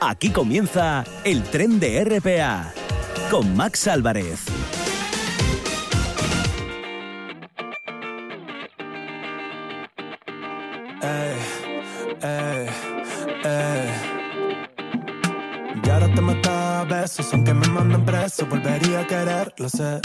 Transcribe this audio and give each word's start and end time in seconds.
Aquí 0.00 0.30
comienza 0.30 1.04
el 1.24 1.42
tren 1.42 1.80
de 1.80 2.04
RPA 2.04 2.72
con 3.30 3.56
Max 3.56 3.88
Álvarez. 3.88 4.44
Eh, 11.02 11.36
eh, 12.22 12.66
eh. 13.44 13.94
Y 15.82 15.88
ahora 15.88 16.14
te 16.14 16.20
mata 16.20 16.80
a 16.80 16.84
besos, 16.84 17.32
aunque 17.32 17.54
me 17.54 17.66
manden 17.68 18.04
preso, 18.04 18.46
volvería 18.46 19.00
a 19.00 19.06
querer, 19.06 19.54
lo 19.56 19.68
sé. 19.68 20.00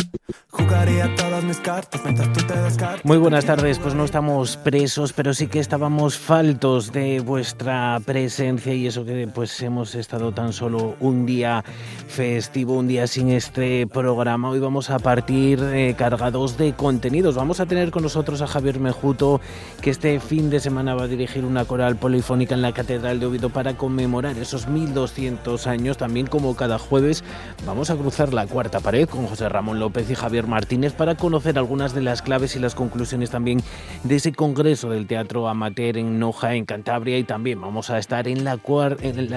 Jugaría 0.81 1.15
todas 1.15 1.43
mis 1.43 1.59
cartas 1.59 2.01
mientras 2.03 2.33
tú 2.33 2.43
te 2.43 2.59
descartas. 2.59 3.05
Muy 3.05 3.17
buenas 3.17 3.45
tardes, 3.45 3.77
pues 3.77 3.93
no 3.93 4.03
estamos 4.03 4.57
presos, 4.57 5.13
pero 5.13 5.31
sí 5.35 5.45
que 5.45 5.59
estábamos 5.59 6.17
faltos 6.17 6.91
de 6.91 7.19
vuestra 7.19 7.99
presencia 8.03 8.73
y 8.73 8.87
eso 8.87 9.05
que 9.05 9.27
pues 9.31 9.61
hemos 9.61 9.93
estado 9.93 10.31
tan 10.31 10.53
solo 10.53 10.95
un 10.99 11.27
día 11.27 11.63
festivo, 12.07 12.79
un 12.79 12.87
día 12.87 13.05
sin 13.05 13.29
este 13.29 13.85
programa. 13.85 14.49
Hoy 14.49 14.59
vamos 14.59 14.89
a 14.89 14.97
partir 14.97 15.61
eh, 15.61 15.93
cargados 15.95 16.57
de 16.57 16.73
contenidos. 16.73 17.35
Vamos 17.35 17.59
a 17.59 17.67
tener 17.67 17.91
con 17.91 18.01
nosotros 18.01 18.41
a 18.41 18.47
Javier 18.47 18.79
Mejuto, 18.79 19.39
que 19.83 19.91
este 19.91 20.19
fin 20.19 20.49
de 20.49 20.59
semana 20.59 20.95
va 20.95 21.03
a 21.03 21.07
dirigir 21.07 21.45
una 21.45 21.63
coral 21.65 21.95
polifónica 21.97 22.55
en 22.55 22.63
la 22.63 22.71
Catedral 22.71 23.19
de 23.19 23.27
Oviedo 23.27 23.51
para 23.51 23.77
conmemorar 23.77 24.35
esos 24.39 24.67
1200 24.67 25.67
años. 25.67 25.97
También 25.97 26.25
como 26.25 26.55
cada 26.55 26.79
jueves 26.79 27.23
vamos 27.67 27.91
a 27.91 27.95
cruzar 27.95 28.33
la 28.33 28.47
cuarta 28.47 28.79
pared 28.79 29.07
con 29.07 29.27
José 29.27 29.47
Ramón 29.47 29.77
López 29.77 30.09
y 30.09 30.15
Javier 30.15 30.47
Martínez 30.47 30.70
para 30.71 31.15
conocer 31.15 31.57
algunas 31.57 31.93
de 31.93 32.01
las 32.01 32.21
claves 32.21 32.55
y 32.55 32.59
las 32.59 32.75
conclusiones 32.75 33.29
también 33.29 33.61
de 34.05 34.15
ese 34.15 34.31
congreso 34.31 34.89
del 34.89 35.05
teatro 35.05 35.49
amateur 35.49 35.97
en 35.97 36.17
Noja, 36.17 36.55
en 36.55 36.65
Cantabria, 36.65 37.17
y 37.17 37.25
también 37.25 37.59
vamos 37.59 37.89
a 37.89 37.97
estar 37.97 38.25
en 38.29 38.45
la, 38.45 38.57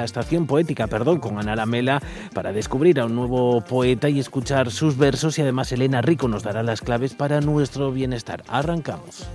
estación 0.04 0.46
poética, 0.46 0.86
perdón, 0.86 1.18
con 1.18 1.36
Ana 1.40 1.56
Lamela 1.56 2.00
para 2.34 2.52
descubrir 2.52 3.00
a 3.00 3.06
un 3.06 3.16
nuevo 3.16 3.60
poeta 3.62 4.08
y 4.08 4.20
escuchar 4.20 4.70
sus 4.70 4.96
versos 4.96 5.36
y 5.36 5.42
además 5.42 5.72
Elena 5.72 6.02
Rico 6.02 6.28
nos 6.28 6.44
dará 6.44 6.62
las 6.62 6.80
claves 6.80 7.14
para 7.14 7.40
nuestro 7.40 7.90
bienestar. 7.90 8.44
Arrancamos. 8.46 9.26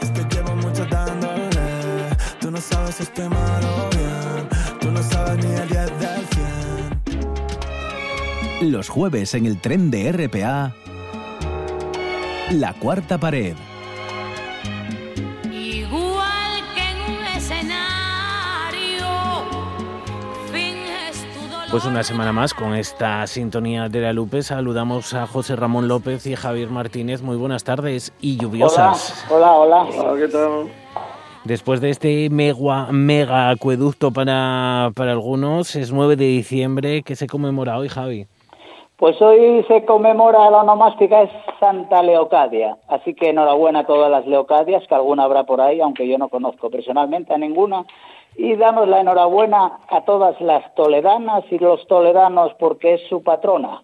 Es 0.00 0.10
que 0.12 0.34
llevo 0.34 0.56
mucho 0.56 0.86
dándole. 0.86 2.08
Tú 2.40 2.50
no 2.50 2.58
sabes 2.58 2.94
si 2.94 3.02
estoy 3.02 3.28
mal 3.28 3.64
o 3.64 3.90
bien. 3.90 4.48
Tú 4.80 4.90
no 4.90 5.02
sabes 5.02 5.44
ni 5.44 5.52
el 5.52 5.68
10 5.68 6.00
del 6.00 6.26
100. 6.30 6.33
Los 8.70 8.88
jueves 8.88 9.34
en 9.34 9.44
el 9.44 9.60
tren 9.60 9.90
de 9.90 10.10
RPA, 10.10 10.72
La 12.50 12.72
Cuarta 12.72 13.18
Pared. 13.18 13.54
Igual 15.52 16.62
que 16.74 16.80
en 16.80 16.96
un 17.12 17.24
escenario, 17.36 19.06
finges 20.50 21.26
tu 21.34 21.40
dolor. 21.50 21.70
Pues 21.70 21.84
una 21.84 22.02
semana 22.02 22.32
más 22.32 22.54
con 22.54 22.74
esta 22.74 23.26
sintonía 23.26 23.90
de 23.90 24.00
la 24.00 24.14
Lupe 24.14 24.42
saludamos 24.42 25.12
a 25.12 25.26
José 25.26 25.56
Ramón 25.56 25.86
López 25.86 26.26
y 26.26 26.34
Javier 26.34 26.70
Martínez. 26.70 27.20
Muy 27.20 27.36
buenas 27.36 27.64
tardes 27.64 28.14
y 28.22 28.38
lluviosas. 28.38 29.26
Hola, 29.28 29.52
hola. 29.52 29.82
Hola, 29.82 30.18
¿qué 30.18 30.28
tal? 30.28 30.70
Después 31.44 31.82
de 31.82 31.90
este 31.90 32.30
mega, 32.30 32.90
mega 32.92 33.50
acueducto 33.50 34.10
para, 34.10 34.90
para 34.94 35.12
algunos, 35.12 35.76
es 35.76 35.92
9 35.92 36.16
de 36.16 36.24
diciembre 36.24 37.02
que 37.02 37.14
se 37.14 37.26
conmemora 37.26 37.76
hoy, 37.76 37.90
Javi. 37.90 38.26
Pues 38.96 39.20
hoy 39.20 39.64
se 39.66 39.84
conmemora 39.84 40.48
la 40.50 40.60
onomástica 40.60 41.22
es 41.22 41.30
Santa 41.58 42.00
Leocadia, 42.00 42.78
así 42.86 43.12
que 43.14 43.30
enhorabuena 43.30 43.80
a 43.80 43.86
todas 43.86 44.08
las 44.08 44.24
Leocadias, 44.24 44.86
que 44.86 44.94
alguna 44.94 45.24
habrá 45.24 45.42
por 45.42 45.60
ahí, 45.60 45.80
aunque 45.80 46.06
yo 46.06 46.16
no 46.16 46.28
conozco 46.28 46.70
personalmente 46.70 47.34
a 47.34 47.38
ninguna, 47.38 47.84
y 48.36 48.54
damos 48.54 48.86
la 48.86 49.00
enhorabuena 49.00 49.80
a 49.88 50.02
todas 50.02 50.40
las 50.40 50.72
toledanas 50.76 51.44
y 51.50 51.58
los 51.58 51.84
toledanos 51.88 52.54
porque 52.54 52.94
es 52.94 53.00
su 53.08 53.24
patrona. 53.24 53.82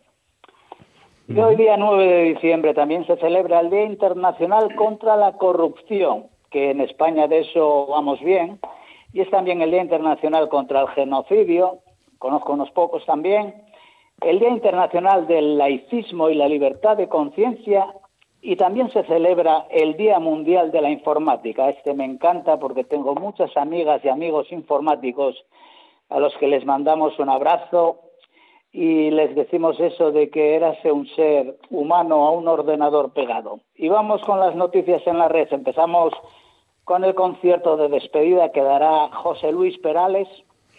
Y 1.26 1.38
hoy 1.40 1.56
día 1.56 1.76
9 1.76 2.06
de 2.06 2.22
diciembre 2.34 2.72
también 2.72 3.04
se 3.06 3.16
celebra 3.16 3.60
el 3.60 3.70
Día 3.70 3.84
Internacional 3.84 4.76
contra 4.76 5.16
la 5.16 5.32
Corrupción, 5.32 6.26
que 6.52 6.70
en 6.70 6.80
España 6.80 7.26
de 7.26 7.40
eso 7.40 7.88
vamos 7.88 8.20
bien, 8.20 8.60
y 9.12 9.22
es 9.22 9.30
también 9.30 9.60
el 9.60 9.72
Día 9.72 9.82
Internacional 9.82 10.48
contra 10.48 10.82
el 10.82 10.88
Genocidio, 10.88 11.78
conozco 12.18 12.52
unos 12.52 12.70
pocos 12.70 13.04
también, 13.06 13.54
el 14.22 14.38
Día 14.38 14.50
Internacional 14.50 15.26
del 15.26 15.56
Laicismo 15.56 16.28
y 16.28 16.34
la 16.34 16.48
Libertad 16.48 16.96
de 16.96 17.08
Conciencia 17.08 17.86
y 18.42 18.56
también 18.56 18.90
se 18.90 19.04
celebra 19.04 19.66
el 19.70 19.96
Día 19.96 20.18
Mundial 20.18 20.70
de 20.70 20.80
la 20.80 20.90
Informática. 20.90 21.68
Este 21.70 21.94
me 21.94 22.04
encanta 22.04 22.58
porque 22.58 22.84
tengo 22.84 23.14
muchas 23.14 23.54
amigas 23.56 24.04
y 24.04 24.08
amigos 24.08 24.50
informáticos 24.50 25.36
a 26.08 26.18
los 26.18 26.36
que 26.38 26.48
les 26.48 26.64
mandamos 26.64 27.18
un 27.18 27.28
abrazo 27.28 28.00
y 28.72 29.10
les 29.10 29.34
decimos 29.34 29.78
eso 29.80 30.12
de 30.12 30.30
que 30.30 30.54
érase 30.54 30.92
un 30.92 31.06
ser 31.08 31.56
humano 31.70 32.26
a 32.26 32.30
un 32.30 32.46
ordenador 32.46 33.12
pegado. 33.12 33.60
Y 33.74 33.88
vamos 33.88 34.22
con 34.22 34.38
las 34.38 34.54
noticias 34.54 35.02
en 35.06 35.18
la 35.18 35.28
red. 35.28 35.48
Empezamos 35.50 36.12
con 36.84 37.04
el 37.04 37.14
concierto 37.14 37.76
de 37.76 37.88
despedida 37.88 38.52
que 38.52 38.62
dará 38.62 39.08
José 39.12 39.52
Luis 39.52 39.76
Perales 39.78 40.28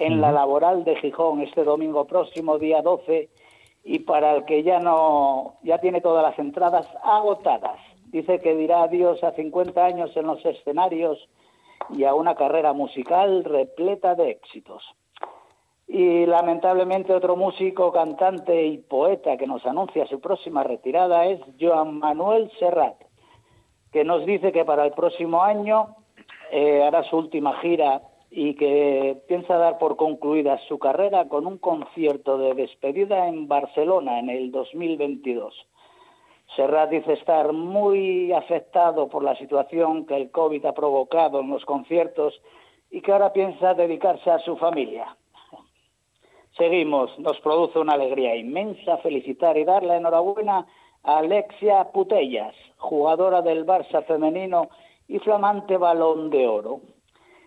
en 0.01 0.19
la 0.19 0.31
laboral 0.31 0.83
de 0.83 0.95
Gijón 0.95 1.41
este 1.41 1.63
domingo 1.63 2.05
próximo, 2.05 2.57
día 2.57 2.81
12, 2.81 3.29
y 3.83 3.99
para 3.99 4.35
el 4.35 4.45
que 4.45 4.63
ya 4.63 4.79
no 4.79 5.57
ya 5.61 5.77
tiene 5.77 6.01
todas 6.01 6.23
las 6.23 6.37
entradas 6.39 6.87
agotadas. 7.03 7.79
Dice 8.07 8.39
que 8.41 8.55
dirá 8.55 8.83
adiós 8.83 9.23
a 9.23 9.31
50 9.31 9.85
años 9.85 10.15
en 10.17 10.25
los 10.25 10.43
escenarios 10.43 11.29
y 11.89 12.03
a 12.03 12.15
una 12.15 12.33
carrera 12.33 12.73
musical 12.73 13.43
repleta 13.43 14.15
de 14.15 14.31
éxitos. 14.31 14.83
Y 15.87 16.25
lamentablemente 16.25 17.13
otro 17.13 17.35
músico, 17.35 17.91
cantante 17.91 18.65
y 18.65 18.79
poeta 18.79 19.37
que 19.37 19.45
nos 19.45 19.65
anuncia 19.67 20.07
su 20.07 20.19
próxima 20.19 20.63
retirada 20.63 21.25
es 21.25 21.39
Joan 21.59 21.99
Manuel 21.99 22.51
Serrat, 22.57 22.95
que 23.91 24.03
nos 24.03 24.25
dice 24.25 24.51
que 24.51 24.65
para 24.65 24.85
el 24.85 24.93
próximo 24.93 25.43
año 25.43 25.95
eh, 26.51 26.81
hará 26.81 27.03
su 27.03 27.17
última 27.17 27.59
gira 27.59 28.01
y 28.33 28.55
que 28.55 29.21
piensa 29.27 29.57
dar 29.57 29.77
por 29.77 29.97
concluida 29.97 30.57
su 30.69 30.79
carrera 30.79 31.27
con 31.27 31.45
un 31.45 31.57
concierto 31.57 32.37
de 32.37 32.53
despedida 32.53 33.27
en 33.27 33.49
Barcelona 33.49 34.19
en 34.19 34.29
el 34.29 34.51
2022. 34.51 35.53
Serrat 36.55 36.89
dice 36.89 37.13
estar 37.13 37.51
muy 37.51 38.31
afectado 38.31 39.09
por 39.09 39.23
la 39.23 39.35
situación 39.35 40.05
que 40.05 40.15
el 40.15 40.31
COVID 40.31 40.65
ha 40.65 40.73
provocado 40.73 41.41
en 41.41 41.49
los 41.49 41.65
conciertos 41.65 42.41
y 42.89 43.01
que 43.01 43.11
ahora 43.11 43.33
piensa 43.33 43.73
dedicarse 43.73 44.31
a 44.31 44.39
su 44.39 44.55
familia. 44.55 45.17
Seguimos, 46.57 47.17
nos 47.19 47.39
produce 47.41 47.79
una 47.79 47.93
alegría 47.93 48.35
inmensa 48.35 48.97
felicitar 48.97 49.57
y 49.57 49.65
dar 49.65 49.83
la 49.83 49.97
enhorabuena 49.97 50.67
a 51.03 51.17
Alexia 51.17 51.91
Putellas, 51.91 52.55
jugadora 52.77 53.41
del 53.41 53.65
Barça 53.65 54.05
femenino 54.05 54.69
y 55.07 55.19
flamante 55.19 55.75
balón 55.77 56.29
de 56.29 56.47
oro. 56.47 56.81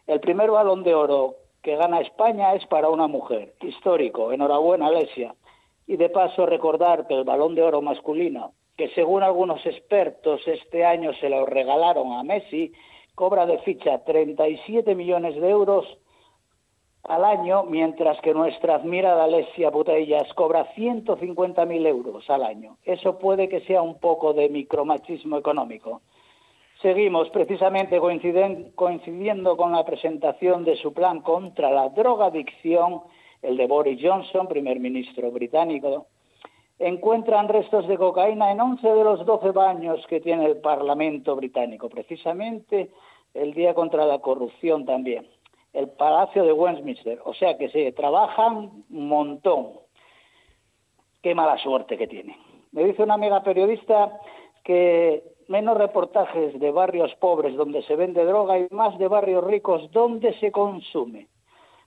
El 0.06 0.20
primer 0.20 0.50
balón 0.50 0.82
de 0.82 0.94
oro 0.94 1.36
que 1.62 1.76
gana 1.76 2.00
España 2.00 2.52
es 2.54 2.66
para 2.66 2.90
una 2.90 3.06
mujer, 3.06 3.54
histórico. 3.62 4.32
Enhorabuena, 4.32 4.88
Alexia. 4.88 5.34
Y 5.86 5.96
de 5.96 6.10
paso 6.10 6.44
recordar 6.44 7.06
que 7.06 7.14
el 7.14 7.24
balón 7.24 7.54
de 7.54 7.62
oro 7.62 7.80
masculino, 7.80 8.52
que 8.76 8.90
según 8.90 9.22
algunos 9.22 9.64
expertos 9.64 10.46
este 10.46 10.84
año 10.84 11.14
se 11.14 11.30
lo 11.30 11.46
regalaron 11.46 12.12
a 12.12 12.22
Messi, 12.22 12.72
cobra 13.14 13.46
de 13.46 13.58
ficha 13.60 14.04
37 14.04 14.94
millones 14.94 15.40
de 15.40 15.48
euros 15.48 15.86
al 17.04 17.24
año, 17.24 17.64
mientras 17.64 18.20
que 18.20 18.34
nuestra 18.34 18.76
admirada 18.76 19.24
Alessia 19.24 19.70
Putellas 19.70 20.32
cobra 20.34 20.74
150.000 20.74 21.86
euros 21.86 22.28
al 22.28 22.42
año. 22.42 22.76
Eso 22.84 23.18
puede 23.18 23.48
que 23.48 23.60
sea 23.60 23.80
un 23.80 23.98
poco 24.00 24.34
de 24.34 24.50
micromachismo 24.50 25.38
económico. 25.38 26.02
Seguimos 26.84 27.30
precisamente 27.30 27.98
coincidiendo 27.98 29.56
con 29.56 29.72
la 29.72 29.86
presentación 29.86 30.64
de 30.64 30.76
su 30.76 30.92
plan 30.92 31.22
contra 31.22 31.70
la 31.70 31.88
drogadicción, 31.88 33.00
el 33.40 33.56
de 33.56 33.66
Boris 33.66 33.98
Johnson, 34.02 34.46
primer 34.46 34.78
ministro 34.80 35.30
británico. 35.30 36.08
Encuentran 36.78 37.48
restos 37.48 37.88
de 37.88 37.96
cocaína 37.96 38.52
en 38.52 38.60
11 38.60 38.86
de 38.86 39.02
los 39.02 39.24
12 39.24 39.52
baños 39.52 40.06
que 40.08 40.20
tiene 40.20 40.44
el 40.44 40.58
Parlamento 40.58 41.34
británico, 41.34 41.88
precisamente 41.88 42.90
el 43.32 43.54
Día 43.54 43.72
contra 43.72 44.04
la 44.04 44.18
Corrupción 44.18 44.84
también, 44.84 45.26
el 45.72 45.88
Palacio 45.88 46.44
de 46.44 46.52
Westminster. 46.52 47.18
O 47.24 47.32
sea 47.32 47.56
que 47.56 47.70
se 47.70 47.92
trabajan 47.92 48.84
un 48.90 49.08
montón. 49.08 49.70
Qué 51.22 51.34
mala 51.34 51.56
suerte 51.56 51.96
que 51.96 52.08
tienen. 52.08 52.36
Me 52.72 52.84
dice 52.84 53.02
una 53.02 53.14
amiga 53.14 53.42
periodista 53.42 54.20
que 54.62 55.33
menos 55.48 55.76
reportajes 55.76 56.58
de 56.58 56.70
barrios 56.70 57.14
pobres 57.16 57.56
donde 57.56 57.82
se 57.82 57.96
vende 57.96 58.24
droga 58.24 58.58
y 58.58 58.66
más 58.70 58.98
de 58.98 59.08
barrios 59.08 59.44
ricos 59.44 59.90
donde 59.92 60.32
se 60.40 60.52
consume. 60.52 61.28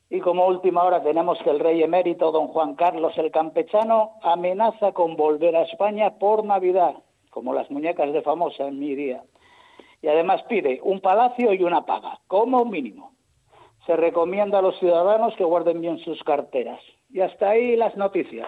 Y 0.10 0.22
como 0.22 0.48
última 0.48 0.84
hora 0.84 1.04
tenemos 1.04 1.38
que 1.44 1.50
el 1.50 1.60
rey 1.60 1.84
emérito 1.84 2.32
don 2.32 2.48
Juan 2.48 2.76
Carlos 2.76 3.18
el 3.18 3.32
Campechano 3.32 4.12
amenaza 4.22 4.94
con 4.94 5.18
volver 5.18 5.56
a 5.56 5.64
España 5.64 6.18
por 6.18 6.46
Navidad, 6.46 6.96
como 7.30 7.54
las 7.54 7.70
muñecas 7.70 8.14
de 8.14 8.22
famosa 8.22 8.68
en 8.68 8.80
mi 8.80 8.96
día. 8.96 9.24
Y 10.02 10.08
además 10.08 10.44
pide 10.44 10.80
un 10.84 11.02
palacio 11.02 11.54
y 11.54 11.64
una 11.64 11.86
paga, 11.86 12.20
como 12.28 12.64
mínimo. 12.66 13.12
se 13.86 13.96
recomienda 13.96 14.60
a 14.60 14.62
los 14.62 14.78
ciudadanos 14.80 15.34
que 15.36 15.46
guarden 15.46 15.80
bien 15.80 15.98
sus 16.00 16.22
carteras. 16.24 16.82
Y 17.10 17.22
hasta 17.22 17.50
ahí 17.50 17.76
las 17.78 17.96
noticias. 17.96 18.48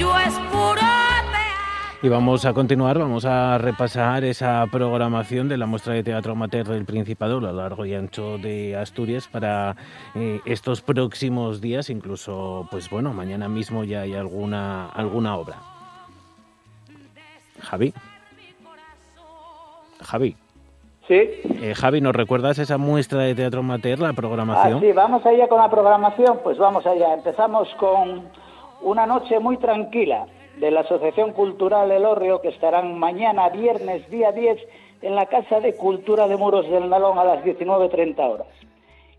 Tuyo 0.00 0.18
es 0.18 0.34
puro 0.50 0.80
Y 2.02 2.08
vamos 2.08 2.46
a 2.46 2.54
continuar, 2.54 2.98
vamos 2.98 3.26
a 3.26 3.58
repasar 3.58 4.24
esa 4.24 4.64
programación 4.72 5.48
de 5.48 5.58
la 5.58 5.66
muestra 5.66 5.92
de 5.92 6.02
teatro 6.02 6.32
amateur 6.32 6.66
del 6.66 6.86
Principado 6.86 7.36
a 7.38 7.40
lo 7.42 7.52
largo 7.52 7.84
y 7.84 7.94
ancho 7.94 8.38
de 8.38 8.76
Asturias 8.76 9.28
para 9.28 9.76
eh, 10.14 10.40
estos 10.46 10.80
próximos 10.80 11.60
días, 11.60 11.90
incluso, 11.90 12.66
pues 12.70 12.88
bueno, 12.88 13.12
mañana 13.12 13.48
mismo 13.48 13.84
ya 13.84 14.00
hay 14.02 14.14
alguna, 14.14 14.88
alguna 14.88 15.36
obra. 15.36 15.56
Javi. 17.60 17.92
Javi. 20.02 20.34
Sí. 21.06 21.16
Eh, 21.16 21.74
Javi, 21.76 22.00
¿nos 22.00 22.14
recuerdas 22.16 22.58
esa 22.58 22.78
muestra 22.78 23.20
de 23.22 23.34
teatro 23.34 23.60
amateur, 23.60 23.98
la 23.98 24.10
Ah, 24.10 24.12
programación? 24.14 24.80
sí, 24.80 24.92
vamos 24.92 25.26
allá 25.26 25.46
con 25.48 25.58
la 25.58 25.68
programación. 25.68 26.38
Pues 26.42 26.56
vamos 26.56 26.86
allá. 26.86 27.12
Empezamos 27.12 27.68
con 27.78 28.28
una 28.82 29.06
noche 29.06 29.38
muy 29.38 29.56
tranquila 29.56 30.26
de 30.58 30.70
la 30.70 30.80
Asociación 30.80 31.32
Cultural 31.32 31.90
El 31.90 32.04
Orrio, 32.04 32.40
que 32.40 32.48
estarán 32.48 32.98
mañana, 32.98 33.48
viernes, 33.48 34.08
día 34.10 34.32
10, 34.32 34.58
en 35.02 35.14
la 35.14 35.26
Casa 35.26 35.60
de 35.60 35.74
Cultura 35.74 36.28
de 36.28 36.36
Muros 36.36 36.68
del 36.68 36.88
Nalón 36.90 37.18
a 37.18 37.24
las 37.24 37.44
19.30 37.44 38.18
horas. 38.18 38.48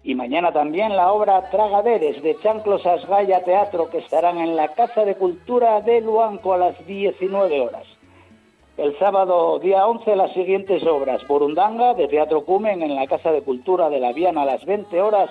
Y 0.04 0.16
mañana 0.16 0.52
también 0.52 0.96
la 0.96 1.12
obra 1.12 1.50
Tragaderes 1.50 2.22
de 2.24 2.38
Chanclos 2.42 2.86
Asgaya 2.86 3.44
Teatro, 3.44 3.90
que 3.90 4.00
estarán 4.00 4.40
en 4.40 4.56
la 4.56 4.69
Casa 4.69 5.06
de 5.06 5.16
Cultura 5.16 5.81
de 5.81 6.02
Luanco 6.02 6.54
a 6.54 6.58
las 6.58 6.86
19 6.86 7.62
horas. 7.62 7.86
El 8.78 8.98
sábado 8.98 9.60
día 9.60 9.86
11 9.86 10.16
las 10.16 10.34
siguientes 10.34 10.84
obras. 10.88 11.28
Burundanga 11.28 11.94
de 11.94 12.08
Teatro 12.08 12.46
Cumen 12.46 12.81
en 12.81 12.96
la 12.96 13.06
Casa 13.06 13.31
de 13.31 13.42
Cultura 13.42 13.90
de 13.90 14.00
la 14.00 14.12
Viana 14.12 14.42
a 14.42 14.46
las 14.46 14.66
20 14.66 15.00
horas 15.02 15.30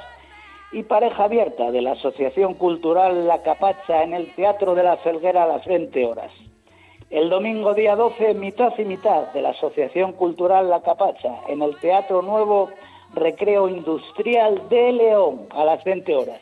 y 0.73 0.85
Pareja 0.85 1.25
Abierta 1.25 1.71
de 1.71 1.83
la 1.83 1.93
Asociación 1.93 2.55
Cultural 2.55 3.27
La 3.27 3.43
Capacha 3.43 4.03
en 4.03 4.15
el 4.15 4.33
Teatro 4.35 4.75
de 4.75 4.85
la 4.85 4.97
Felguera 4.99 5.45
a 5.45 5.49
las 5.49 5.67
20 5.67 6.05
horas. 6.07 6.33
El 7.11 7.29
domingo 7.29 7.75
día 7.75 7.97
12 7.97 8.35
mitad 8.35 8.73
y 8.79 8.85
mitad 8.85 9.33
de 9.33 9.43
la 9.43 9.51
Asociación 9.51 10.13
Cultural 10.13 10.71
La 10.71 10.83
Capacha 10.83 11.41
en 11.49 11.63
el 11.63 11.77
Teatro 11.81 12.23
Nuevo 12.23 12.71
Recreo 13.15 13.69
Industrial 13.69 14.69
de 14.69 14.93
León 14.93 15.49
a 15.51 15.65
las 15.65 15.83
20 15.83 16.15
horas. 16.15 16.41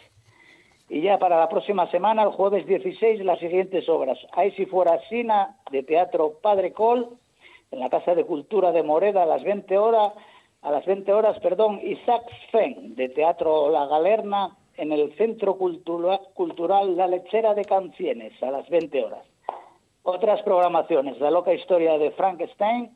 Y 0.90 1.00
ya 1.00 1.19
para 1.19 1.38
la 1.38 1.48
próxima 1.48 1.90
semana, 1.90 2.22
el 2.22 2.30
jueves 2.30 2.66
16, 2.66 3.25
las 3.25 3.38
siguientes 3.38 3.88
obras. 3.88 4.19
Ahí 4.32 4.50
si 4.52 4.66
fuera 4.66 5.00
Sina, 5.08 5.56
de 5.70 5.82
Teatro 5.82 6.34
Padre 6.42 6.72
Col, 6.72 7.08
en 7.70 7.80
la 7.80 7.88
Casa 7.88 8.14
de 8.14 8.25
Cultura 8.25 8.72
de 8.72 8.82
Moreda 8.82 9.22
a 9.22 9.26
las 9.26 9.42
20 9.42 9.76
horas, 9.78 10.12
a 10.62 10.70
las 10.70 10.84
20 10.87 11.12
horas, 11.12 11.38
perdón, 11.40 11.81
Isaac 11.82 12.25
Feng, 12.50 12.94
de 12.94 13.08
Teatro 13.08 13.70
La 13.70 13.87
Galerna, 13.87 14.56
en 14.76 14.93
el 14.93 15.14
Centro 15.16 15.56
Cultura- 15.56 16.20
Cultural 16.34 16.96
La 16.96 17.06
Lechera 17.06 17.55
de 17.55 17.64
Cancienes, 17.64 18.40
a 18.43 18.50
las 18.50 18.69
20 18.69 19.05
horas. 19.05 19.25
Otras 20.02 20.43
programaciones, 20.43 21.20
La 21.20 21.31
Loca 21.31 21.52
Historia 21.52 21.99
de 21.99 22.10
Frankenstein, 22.12 22.90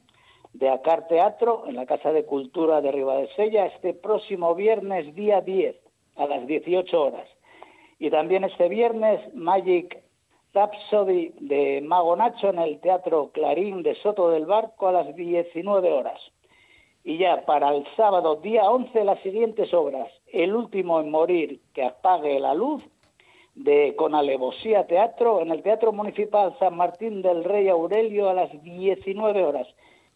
de 0.52 0.68
Acar 0.68 1.08
Teatro, 1.08 1.64
en 1.66 1.76
la 1.76 1.86
Casa 1.86 2.12
de 2.12 2.24
Cultura 2.24 2.80
de 2.80 2.92
Ribadesella, 2.92 3.66
este 3.66 3.94
próximo 3.94 4.54
viernes, 4.54 5.14
día 5.14 5.40
10, 5.40 5.76
a 6.16 6.26
las 6.26 6.46
18 6.46 7.02
horas. 7.02 7.28
Y 7.98 8.10
también 8.10 8.44
este 8.44 8.68
viernes, 8.68 9.20
Magic 9.34 10.02
Rhapsody 10.52 11.32
de 11.40 11.80
Mago 11.82 12.14
Nacho 12.16 12.50
en 12.50 12.58
el 12.58 12.80
Teatro 12.80 13.30
Clarín 13.32 13.82
de 13.82 13.94
Soto 13.96 14.30
del 14.30 14.44
Barco 14.44 14.88
a 14.88 14.92
las 14.92 15.14
19 15.14 15.92
horas. 15.92 16.20
Y 17.04 17.18
ya 17.18 17.44
para 17.44 17.74
el 17.74 17.84
sábado, 17.96 18.36
día 18.36 18.70
11, 18.70 19.04
las 19.04 19.20
siguientes 19.20 19.74
obras. 19.74 20.08
El 20.26 20.54
último 20.54 21.00
en 21.00 21.10
morir, 21.10 21.60
que 21.74 21.84
apague 21.84 22.38
la 22.38 22.54
luz, 22.54 22.82
de 23.54 23.94
Con 23.96 24.14
Alevosía 24.14 24.86
Teatro, 24.86 25.40
en 25.42 25.50
el 25.50 25.62
Teatro 25.62 25.92
Municipal 25.92 26.56
San 26.58 26.76
Martín 26.76 27.20
del 27.20 27.44
Rey 27.44 27.68
Aurelio 27.68 28.30
a 28.30 28.34
las 28.34 28.50
19 28.62 29.44
horas. 29.44 29.66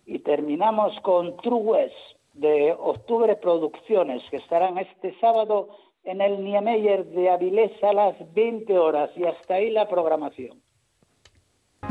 Y 0.06 0.20
terminamos 0.20 0.98
con 1.00 1.36
True 1.38 1.60
West, 1.60 1.94
de 2.34 2.72
Octubre 2.78 3.34
Producciones, 3.36 4.22
que 4.30 4.36
estarán 4.36 4.78
este 4.78 5.18
sábado 5.20 5.68
en 6.04 6.20
el 6.20 6.44
Niemeyer 6.44 7.04
de 7.06 7.30
Avilés 7.30 7.72
a 7.82 7.92
las 7.92 8.14
20 8.32 8.78
horas. 8.78 9.10
Y 9.16 9.24
hasta 9.24 9.54
ahí 9.54 9.70
la 9.70 9.88
programación. 9.88 10.62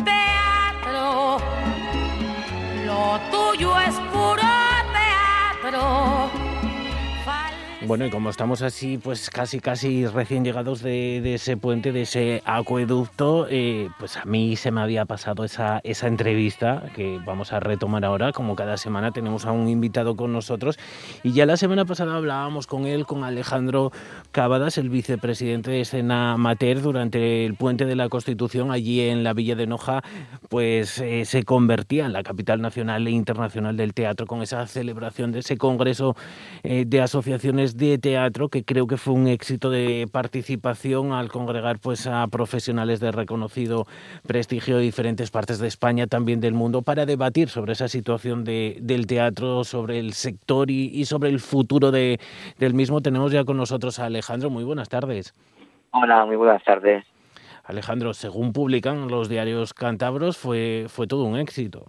teatro, 0.05 1.37
lo 2.85 3.19
tuyo 3.29 3.77
es 3.79 3.99
puro 4.11 4.64
teatro. 5.75 6.54
Bueno, 7.87 8.07
y 8.07 8.09
como 8.09 8.31
estamos 8.31 8.63
así, 8.63 8.97
pues 8.97 9.29
casi, 9.29 9.59
casi 9.59 10.07
recién 10.07 10.43
llegados 10.43 10.81
de, 10.81 11.21
de 11.21 11.35
ese 11.35 11.55
puente, 11.55 11.91
de 11.91 12.01
ese 12.01 12.41
acueducto, 12.43 13.45
eh, 13.47 13.89
pues 13.99 14.17
a 14.17 14.25
mí 14.25 14.55
se 14.55 14.71
me 14.71 14.81
había 14.81 15.05
pasado 15.05 15.43
esa, 15.43 15.81
esa 15.83 16.07
entrevista 16.07 16.83
que 16.95 17.19
vamos 17.23 17.53
a 17.53 17.59
retomar 17.59 18.03
ahora. 18.03 18.31
Como 18.31 18.55
cada 18.55 18.77
semana 18.77 19.11
tenemos 19.11 19.45
a 19.45 19.51
un 19.51 19.69
invitado 19.69 20.15
con 20.15 20.33
nosotros. 20.33 20.79
Y 21.21 21.33
ya 21.33 21.45
la 21.45 21.57
semana 21.57 21.85
pasada 21.85 22.15
hablábamos 22.15 22.65
con 22.65 22.87
él, 22.87 23.05
con 23.05 23.23
Alejandro 23.23 23.91
Cábadas, 24.31 24.79
el 24.79 24.89
vicepresidente 24.89 25.69
de 25.69 25.81
Escena 25.81 26.37
Mater, 26.37 26.81
durante 26.81 27.45
el 27.45 27.53
puente 27.53 27.85
de 27.85 27.95
la 27.95 28.09
Constitución, 28.09 28.71
allí 28.71 29.01
en 29.01 29.23
la 29.23 29.33
Villa 29.33 29.53
de 29.55 29.67
Noja, 29.67 30.01
pues 30.49 30.99
eh, 31.01 31.25
se 31.25 31.43
convertía 31.43 32.07
en 32.07 32.13
la 32.13 32.23
capital 32.23 32.61
nacional 32.61 33.05
e 33.05 33.11
internacional 33.11 33.77
del 33.77 33.93
teatro 33.93 34.25
con 34.25 34.41
esa 34.41 34.65
celebración 34.65 35.31
de 35.31 35.39
ese 35.39 35.55
congreso 35.57 36.15
eh, 36.63 36.85
de 36.87 37.01
asociaciones 37.01 37.74
de 37.75 37.97
teatro 37.97 38.47
que 38.47 38.63
creo 38.63 38.87
que 38.87 38.95
fue 38.95 39.13
un 39.13 39.27
éxito 39.27 39.69
de 39.69 40.07
participación 40.09 41.11
al 41.11 41.29
congregar 41.29 41.79
pues 41.79 42.07
a 42.07 42.25
profesionales 42.27 43.01
de 43.01 43.11
reconocido 43.11 43.85
prestigio 44.25 44.77
de 44.77 44.83
diferentes 44.83 45.29
partes 45.29 45.59
de 45.59 45.67
España, 45.67 46.07
también 46.07 46.39
del 46.39 46.53
mundo, 46.53 46.83
para 46.83 47.05
debatir 47.05 47.49
sobre 47.49 47.73
esa 47.73 47.89
situación 47.89 48.45
de, 48.45 48.77
del 48.81 49.07
teatro, 49.07 49.65
sobre 49.65 49.99
el 49.99 50.13
sector 50.13 50.71
y, 50.71 50.87
y 50.87 51.03
sobre 51.03 51.29
el 51.29 51.41
futuro 51.41 51.91
de, 51.91 52.17
del 52.57 52.73
mismo. 52.73 53.01
Tenemos 53.01 53.33
ya 53.33 53.43
con 53.43 53.57
nosotros 53.57 53.99
a 53.99 54.05
Alejandro. 54.05 54.49
Muy 54.49 54.63
buenas 54.63 54.87
tardes. 54.87 55.33
Hola, 55.91 56.25
muy 56.25 56.37
buenas 56.37 56.63
tardes. 56.63 57.05
Alejandro, 57.65 58.13
según 58.13 58.53
publican 58.53 59.09
los 59.09 59.27
diarios 59.27 59.73
cántabros, 59.73 60.37
fue, 60.37 60.85
fue 60.87 61.07
todo 61.07 61.25
un 61.25 61.37
éxito. 61.37 61.87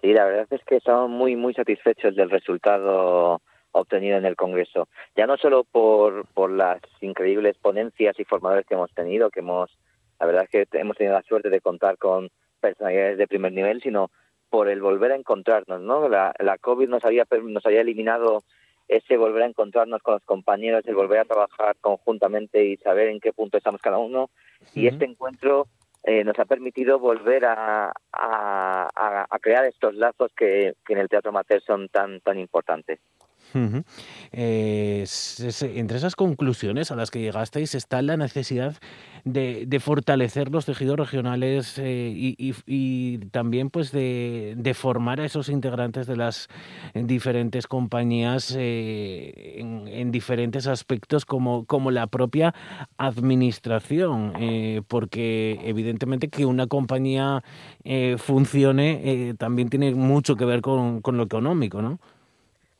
Sí, 0.00 0.12
la 0.14 0.24
verdad 0.24 0.46
es 0.50 0.64
que 0.64 0.76
estamos 0.76 1.10
muy, 1.10 1.36
muy 1.36 1.52
satisfechos 1.52 2.16
del 2.16 2.30
resultado 2.30 3.42
obtenido 3.76 4.18
en 4.18 4.24
el 4.24 4.36
Congreso. 4.36 4.88
Ya 5.16 5.26
no 5.26 5.36
solo 5.36 5.64
por, 5.64 6.26
por 6.28 6.50
las 6.50 6.80
increíbles 7.00 7.56
ponencias 7.58 8.18
y 8.18 8.24
formadores 8.24 8.66
que 8.66 8.74
hemos 8.74 8.92
tenido, 8.92 9.30
que 9.30 9.40
hemos, 9.40 9.70
la 10.18 10.26
verdad 10.26 10.44
es 10.44 10.50
que 10.50 10.78
hemos 10.78 10.96
tenido 10.96 11.14
la 11.14 11.22
suerte 11.22 11.50
de 11.50 11.60
contar 11.60 11.98
con 11.98 12.30
personalidades 12.60 13.18
de 13.18 13.28
primer 13.28 13.52
nivel, 13.52 13.82
sino 13.82 14.10
por 14.50 14.68
el 14.68 14.80
volver 14.80 15.12
a 15.12 15.16
encontrarnos, 15.16 15.80
¿no? 15.80 16.08
La, 16.08 16.34
la 16.38 16.56
COVID 16.58 16.88
nos 16.88 17.04
había, 17.04 17.26
nos 17.42 17.66
había 17.66 17.80
eliminado 17.80 18.42
ese 18.88 19.16
volver 19.16 19.42
a 19.42 19.46
encontrarnos 19.46 20.00
con 20.02 20.14
los 20.14 20.24
compañeros, 20.24 20.86
el 20.86 20.94
volver 20.94 21.18
a 21.18 21.24
trabajar 21.24 21.76
conjuntamente 21.80 22.64
y 22.64 22.76
saber 22.76 23.08
en 23.08 23.20
qué 23.20 23.32
punto 23.32 23.58
estamos 23.58 23.80
cada 23.80 23.98
uno. 23.98 24.30
Y 24.74 24.86
este 24.86 25.04
encuentro 25.04 25.66
eh, 26.04 26.22
nos 26.22 26.38
ha 26.38 26.44
permitido 26.44 27.00
volver 27.00 27.44
a, 27.46 27.88
a, 27.88 27.92
a, 28.94 29.26
a 29.28 29.38
crear 29.40 29.64
estos 29.64 29.94
lazos 29.96 30.32
que, 30.36 30.74
que, 30.86 30.92
en 30.92 31.00
el 31.00 31.08
teatro 31.08 31.30
amateur 31.30 31.60
son 31.62 31.88
tan, 31.88 32.20
tan 32.20 32.38
importantes. 32.38 33.00
Eh, 34.32 35.04
entre 35.74 35.96
esas 35.96 36.16
conclusiones 36.16 36.90
a 36.90 36.96
las 36.96 37.10
que 37.10 37.20
llegasteis 37.20 37.74
está 37.74 38.02
la 38.02 38.16
necesidad 38.16 38.76
de, 39.24 39.80
fortalecer 39.80 40.50
los 40.50 40.66
tejidos 40.66 40.98
regionales 40.98 41.78
eh, 41.78 42.12
y, 42.14 43.18
también 43.30 43.70
pues 43.70 43.92
de, 43.92 44.72
formar 44.74 45.20
a 45.20 45.24
esos 45.24 45.48
integrantes 45.48 46.06
de 46.06 46.16
las 46.16 46.48
diferentes 46.94 47.66
compañías 47.66 48.54
eh, 48.56 49.56
en, 49.58 49.88
en, 49.88 50.10
diferentes 50.10 50.66
aspectos 50.66 51.24
como, 51.24 51.64
la 51.90 52.06
propia 52.06 52.54
administración 52.98 54.32
porque 54.88 55.60
evidentemente 55.64 56.28
que 56.28 56.46
una 56.46 56.66
compañía 56.66 57.42
funcione 58.18 59.34
también 59.38 59.68
tiene 59.68 59.94
mucho 59.94 60.36
que 60.36 60.44
ver 60.44 60.60
con, 60.60 61.00
con 61.00 61.16
lo 61.16 61.24
económico, 61.24 61.80
¿no? 61.82 61.98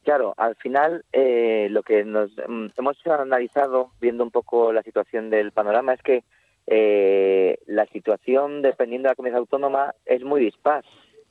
Claro, 0.06 0.34
al 0.36 0.54
final 0.54 1.04
eh, 1.12 1.66
lo 1.68 1.82
que 1.82 2.04
nos 2.04 2.30
mm, 2.30 2.66
hemos 2.78 2.96
analizado 3.08 3.90
viendo 4.00 4.22
un 4.22 4.30
poco 4.30 4.72
la 4.72 4.84
situación 4.84 5.30
del 5.30 5.50
panorama 5.50 5.94
es 5.94 6.00
que 6.00 6.22
eh, 6.68 7.58
la 7.66 7.86
situación 7.86 8.62
dependiendo 8.62 9.08
de 9.08 9.10
la 9.10 9.14
comunidad 9.16 9.40
autónoma 9.40 9.96
es 10.04 10.22
muy 10.22 10.40
dispar 10.40 10.84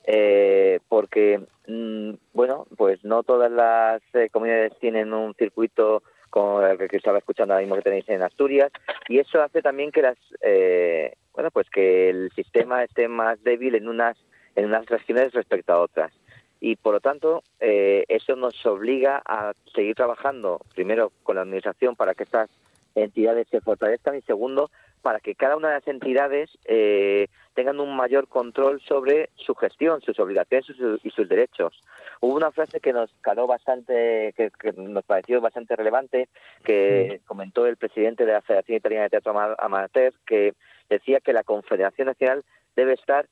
eh, 0.06 0.80
porque 0.90 1.40
mm, 1.66 2.16
bueno 2.34 2.66
pues 2.76 3.02
no 3.02 3.22
todas 3.22 3.50
las 3.50 4.02
eh, 4.12 4.28
comunidades 4.30 4.78
tienen 4.78 5.14
un 5.14 5.32
circuito 5.36 6.02
como 6.28 6.60
el 6.60 6.76
que 6.76 6.98
estaba 6.98 7.16
escuchando 7.16 7.54
ahora 7.54 7.62
mismo 7.64 7.76
que 7.76 7.82
tenéis 7.82 8.06
en 8.10 8.22
Asturias 8.22 8.70
y 9.08 9.20
eso 9.20 9.40
hace 9.40 9.62
también 9.62 9.90
que 9.90 10.02
las 10.02 10.18
eh, 10.42 11.14
bueno 11.32 11.50
pues 11.50 11.70
que 11.70 12.10
el 12.10 12.30
sistema 12.32 12.84
esté 12.84 13.08
más 13.08 13.42
débil 13.42 13.74
en 13.74 13.88
unas 13.88 14.18
en 14.54 14.66
unas 14.66 14.84
regiones 14.84 15.32
respecto 15.32 15.72
a 15.72 15.80
otras. 15.80 16.12
Y 16.60 16.76
por 16.76 16.94
lo 16.94 17.00
tanto, 17.00 17.42
eh, 17.60 18.04
eso 18.08 18.34
nos 18.36 18.64
obliga 18.66 19.22
a 19.26 19.52
seguir 19.74 19.94
trabajando, 19.94 20.60
primero 20.74 21.12
con 21.22 21.36
la 21.36 21.42
Administración 21.42 21.96
para 21.96 22.14
que 22.14 22.24
estas 22.24 22.50
entidades 22.94 23.46
se 23.50 23.60
fortalezcan 23.60 24.16
y 24.16 24.22
segundo, 24.22 24.70
para 25.02 25.20
que 25.20 25.34
cada 25.34 25.56
una 25.56 25.68
de 25.68 25.74
las 25.74 25.86
entidades 25.86 26.50
eh, 26.64 27.28
tengan 27.54 27.78
un 27.78 27.94
mayor 27.94 28.26
control 28.26 28.80
sobre 28.80 29.30
su 29.36 29.54
gestión, 29.54 30.00
sus 30.00 30.18
obligaciones 30.18 30.66
y 31.04 31.10
sus 31.10 31.28
derechos. 31.28 31.80
Hubo 32.20 32.34
una 32.34 32.50
frase 32.50 32.80
que 32.80 32.92
nos 32.92 33.10
caló 33.20 33.46
bastante, 33.46 34.34
que, 34.36 34.50
nos 34.72 35.04
pareció 35.04 35.40
bastante 35.40 35.76
relevante, 35.76 36.28
que 36.64 37.20
comentó 37.26 37.66
el 37.66 37.76
presidente 37.76 38.26
de 38.26 38.32
la 38.32 38.42
Federación 38.42 38.78
Italiana 38.78 39.04
de 39.04 39.10
Teatro 39.10 39.38
Amateur, 39.58 40.12
que 40.26 40.54
decía 40.88 41.20
que 41.20 41.32
la 41.32 41.44
Confederación 41.44 42.06
Nacional 42.08 42.44
debe 42.74 42.94
estar 42.94 43.26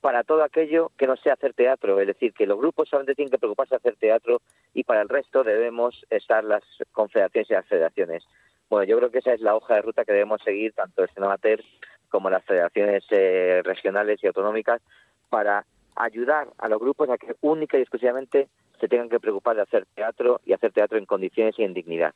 para 0.00 0.22
todo 0.22 0.42
aquello 0.42 0.92
que 0.96 1.06
no 1.06 1.16
sea 1.16 1.34
hacer 1.34 1.54
teatro, 1.54 2.00
es 2.00 2.06
decir, 2.06 2.32
que 2.32 2.46
los 2.46 2.58
grupos 2.58 2.88
solamente 2.88 3.14
tienen 3.14 3.30
que 3.30 3.38
preocuparse 3.38 3.74
de 3.74 3.78
hacer 3.78 3.96
teatro 3.96 4.40
y 4.74 4.84
para 4.84 5.02
el 5.02 5.08
resto 5.08 5.42
debemos 5.42 6.06
estar 6.10 6.44
las 6.44 6.62
confederaciones 6.92 7.50
y 7.50 7.54
las 7.54 7.66
federaciones. 7.66 8.24
Bueno, 8.70 8.84
yo 8.84 8.96
creo 8.98 9.10
que 9.10 9.18
esa 9.18 9.32
es 9.32 9.40
la 9.40 9.56
hoja 9.56 9.74
de 9.74 9.82
ruta 9.82 10.04
que 10.04 10.12
debemos 10.12 10.42
seguir, 10.42 10.72
tanto 10.72 11.02
el 11.02 11.10
Amateur 11.16 11.62
como 12.10 12.30
las 12.30 12.44
federaciones 12.44 13.04
eh, 13.10 13.62
regionales 13.64 14.22
y 14.22 14.26
autonómicas, 14.26 14.80
para 15.28 15.64
ayudar 15.96 16.48
a 16.58 16.68
los 16.68 16.78
grupos 16.78 17.10
a 17.10 17.18
que 17.18 17.34
única 17.40 17.76
y 17.76 17.82
exclusivamente 17.82 18.48
se 18.80 18.88
tengan 18.88 19.08
que 19.08 19.20
preocupar 19.20 19.56
de 19.56 19.62
hacer 19.62 19.86
teatro 19.94 20.40
y 20.44 20.52
hacer 20.52 20.72
teatro 20.72 20.98
en 20.98 21.06
condiciones 21.06 21.54
y 21.58 21.62
en 21.62 21.74
dignidad. 21.74 22.14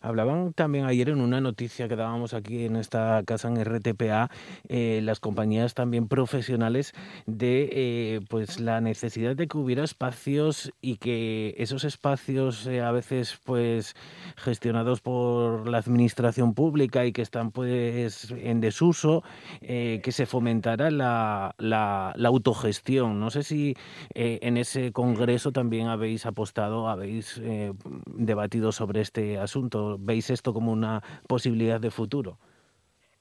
Hablaban 0.00 0.52
también 0.52 0.84
ayer 0.86 1.08
en 1.10 1.20
una 1.20 1.40
noticia 1.40 1.88
que 1.88 1.96
dábamos 1.96 2.34
aquí 2.34 2.64
en 2.64 2.76
esta 2.76 3.22
casa 3.24 3.48
en 3.48 3.62
RTPA, 3.62 4.30
eh, 4.68 5.00
las 5.02 5.20
compañías 5.20 5.74
también 5.74 6.08
profesionales 6.08 6.94
de 7.26 7.68
eh, 7.72 8.20
pues 8.28 8.60
la 8.60 8.80
necesidad 8.80 9.36
de 9.36 9.46
que 9.46 9.58
hubiera 9.58 9.84
espacios 9.84 10.72
y 10.80 10.96
que 10.96 11.54
esos 11.58 11.84
espacios 11.84 12.66
eh, 12.66 12.80
a 12.80 12.92
veces 12.92 13.38
pues 13.44 13.94
gestionados 14.36 15.00
por 15.00 15.68
la 15.68 15.78
administración 15.78 16.54
pública 16.54 17.04
y 17.04 17.12
que 17.12 17.22
están 17.22 17.50
pues 17.50 18.30
en 18.30 18.60
desuso, 18.60 19.22
que 19.60 20.12
se 20.12 20.26
fomentara 20.26 20.90
la, 20.90 21.54
la, 21.58 22.12
la, 22.16 22.28
autogestión. 22.28 23.20
No 23.20 23.30
sé 23.30 23.42
si 23.42 23.74
en 24.14 24.56
ese 24.56 24.92
congreso 24.92 25.45
también 25.52 25.88
habéis 25.88 26.26
apostado, 26.26 26.88
habéis 26.88 27.38
eh, 27.38 27.72
debatido 28.06 28.72
sobre 28.72 29.00
este 29.00 29.38
asunto. 29.38 29.96
¿Veis 29.98 30.30
esto 30.30 30.52
como 30.52 30.72
una 30.72 31.02
posibilidad 31.28 31.80
de 31.80 31.90
futuro? 31.90 32.38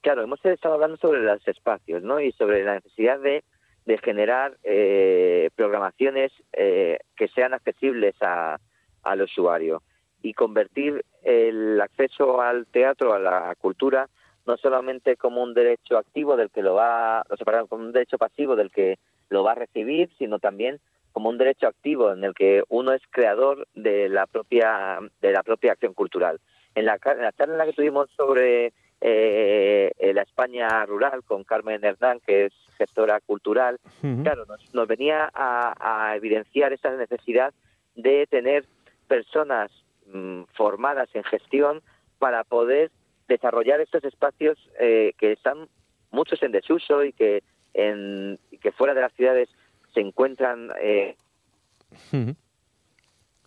Claro, 0.01 0.23
hemos 0.23 0.43
estado 0.45 0.75
hablando 0.75 0.97
sobre 0.97 1.21
los 1.21 1.47
espacios 1.47 2.03
¿no? 2.03 2.19
y 2.19 2.31
sobre 2.33 2.63
la 2.63 2.75
necesidad 2.75 3.19
de, 3.19 3.43
de 3.85 3.97
generar 3.97 4.57
eh, 4.63 5.49
programaciones 5.55 6.31
eh, 6.53 6.99
que 7.15 7.27
sean 7.29 7.53
accesibles 7.53 8.15
a, 8.21 8.59
al 9.03 9.21
usuario 9.21 9.81
y 10.21 10.33
convertir 10.33 11.03
el 11.23 11.79
acceso 11.81 12.41
al 12.41 12.67
teatro, 12.67 13.13
a 13.13 13.19
la 13.19 13.55
cultura, 13.59 14.09
no 14.45 14.57
solamente 14.57 15.17
como 15.17 15.41
un 15.41 15.53
derecho 15.53 15.97
activo 15.97 16.35
del 16.35 16.49
que 16.49 16.61
lo 16.61 16.75
va, 16.75 17.23
o 17.29 17.35
sea, 17.35 17.65
como 17.65 17.83
un 17.83 17.91
derecho 17.91 18.17
pasivo 18.17 18.55
del 18.55 18.71
que 18.71 18.97
lo 19.29 19.43
va 19.43 19.53
a 19.53 19.55
recibir, 19.55 20.09
sino 20.17 20.39
también 20.39 20.79
como 21.15 21.29
un 21.29 21.37
derecho 21.37 21.67
activo 21.67 22.11
en 22.11 22.25
el 22.25 22.33
que 22.33 22.61
uno 22.67 22.91
es 22.91 23.01
creador 23.09 23.69
de 23.73 24.09
la 24.09 24.27
propia 24.27 24.99
de 25.21 25.31
la 25.31 25.43
propia 25.43 25.71
acción 25.71 25.93
cultural. 25.93 26.41
En 26.75 26.83
la, 26.83 26.99
charla 26.99 27.53
en 27.53 27.57
la 27.57 27.65
que 27.65 27.71
tuvimos 27.71 28.09
sobre 28.17 28.73
eh, 28.99 30.11
la 30.13 30.23
España 30.23 30.85
rural 30.85 31.23
con 31.23 31.45
Carmen 31.45 31.85
Hernán, 31.85 32.19
que 32.19 32.47
es 32.47 32.53
gestora 32.77 33.21
cultural, 33.21 33.79
claro, 34.23 34.43
nos, 34.73 34.87
venía 34.89 35.31
a, 35.33 36.11
evidenciar 36.17 36.73
esa 36.73 36.91
necesidad 36.91 37.53
de 37.95 38.27
tener 38.27 38.65
personas 39.07 39.71
mm, 40.13 40.41
formadas 40.51 41.07
en 41.13 41.23
gestión 41.23 41.81
para 42.19 42.43
poder 42.43 42.91
desarrollar 43.29 43.79
estos 43.79 44.03
espacios 44.03 44.57
eh, 44.81 45.13
que 45.17 45.31
están 45.31 45.69
muchos 46.11 46.43
en 46.43 46.51
desuso 46.51 47.05
y 47.05 47.13
que 47.13 47.41
en 47.73 48.37
y 48.51 48.57
que 48.57 48.73
fuera 48.73 48.93
de 48.93 48.99
las 48.99 49.13
ciudades 49.13 49.47
se 49.95 50.01
encuentran... 50.01 50.69
Eh, 50.79 51.15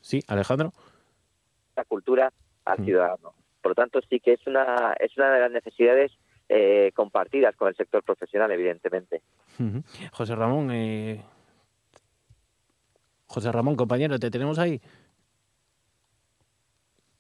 sí, 0.01 0.21
Alejandro. 0.27 0.73
La 1.77 1.85
cultura 1.85 2.33
al 2.65 2.85
ciudadano. 2.85 3.35
Por 3.63 3.71
lo 3.71 3.75
tanto, 3.77 4.01
sí 4.09 4.19
que 4.19 4.33
es 4.33 4.47
una, 4.47 4.95
es 4.99 5.17
una 5.17 5.31
de 5.31 5.41
las 5.41 5.53
necesidades 5.53 6.11
eh, 6.49 6.91
compartidas 6.95 7.55
con 7.55 7.69
el 7.69 7.77
sector 7.77 8.03
profesional, 8.03 8.51
evidentemente. 8.51 9.23
José 10.13 10.35
Ramón, 10.35 10.71
eh... 10.73 11.23
José 13.27 13.53
Ramón, 13.53 13.77
compañero, 13.77 14.19
¿te 14.19 14.31
tenemos 14.31 14.59
ahí? 14.59 14.81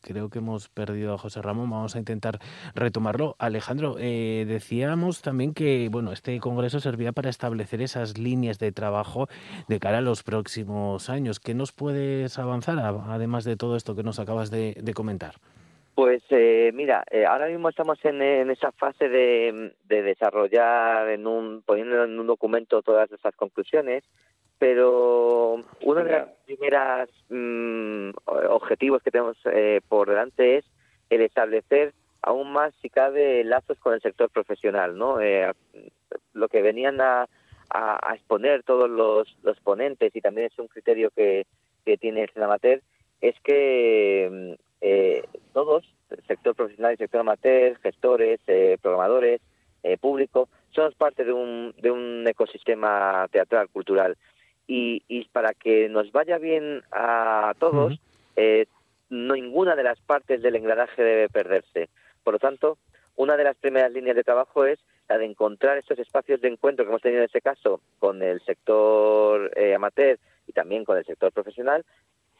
Creo 0.00 0.30
que 0.30 0.38
hemos 0.38 0.68
perdido 0.68 1.14
a 1.14 1.18
José 1.18 1.42
Ramón, 1.42 1.70
vamos 1.70 1.96
a 1.96 1.98
intentar 1.98 2.38
retomarlo. 2.74 3.36
Alejandro, 3.38 3.96
eh, 3.98 4.44
decíamos 4.46 5.22
también 5.22 5.54
que 5.54 5.88
bueno, 5.90 6.12
este 6.12 6.38
congreso 6.40 6.80
servía 6.80 7.12
para 7.12 7.30
establecer 7.30 7.82
esas 7.82 8.18
líneas 8.18 8.58
de 8.58 8.72
trabajo 8.72 9.28
de 9.68 9.78
cara 9.78 9.98
a 9.98 10.02
los 10.02 10.22
próximos 10.22 11.10
años. 11.10 11.40
¿Qué 11.40 11.54
nos 11.54 11.72
puedes 11.72 12.38
avanzar, 12.38 12.78
además 12.78 13.44
de 13.44 13.56
todo 13.56 13.76
esto 13.76 13.94
que 13.94 14.02
nos 14.02 14.18
acabas 14.18 14.50
de, 14.50 14.74
comentar? 14.94 15.34
Pues 15.94 16.22
eh, 16.30 16.70
mira, 16.74 17.04
eh, 17.10 17.26
ahora 17.26 17.48
mismo 17.48 17.68
estamos 17.68 17.98
en, 18.04 18.22
esa 18.50 18.72
fase 18.72 19.08
de, 19.08 19.72
de, 19.84 20.02
desarrollar, 20.02 21.08
en 21.08 21.26
un, 21.26 21.62
poniendo 21.62 22.04
en 22.04 22.18
un 22.18 22.26
documento 22.26 22.82
todas 22.82 23.10
esas 23.12 23.34
conclusiones 23.36 24.04
pero 24.58 25.62
uno 25.82 26.04
de 26.04 26.12
los 26.12 26.28
primeros 26.48 27.10
mm, 27.28 28.10
objetivos 28.24 29.02
que 29.02 29.10
tenemos 29.10 29.36
eh, 29.52 29.80
por 29.86 30.08
delante 30.08 30.58
es 30.58 30.64
el 31.10 31.20
establecer 31.20 31.92
aún 32.22 32.52
más, 32.52 32.74
si 32.80 32.88
cabe, 32.88 33.44
lazos 33.44 33.78
con 33.78 33.94
el 33.94 34.00
sector 34.00 34.30
profesional, 34.30 34.96
¿no? 34.96 35.20
Eh, 35.20 35.52
lo 36.32 36.48
que 36.48 36.62
venían 36.62 37.00
a, 37.00 37.28
exponer 38.14 38.62
todos 38.62 38.88
los, 38.88 39.60
ponentes 39.60 40.16
y 40.16 40.22
también 40.22 40.46
es 40.46 40.58
un 40.58 40.68
criterio 40.68 41.10
que, 41.10 41.46
que 41.84 41.98
tiene 41.98 42.26
el 42.34 42.42
amateur 42.42 42.80
es 43.20 43.38
que 43.44 44.28
mm, 44.30 44.62
eh, 44.80 45.24
todos, 45.52 45.84
sector 46.26 46.54
profesional 46.54 46.94
y 46.94 46.96
sector 46.96 47.20
amateur, 47.20 47.78
gestores, 47.80 48.40
programadores, 48.80 49.40
público, 50.00 50.48
somos 50.70 50.94
parte 50.94 51.24
de 51.24 51.32
un, 51.32 51.74
de 51.78 51.90
un 51.90 52.26
ecosistema 52.26 53.26
teatral, 53.30 53.68
cultural 53.68 54.16
y, 54.68 55.24
para 55.32 55.54
que 55.54 55.88
nos 55.88 56.12
vaya 56.12 56.36
bien 56.38 56.82
a 56.92 57.54
todos, 57.58 57.98
eh, 58.36 58.66
ninguna 59.08 59.74
de 59.74 59.82
las 59.82 59.98
partes 60.00 60.42
del 60.42 60.56
engranaje 60.56 61.02
debe 61.02 61.28
perderse. 61.30 61.88
Por 62.22 62.34
lo 62.34 62.38
tanto, 62.38 62.76
una 63.16 63.36
de 63.38 63.44
las 63.44 63.56
primeras 63.56 63.90
líneas 63.90 64.14
de 64.14 64.22
trabajo 64.22 64.66
es 64.66 64.78
la 65.08 65.16
de 65.16 65.24
encontrar 65.24 65.78
estos 65.78 65.98
espacios 65.98 66.42
de 66.42 66.48
encuentro 66.48 66.84
que 66.84 66.90
hemos 66.90 67.00
tenido 67.00 67.20
en 67.20 67.26
este 67.26 67.40
caso 67.40 67.80
con 67.98 68.22
el 68.22 68.42
sector 68.42 69.50
eh, 69.56 69.74
amateur 69.74 70.18
y 70.46 70.52
también 70.52 70.84
con 70.84 70.98
el 70.98 71.06
sector 71.06 71.32
profesional, 71.32 71.84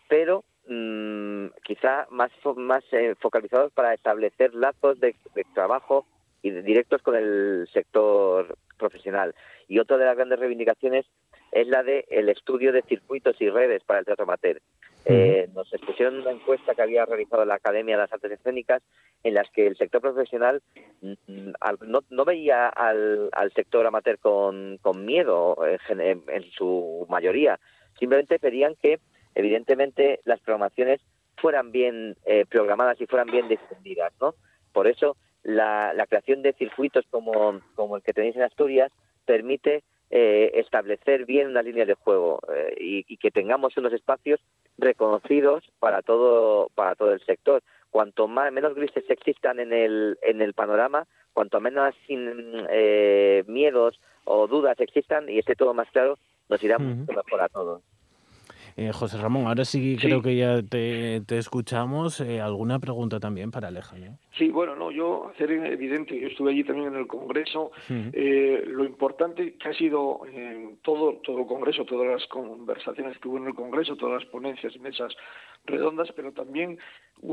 pero 0.07 0.45
mm, 0.69 1.47
quizá 1.65 2.07
más, 2.11 2.31
más 2.57 2.85
eh, 2.93 3.15
focalizados 3.19 3.73
para 3.73 3.95
establecer 3.95 4.55
lazos 4.55 5.01
de, 5.01 5.17
de 5.35 5.45
trabajo 5.55 6.07
y 6.43 6.51
directos 6.51 7.01
con 7.01 7.17
el 7.17 7.67
sector 7.73 8.55
profesional. 8.77 9.35
Y 9.67 9.79
otra 9.79 9.97
de 9.97 10.05
las 10.05 10.17
grandes 10.17 10.39
reivindicaciones 10.39 11.07
es 11.53 11.67
la 11.67 11.83
de 11.83 12.05
el 12.11 12.29
estudio 12.29 12.73
de 12.73 12.83
circuitos 12.83 13.41
y 13.41 13.49
redes 13.49 13.83
para 13.85 14.01
el 14.01 14.05
teatro 14.05 14.25
amateur. 14.25 14.61
Eh, 15.05 15.49
nos 15.55 15.73
expusieron 15.73 16.21
una 16.21 16.33
encuesta 16.33 16.75
que 16.75 16.83
había 16.83 17.07
realizado 17.07 17.45
la 17.45 17.55
Academia 17.55 17.97
de 17.97 18.03
las 18.03 18.13
Artes 18.13 18.33
Escénicas 18.33 18.83
en 19.25 19.33
las 19.33 19.49
que 19.51 19.67
el 19.67 19.77
sector 19.77 20.03
profesional 20.03 20.61
mm, 21.01 21.13
mm, 21.27 21.53
no, 21.87 22.01
no, 22.11 22.25
veía 22.27 22.69
al, 22.69 23.31
al, 23.33 23.53
sector 23.53 23.87
amateur 23.87 24.19
con, 24.19 24.79
con 24.83 25.07
miedo 25.07 25.57
en, 25.89 26.01
en, 26.01 26.51
su 26.51 27.07
mayoría. 27.09 27.59
Simplemente 27.99 28.39
pedían 28.39 28.75
que, 28.75 28.99
evidentemente, 29.35 30.21
las 30.25 30.41
programaciones 30.41 31.01
fueran 31.39 31.73
bien 31.73 32.17
eh, 32.27 32.45
programadas 32.47 33.01
y 33.01 33.07
fueran 33.07 33.29
bien 33.29 33.49
difundidas. 33.49 34.13
¿no? 34.21 34.35
Por 34.73 34.89
eso, 34.89 35.17
la, 35.43 35.95
la 35.95 36.07
creación 36.07 36.43
de 36.43 36.53
circuitos 36.53 37.07
como, 37.11 37.61
como 37.75 37.97
el 37.97 38.03
que 38.03 38.13
tenéis 38.13 38.37
en 38.37 38.43
Asturias 38.43 38.93
permite 39.25 39.85
eh, 40.11 40.53
establecer 40.55 41.27
bien 41.27 41.49
una 41.49 41.63
línea 41.63 41.85
de 41.85 41.93
juego 41.93 42.41
eh, 42.55 42.75
y, 42.79 43.17
que 43.19 43.31
tengamos 43.31 43.77
unos 43.77 43.93
espacios 43.93 44.41
reconocidos 44.79 45.65
para 45.81 46.01
todo 46.01 46.71
para 46.75 46.95
todo 46.95 47.13
el 47.13 47.21
sector. 47.27 47.63
Cuanto 47.91 48.27
más 48.27 48.51
menos 48.53 48.75
grises 48.75 49.05
existan 49.11 49.61
en 49.61 49.73
el 49.73 50.19
en 50.23 50.41
el 50.41 50.55
panorama, 50.55 51.07
cuanto 51.35 51.61
menos 51.61 51.95
sin, 52.07 52.67
eh, 52.71 53.45
miedos 53.47 54.01
o 54.25 54.47
dudas 54.47 54.81
existan 54.81 55.29
y 55.29 55.39
esté 55.39 55.55
todo 55.55 55.75
más 55.75 55.91
claro, 55.91 56.19
nos 56.49 56.63
irá 56.63 56.79
mucho 56.79 57.13
mejor 57.13 57.43
a 57.43 57.49
todos. 57.49 57.83
José 58.93 59.19
Ramón, 59.19 59.49
ahora 59.49 59.65
sí, 59.65 59.99
creo 60.01 60.23
que 60.23 60.37
ya 60.37 60.63
te, 60.63 61.21
te 61.27 61.37
escuchamos. 61.37 62.21
¿Alguna 62.21 62.79
pregunta 62.79 63.19
también 63.19 63.51
para 63.51 63.69
Alejandro? 63.69 64.13
Sí, 64.39 64.51
bueno, 64.51 64.77
no, 64.77 64.93
yo 64.93 65.29
hacer 65.29 65.51
evidente, 65.51 66.19
yo 66.19 66.29
estuve 66.29 66.53
allí 66.53 66.63
también 66.63 66.95
en 66.95 67.01
el 67.01 67.09
Congreso, 67.09 67.73
eh, 67.91 68.63
lo 68.67 68.85
importante 68.85 69.55
que 69.55 69.69
ha 69.69 69.75
sido 69.75 70.21
en 70.33 70.79
todo, 70.83 71.15
todo 71.25 71.41
el 71.41 71.47
Congreso, 71.47 71.85
todas 71.85 72.07
las 72.07 72.27
conversaciones 72.29 73.19
que 73.19 73.27
hubo 73.27 73.39
en 73.39 73.49
el 73.49 73.55
Congreso, 73.55 73.97
todas 73.97 74.23
las 74.23 74.31
ponencias 74.31 74.77
y 74.77 74.79
mesas 74.79 75.13
redondas, 75.65 76.13
pero 76.15 76.33
también 76.33 76.79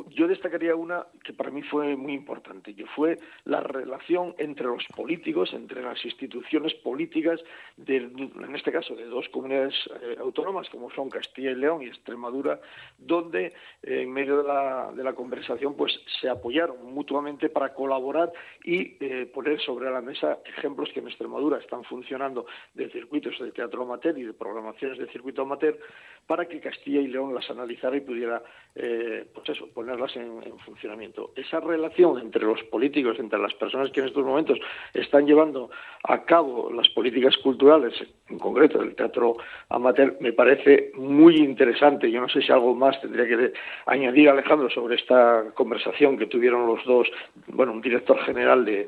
yo 0.09 0.27
destacaría 0.27 0.75
una 0.75 1.05
que 1.24 1.33
para 1.33 1.51
mí 1.51 1.62
fue 1.62 1.95
muy 1.95 2.13
importante, 2.13 2.75
que 2.75 2.85
fue 2.88 3.19
la 3.43 3.59
relación 3.59 4.33
entre 4.39 4.65
los 4.65 4.83
políticos, 4.95 5.53
entre 5.53 5.83
las 5.83 6.03
instituciones 6.03 6.74
políticas, 6.75 7.39
de, 7.77 7.97
en 7.97 8.55
este 8.55 8.71
caso 8.71 8.95
de 8.95 9.05
dos 9.05 9.29
comunidades 9.29 9.75
eh, 10.01 10.15
autónomas 10.19 10.69
como 10.69 10.89
son 10.91 11.09
Castilla 11.09 11.51
y 11.51 11.55
León 11.55 11.83
y 11.83 11.88
Extremadura, 11.88 12.59
donde 12.97 13.53
eh, 13.83 14.01
en 14.01 14.12
medio 14.12 14.38
de 14.41 14.47
la, 14.47 14.91
de 14.91 15.03
la 15.03 15.13
conversación 15.13 15.75
pues 15.75 16.00
se 16.19 16.29
apoyaron 16.29 16.94
mutuamente 16.95 17.49
para 17.49 17.73
colaborar 17.73 18.31
y 18.63 18.97
eh, 18.99 19.29
poner 19.31 19.59
sobre 19.61 19.91
la 19.91 20.01
mesa 20.01 20.39
ejemplos 20.45 20.89
que 20.93 21.01
en 21.01 21.07
Extremadura 21.07 21.59
están 21.59 21.83
funcionando 21.83 22.45
de 22.73 22.89
circuitos 22.89 23.37
de 23.39 23.51
teatro 23.51 23.83
amateur 23.83 24.17
y 24.17 24.23
de 24.23 24.33
programaciones 24.33 24.97
de 24.97 25.07
circuito 25.07 25.43
amateur 25.43 25.77
para 26.25 26.47
que 26.47 26.59
Castilla 26.59 27.01
y 27.01 27.07
León 27.07 27.35
las 27.35 27.49
analizara 27.49 27.97
y 27.97 28.01
pudiera 28.01 28.41
pues 28.73 29.49
eso, 29.49 29.67
ponerlas 29.73 30.15
en, 30.17 30.41
funcionamiento. 30.65 31.31
Esa 31.35 31.59
relación 31.59 32.19
entre 32.19 32.43
los 32.43 32.61
políticos, 32.63 33.17
entre 33.19 33.39
las 33.39 33.53
personas 33.53 33.91
que 33.91 34.01
en 34.01 34.07
estos 34.07 34.25
momentos 34.25 34.59
están 34.93 35.25
llevando 35.25 35.69
a 36.03 36.23
cabo 36.23 36.71
las 36.71 36.89
políticas 36.89 37.37
culturales, 37.37 37.93
en 38.29 38.39
concreto 38.39 38.81
el 38.81 38.95
teatro 38.95 39.37
amateur, 39.69 40.17
me 40.19 40.33
parece 40.33 40.91
muy 40.95 41.37
interesante. 41.37 42.09
Yo 42.11 42.21
no 42.21 42.29
sé 42.29 42.41
si 42.41 42.51
algo 42.51 42.73
más 42.75 42.99
tendría 43.01 43.25
que 43.25 43.53
añadir 43.85 44.29
Alejandro 44.29 44.69
sobre 44.69 44.95
esta 44.95 45.45
conversación 45.53 46.17
que 46.17 46.27
tuvieron 46.27 46.67
los 46.67 46.85
dos, 46.86 47.08
bueno, 47.48 47.72
un 47.74 47.82
director 47.82 48.18
general 48.20 48.65
de, 48.65 48.88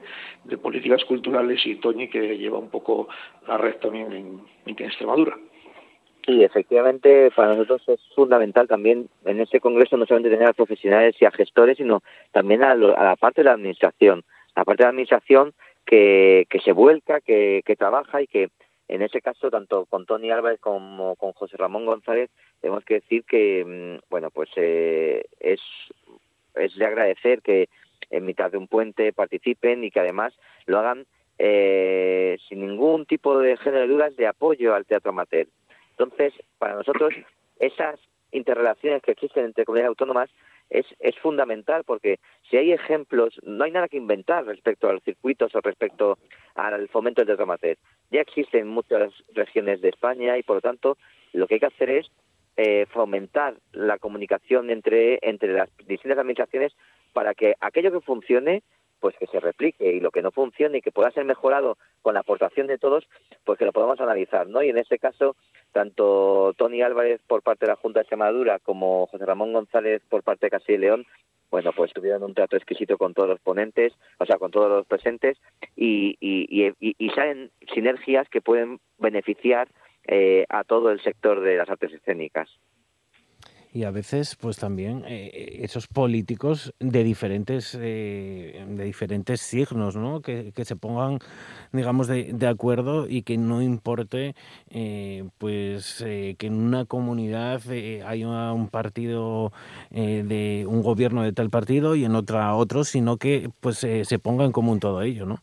políticas 0.62 1.04
culturales 1.06 1.66
y 1.66 1.76
Toñi 1.76 2.08
que 2.10 2.38
lleva 2.38 2.58
un 2.58 2.70
poco 2.70 3.08
la 3.48 3.58
red 3.58 3.76
también 3.76 4.12
en 4.66 4.76
Extremadura. 4.78 5.38
Sí, 6.28 6.44
efectivamente, 6.44 7.32
para 7.32 7.56
nosotros 7.56 7.82
es 7.88 8.02
fundamental 8.14 8.68
también 8.68 9.08
en 9.24 9.40
este 9.40 9.62
congreso 9.62 9.96
no 9.96 10.06
solamente 10.06 10.30
tener 10.30 10.50
a 10.50 10.54
profesionales 10.54 11.16
y 11.22 11.26
a 11.26 11.32
gestores, 11.32 11.78
sino 11.78 12.04
también 12.34 12.64
a, 12.64 12.76
la 12.76 13.16
parte 13.16 13.42
de 13.42 13.46
la 13.46 13.54
administración, 13.54 14.26
la 14.54 14.66
parte 14.66 14.84
de 14.84 14.88
la 14.88 14.90
administración 14.90 15.54
que, 15.86 16.46
que 16.50 16.60
se 16.60 16.74
vuelca, 16.74 17.22
que, 17.22 17.62
que 17.66 17.78
trabaja 17.78 18.22
y 18.22 18.28
que 18.28 18.50
en 18.90 19.04
ese 19.04 19.22
caso, 19.22 19.50
tanto 19.50 19.86
con 19.86 20.06
Tony 20.06 20.30
Álvarez 20.30 20.60
como 20.60 21.16
con 21.16 21.32
José 21.32 21.56
Ramón 21.56 21.86
González, 21.86 22.30
tenemos 22.60 22.84
que 22.84 22.96
decir 22.96 23.24
que, 23.24 23.64
mm, 23.66 24.10
bueno, 24.10 24.30
pues 24.30 24.50
eh, 24.58 25.24
es, 25.40 25.62
es 26.56 26.76
de 26.76 26.86
agradecer 26.86 27.42
que 27.42 27.70
en 28.10 28.26
mitad 28.26 28.52
de 28.52 28.58
un 28.58 28.68
puente 28.68 29.14
participen 29.14 29.84
y 29.84 29.92
que 29.92 30.00
además 30.00 30.34
lo 30.66 30.80
hagan 30.80 31.06
eh, 31.40 32.38
sin 32.50 32.62
ningún 32.62 33.06
tipo 33.06 33.38
de 33.40 33.58
género 33.58 33.82
de 33.82 33.94
dudas 33.94 34.16
de 34.16 34.28
apoyo 34.28 34.74
al 34.74 34.86
teatro 34.86 35.12
amateur. 35.12 35.48
Entonces, 35.92 36.34
para 36.58 36.76
nosotros, 36.76 37.14
esas 37.60 38.00
interrelaciones 38.32 39.02
que 39.02 39.12
existen 39.12 39.46
entre 39.46 39.66
comunidades 39.66 39.90
autónomas 39.90 40.30
es, 40.70 40.86
es 41.00 41.18
fundamental 41.20 41.84
porque 41.86 42.20
si 42.50 42.58
hay 42.58 42.72
ejemplos, 42.72 43.40
no 43.44 43.64
hay 43.64 43.72
nada 43.72 43.88
que 43.88 43.98
inventar 43.98 44.46
respecto 44.46 44.90
a 44.90 44.94
los 44.94 45.04
circuitos 45.04 45.56
o 45.56 45.62
respecto 45.62 46.18
al 46.56 46.88
fomento 46.90 47.24
del 47.24 47.42
amateur. 47.42 47.78
Ya 48.12 48.22
existen 48.22 48.62
en 48.62 48.68
muchas 48.68 49.14
regiones 49.34 49.82
de 49.82 49.90
España 49.90 50.38
y 50.38 50.44
por 50.44 50.58
lo 50.58 50.62
tanto 50.62 50.98
lo 51.34 51.48
que 51.48 51.56
hay 51.56 51.60
que 51.60 51.68
hacer 51.68 51.90
es 51.90 52.12
eh, 52.58 52.86
fomentar 52.88 53.56
la 53.72 53.98
comunicación 53.98 54.70
entre, 54.72 55.20
entre 55.22 55.54
las 55.54 55.70
distintas 55.86 56.18
administraciones 56.18 56.74
para 57.18 57.34
que 57.34 57.56
aquello 57.62 57.92
que 57.92 58.02
funcione 58.02 58.62
pues 59.00 59.16
que 59.18 59.26
se 59.26 59.40
replique 59.40 59.92
y 59.92 60.00
lo 60.00 60.12
que 60.12 60.22
no 60.22 60.30
funcione 60.30 60.78
y 60.78 60.82
que 60.84 60.92
pueda 60.92 61.10
ser 61.10 61.26
mejorado 61.26 61.80
con 62.04 62.14
la 62.14 62.20
aportación 62.20 62.68
de 62.68 62.78
todos, 62.78 63.08
pues 63.44 63.58
que 63.58 63.66
lo 63.66 63.72
podamos 63.72 64.00
analizar, 64.00 64.46
¿no? 64.48 64.62
Y 64.62 64.70
en 64.70 64.78
este 64.78 65.00
caso, 65.00 65.36
tanto 65.72 66.54
Tony 66.58 66.84
Álvarez 66.84 67.20
por 67.26 67.42
parte 67.42 67.66
de 67.66 67.72
la 67.72 67.76
Junta 67.76 68.02
de 68.02 68.02
Extremadura 68.04 68.60
como 68.60 69.08
José 69.08 69.26
Ramón 69.26 69.52
González 69.52 70.04
por 70.08 70.22
parte 70.22 70.46
de 70.46 70.52
Castilla 70.52 70.78
y 70.78 70.82
León, 70.82 71.06
bueno, 71.50 71.72
pues 71.76 71.92
tuvieron 71.92 72.22
un 72.22 72.36
trato 72.36 72.56
exquisito 72.56 73.00
con 73.00 73.16
todos 73.16 73.30
los 73.30 73.40
ponentes, 73.40 73.94
o 74.20 74.26
sea, 74.28 74.38
con 74.38 74.52
todos 74.52 74.70
los 74.70 74.86
presentes, 74.86 75.40
y, 75.76 76.18
y, 76.20 76.72
y, 76.80 77.10
salen 77.16 77.50
sinergias 77.74 78.30
que 78.30 78.42
pueden 78.42 78.80
beneficiar 79.00 79.70
eh, 80.06 80.46
a 80.50 80.64
todo 80.64 80.92
el 80.92 81.02
sector 81.02 81.42
de 81.42 81.58
las 81.58 81.68
artes 81.68 81.94
escénicas 81.94 82.48
y 83.74 83.84
a 83.84 83.92
veces 83.92 84.36
pues 84.36 84.58
también 84.58 85.04
eh, 85.08 85.30
eh, 85.34 85.60
esos 85.62 85.88
políticos 85.88 86.74
de 86.80 87.04
diferentes 87.04 87.78
eh, 87.80 88.66
de 88.68 88.84
diferentes 88.84 89.42
signos 89.42 89.96
¿no? 89.96 90.22
que, 90.22 90.52
se 90.64 90.76
pongan 90.76 91.20
digamos 91.72 92.08
de, 92.08 92.32
de, 92.34 92.48
acuerdo 92.48 93.08
y 93.08 93.24
que 93.24 93.38
no 93.38 93.62
importe 93.62 94.36
pues 95.38 96.04
que 96.04 96.48
en 96.48 96.54
una 96.54 96.86
comunidad 96.86 97.62
haya 98.06 98.52
un 98.54 98.70
partido 98.70 99.52
de 99.92 100.66
un 100.68 100.82
gobierno 100.82 101.24
de 101.24 101.34
tal 101.34 101.50
partido 101.50 101.96
y 101.96 102.06
en 102.06 102.16
otra 102.16 102.56
otro 102.56 102.84
sino 102.84 103.18
que 103.18 103.50
pues 103.60 103.78
se 103.78 104.20
ponga 104.20 104.46
en 104.46 104.52
común 104.52 104.80
todo 104.80 105.02
ello 105.02 105.26
no 105.26 105.38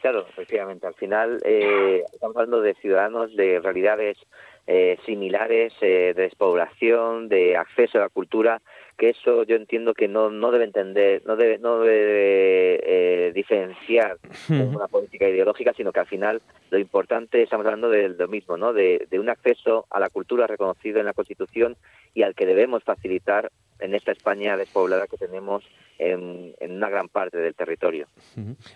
Claro, 0.00 0.24
efectivamente. 0.30 0.86
Al 0.86 0.94
final 0.94 1.40
estamos 1.44 2.34
hablando 2.34 2.62
de 2.62 2.72
ciudadanos, 2.76 3.36
de 3.36 3.60
realidades 3.60 4.16
eh, 4.66 4.98
similares 5.04 5.72
eh, 5.80 6.12
de 6.14 6.22
despoblación, 6.22 7.28
de 7.28 7.56
acceso 7.56 7.98
a 7.98 8.02
la 8.02 8.08
cultura, 8.08 8.60
que 8.96 9.08
eso 9.08 9.44
yo 9.44 9.56
entiendo 9.56 9.94
que 9.94 10.08
no, 10.08 10.30
no 10.30 10.50
debe 10.50 10.64
entender, 10.64 11.22
no 11.24 11.36
debe, 11.36 11.58
no 11.58 11.80
debe 11.80 12.80
eh, 12.84 13.32
diferenciar 13.32 14.18
una 14.48 14.88
política 14.88 15.28
ideológica, 15.28 15.72
sino 15.74 15.90
que 15.90 16.00
al 16.00 16.06
final 16.06 16.42
lo 16.70 16.78
importante, 16.78 17.42
estamos 17.42 17.64
hablando 17.64 17.88
de 17.88 18.10
lo 18.10 18.28
mismo, 18.28 18.56
¿no? 18.56 18.72
de, 18.72 19.08
un 19.12 19.30
acceso 19.30 19.86
a 19.90 19.98
la 20.00 20.10
cultura 20.10 20.46
reconocido 20.46 21.00
en 21.00 21.06
la 21.06 21.14
Constitución 21.14 21.76
y 22.14 22.22
al 22.22 22.34
que 22.34 22.46
debemos 22.46 22.84
facilitar 22.84 23.50
en 23.78 23.94
esta 23.94 24.12
España 24.12 24.56
despoblada 24.56 25.06
que 25.06 25.16
tenemos 25.16 25.64
en, 25.98 26.54
en 26.60 26.72
una 26.72 26.90
gran 26.90 27.08
parte 27.08 27.38
del 27.38 27.54
territorio. 27.54 28.06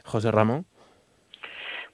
José 0.05 0.31
Ramón. 0.31 0.65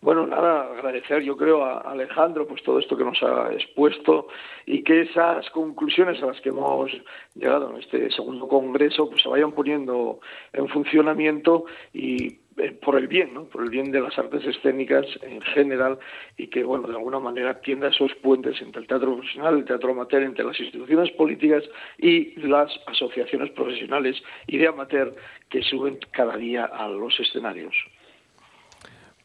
Bueno, 0.02 0.26
nada, 0.26 0.62
agradecer 0.72 1.22
yo 1.22 1.36
creo 1.36 1.62
a 1.62 1.80
Alejandro 1.80 2.46
pues 2.46 2.62
todo 2.62 2.78
esto 2.78 2.96
que 2.96 3.04
nos 3.04 3.22
ha 3.22 3.52
expuesto 3.52 4.28
y 4.64 4.82
que 4.82 5.02
esas 5.02 5.50
conclusiones 5.50 6.22
a 6.22 6.26
las 6.26 6.40
que 6.40 6.48
hemos 6.48 6.90
llegado 7.34 7.70
en 7.70 7.82
este 7.82 8.10
segundo 8.10 8.48
congreso 8.48 9.10
pues 9.10 9.22
se 9.22 9.28
vayan 9.28 9.52
poniendo 9.52 10.20
en 10.54 10.68
funcionamiento 10.68 11.66
y 11.92 12.38
eh, 12.56 12.72
por 12.72 12.96
el 12.96 13.08
bien, 13.08 13.34
¿no? 13.34 13.44
por 13.44 13.62
el 13.62 13.68
bien 13.68 13.92
de 13.92 14.00
las 14.00 14.18
artes 14.18 14.42
escénicas 14.46 15.04
en 15.20 15.42
general 15.42 15.98
y 16.38 16.46
que, 16.46 16.64
bueno, 16.64 16.88
de 16.88 16.94
alguna 16.94 17.18
manera 17.18 17.60
tienda 17.60 17.88
esos 17.88 18.14
puentes 18.22 18.60
entre 18.62 18.80
el 18.80 18.88
teatro 18.88 19.14
profesional, 19.14 19.58
el 19.58 19.64
teatro 19.66 19.92
amateur, 19.92 20.22
entre 20.22 20.46
las 20.46 20.58
instituciones 20.58 21.10
políticas 21.12 21.62
y 21.98 22.40
las 22.40 22.70
asociaciones 22.86 23.50
profesionales 23.50 24.16
y 24.46 24.56
de 24.56 24.66
amateur 24.66 25.14
que 25.50 25.62
suben 25.62 25.98
cada 26.10 26.38
día 26.38 26.64
a 26.64 26.88
los 26.88 27.20
escenarios. 27.20 27.74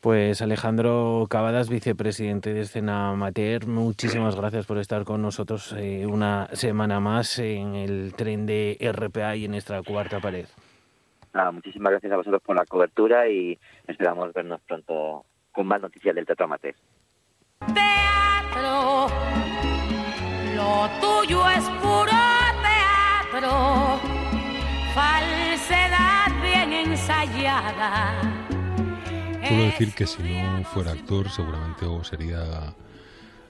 Pues 0.06 0.44
Alejandro 0.44 1.26
Cavadas, 1.28 1.68
vicepresidente 1.68 2.54
de 2.54 2.62
Escena 2.62 3.10
Amateur, 3.10 3.66
muchísimas 3.66 4.36
gracias 4.36 4.68
por 4.68 4.78
estar 4.78 5.04
con 5.04 5.24
nosotros 5.24 5.74
eh, 5.76 6.06
una 6.06 6.48
semana 6.54 7.00
más 7.00 7.40
en 7.40 7.74
el 7.74 8.14
tren 8.14 8.46
de 8.46 8.78
RPA 8.80 9.36
y 9.36 9.46
en 9.46 9.52
nuestra 9.54 9.82
cuarta 9.82 10.20
pared. 10.20 10.46
muchísimas 11.52 11.90
gracias 11.90 12.12
a 12.14 12.18
vosotros 12.18 12.40
por 12.44 12.56
la 12.56 12.66
cobertura 12.68 13.28
y 13.28 13.58
esperamos 13.88 14.32
vernos 14.32 14.62
pronto 14.68 15.26
con 15.52 15.66
más 15.66 15.82
noticias 15.82 16.14
del 16.14 16.28
teatro 16.28 16.46
amateur. 16.46 16.76
Teatro, 17.74 19.08
lo 20.56 20.88
tuyo 21.02 21.50
es 21.50 21.68
puro 21.82 22.12
teatro, 22.62 24.00
falsedad 24.94 26.44
bien 26.44 26.92
ensayada 26.92 28.45
Puedo 29.48 29.64
decir 29.64 29.94
que 29.94 30.08
si 30.08 30.24
no 30.24 30.64
fuera 30.64 30.92
actor, 30.92 31.30
seguramente 31.30 31.86
o 31.86 32.04
sería 32.04 32.74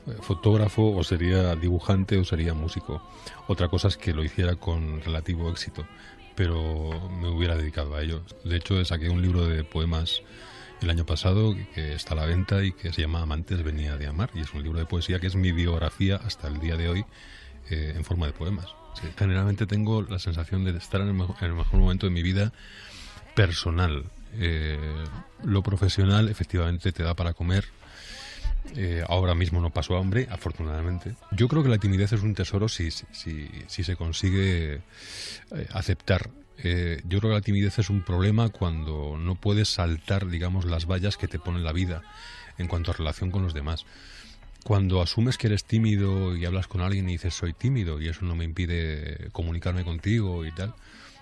eh, 0.08 0.17
fotógrafo, 0.21 0.91
o 0.95 1.03
sería 1.03 1.55
dibujante, 1.55 2.17
o 2.17 2.25
sería 2.25 2.53
músico. 2.53 3.01
Otra 3.47 3.69
cosa 3.69 3.88
es 3.88 3.97
que 3.97 4.13
lo 4.13 4.23
hiciera 4.23 4.55
con 4.55 5.01
relativo 5.01 5.49
éxito, 5.49 5.88
pero 6.36 7.10
me 7.21 7.29
hubiera 7.29 7.55
dedicado 7.55 7.95
a 7.95 8.01
ello. 8.01 8.23
De 8.43 8.58
hecho, 8.58 8.84
saqué 8.84 9.10
un 9.10 9.21
libro 9.21 9.47
de 9.47 9.63
poemas 9.63 10.21
el 10.81 10.89
año 10.89 11.05
pasado 11.05 11.55
que 11.73 11.93
está 11.93 12.13
a 12.13 12.17
la 12.17 12.25
venta 12.25 12.63
y 12.63 12.73
que 12.73 12.91
se 12.91 13.01
llama 13.01 13.21
Amantes 13.21 13.63
venía 13.63 13.97
de 13.97 14.08
amar 14.08 14.29
y 14.34 14.41
es 14.41 14.53
un 14.53 14.63
libro 14.63 14.79
de 14.79 14.86
poesía 14.86 15.19
que 15.19 15.27
es 15.27 15.36
mi 15.36 15.51
biografía 15.51 16.17
hasta 16.17 16.47
el 16.47 16.60
día 16.60 16.75
de 16.75 16.89
hoy 16.89 17.05
eh, 17.69 17.93
en 17.95 18.03
forma 18.03 18.27
de 18.27 18.34
poemas. 18.34 18.67
generalmente 19.17 19.65
tengo 19.65 20.01
la 20.01 20.19
sensación 20.19 20.65
de 20.65 20.77
estar 20.77 21.01
en 21.01 21.08
el, 21.08 21.13
mejor, 21.13 21.36
en 21.39 21.47
el 21.47 21.53
mejor 21.53 21.79
momento 21.79 22.05
de 22.05 22.12
mi 22.12 22.21
vida 22.21 22.51
personal, 23.36 24.05
eh, 24.38 24.78
lo 25.43 25.62
profesional 25.63 26.30
efectivamente 26.30 26.91
te 26.91 27.04
da 27.04 27.13
para 27.13 27.34
comer. 27.34 27.65
Eh, 28.76 29.04
ahora 29.08 29.36
mismo 29.36 29.62
no 29.62 29.69
paso 29.69 29.95
hambre, 29.95 30.28
afortunadamente. 30.32 31.15
Yo 31.32 31.48
creo 31.48 31.62
que 31.62 31.69
la 31.69 31.78
timidez 31.78 32.13
es 32.13 32.24
un 32.24 32.34
tesoro 32.34 32.67
si, 32.67 32.89
si, 32.89 33.48
si 33.67 33.84
se 33.84 33.95
consigue 33.95 34.76
eh, 34.76 35.67
aceptar 35.71 36.30
Eh, 36.63 37.02
yo 37.04 37.19
creo 37.19 37.32
que 37.32 37.36
la 37.36 37.41
timidez 37.41 37.80
es 37.80 37.89
un 37.89 38.02
problema 38.02 38.50
cuando 38.50 39.17
no 39.17 39.36
puedes 39.36 39.67
saltar, 39.69 40.28
digamos, 40.28 40.63
las 40.65 40.86
vallas 40.86 41.17
que 41.17 41.28
te 41.28 41.38
pone 41.38 41.60
la 41.60 41.74
vida 41.74 42.02
en 42.58 42.67
cuanto 42.67 42.91
a 42.91 42.93
relación 42.93 43.30
con 43.30 43.43
los 43.43 43.54
demás. 43.54 43.86
Cuando 44.63 45.02
asumes 45.02 45.38
que 45.38 45.48
eres 45.48 45.65
tímido 45.65 46.36
y 46.36 46.45
hablas 46.45 46.67
con 46.67 46.82
alguien 46.82 47.08
y 47.10 47.13
dices 47.13 47.34
soy 47.36 47.54
tímido 47.54 48.02
y 48.02 48.08
eso 48.08 48.26
no 48.26 48.36
me 48.36 48.45
impide 48.45 49.30
comunicarme 49.32 49.84
contigo 49.84 50.45
y 50.45 50.52
tal, 50.54 50.74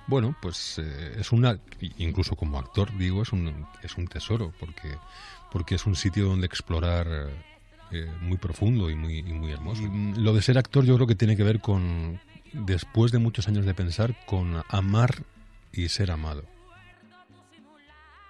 bueno, 0.07 0.35
pues 0.41 0.79
eh, 0.79 1.15
es 1.19 1.31
una, 1.31 1.59
incluso 1.97 2.35
como 2.35 2.59
actor 2.59 2.95
digo, 2.97 3.21
es 3.21 3.31
un, 3.31 3.65
es 3.81 3.97
un 3.97 4.07
tesoro 4.07 4.53
porque, 4.59 4.95
porque 5.51 5.75
es 5.75 5.85
un 5.85 5.95
sitio 5.95 6.25
donde 6.25 6.45
explorar 6.45 7.07
eh, 7.91 8.11
muy 8.21 8.37
profundo 8.37 8.89
y 8.89 8.95
muy, 8.95 9.19
y 9.19 9.33
muy 9.33 9.51
hermoso. 9.51 9.83
lo 10.15 10.33
de 10.33 10.41
ser 10.41 10.57
actor 10.57 10.83
yo 10.83 10.95
creo 10.95 11.07
que 11.07 11.15
tiene 11.15 11.37
que 11.37 11.43
ver 11.43 11.59
con, 11.59 12.19
después 12.53 13.11
de 13.11 13.19
muchos 13.19 13.47
años 13.47 13.65
de 13.65 13.73
pensar, 13.73 14.15
con 14.25 14.63
amar 14.69 15.23
y 15.71 15.89
ser 15.89 16.11
amado. 16.11 16.43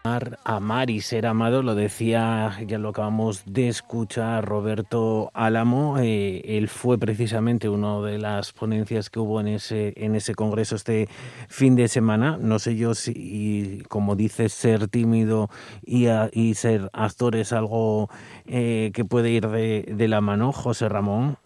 Amar, 0.05 0.89
y 0.89 0.99
ser 0.99 1.25
amado, 1.25 1.63
lo 1.63 1.75
decía, 1.75 2.59
ya 2.67 2.77
lo 2.77 2.89
acabamos 2.89 3.43
de 3.45 3.69
escuchar 3.69 4.43
Roberto 4.43 5.31
Álamo, 5.33 5.97
eh, 5.97 6.41
él 6.43 6.67
fue 6.67 6.97
precisamente 6.97 7.69
una 7.69 8.01
de 8.01 8.17
las 8.17 8.51
ponencias 8.51 9.09
que 9.09 9.21
hubo 9.21 9.39
en 9.39 9.47
ese, 9.47 9.93
en 9.95 10.15
ese 10.15 10.35
congreso 10.35 10.75
este 10.75 11.07
fin 11.47 11.77
de 11.77 11.87
semana. 11.87 12.37
No 12.37 12.59
sé 12.59 12.75
yo 12.75 12.95
si, 12.95 13.81
como 13.87 14.17
dices, 14.17 14.51
ser 14.51 14.89
tímido 14.89 15.49
y, 15.85 16.07
y 16.33 16.55
ser 16.55 16.89
actor 16.91 17.37
es 17.37 17.53
algo 17.53 18.09
eh, 18.45 18.91
que 18.93 19.05
puede 19.05 19.29
ir 19.29 19.47
de 19.47 20.07
la 20.09 20.19
mano, 20.19 20.51
José 20.51 20.89
Ramón 20.89 21.37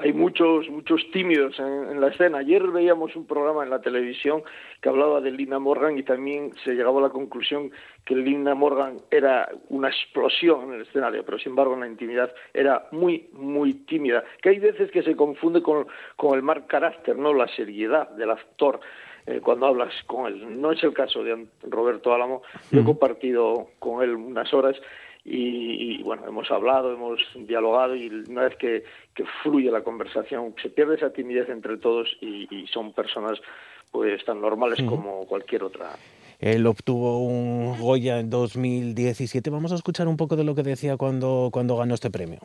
hay 0.00 0.12
muchos 0.12 0.68
muchos 0.68 1.02
tímidos 1.12 1.58
en, 1.58 2.00
la 2.00 2.08
escena. 2.08 2.38
Ayer 2.38 2.66
veíamos 2.68 3.14
un 3.16 3.26
programa 3.26 3.62
en 3.62 3.70
la 3.70 3.80
televisión 3.80 4.42
que 4.80 4.88
hablaba 4.88 5.20
de 5.20 5.30
Lina 5.30 5.58
Morgan 5.58 5.98
y 5.98 6.02
también 6.02 6.52
se 6.64 6.72
llegaba 6.74 7.00
a 7.00 7.02
la 7.02 7.08
conclusión 7.10 7.70
que 8.04 8.14
Lina 8.16 8.54
Morgan 8.54 8.96
era 9.10 9.48
una 9.68 9.88
explosión 9.88 10.68
en 10.68 10.74
el 10.74 10.82
escenario, 10.82 11.24
pero 11.24 11.38
sin 11.38 11.50
embargo 11.50 11.74
en 11.74 11.80
la 11.80 11.88
intimidad 11.88 12.32
era 12.54 12.86
muy 12.92 13.28
muy 13.32 13.74
tímida. 13.74 14.24
Que 14.42 14.50
hay 14.50 14.58
veces 14.58 14.90
que 14.90 15.02
se 15.02 15.14
confunde 15.16 15.62
con, 15.62 15.86
con 16.16 16.34
el 16.34 16.42
mal 16.42 16.66
carácter, 16.66 17.16
no 17.16 17.34
la 17.34 17.48
seriedad 17.48 18.08
del 18.10 18.30
actor. 18.30 18.80
Eh, 19.26 19.40
cuando 19.42 19.66
hablas 19.66 19.92
con 20.06 20.26
él. 20.26 20.60
No 20.60 20.72
es 20.72 20.82
el 20.82 20.94
caso 20.94 21.22
de 21.22 21.46
Roberto 21.64 22.14
Álamo. 22.14 22.42
Yo 22.70 22.80
he 22.80 22.84
compartido 22.84 23.68
con 23.78 24.02
él 24.02 24.14
unas 24.14 24.52
horas 24.54 24.80
y, 25.24 26.02
bueno, 26.02 26.26
hemos 26.26 26.50
hablado, 26.50 26.92
hemos 26.92 27.20
dialogado 27.34 27.94
y 27.94 28.08
una 28.28 28.42
vez 28.44 28.56
que, 28.56 28.84
fluye 29.42 29.70
la 29.70 29.82
conversación 29.82 30.54
se 30.62 30.70
pierde 30.70 30.96
esa 30.96 31.12
timidez 31.12 31.48
entre 31.50 31.76
todos 31.76 32.08
y, 32.20 32.66
son 32.72 32.92
personas 32.92 33.38
pues 33.90 34.24
tan 34.24 34.40
normales 34.40 34.82
como 34.88 35.26
cualquier 35.26 35.64
otra. 35.64 35.90
Él 36.38 36.66
obtuvo 36.66 37.18
un 37.18 37.78
Goya 37.78 38.18
en 38.18 38.30
2017. 38.30 39.50
Vamos 39.50 39.72
a 39.72 39.74
escuchar 39.74 40.08
un 40.08 40.16
poco 40.16 40.36
de 40.36 40.44
lo 40.44 40.54
que 40.54 40.62
decía 40.62 40.96
cuando, 40.96 41.50
cuando 41.52 41.76
ganó 41.76 41.94
este 41.94 42.10
premio. 42.10 42.38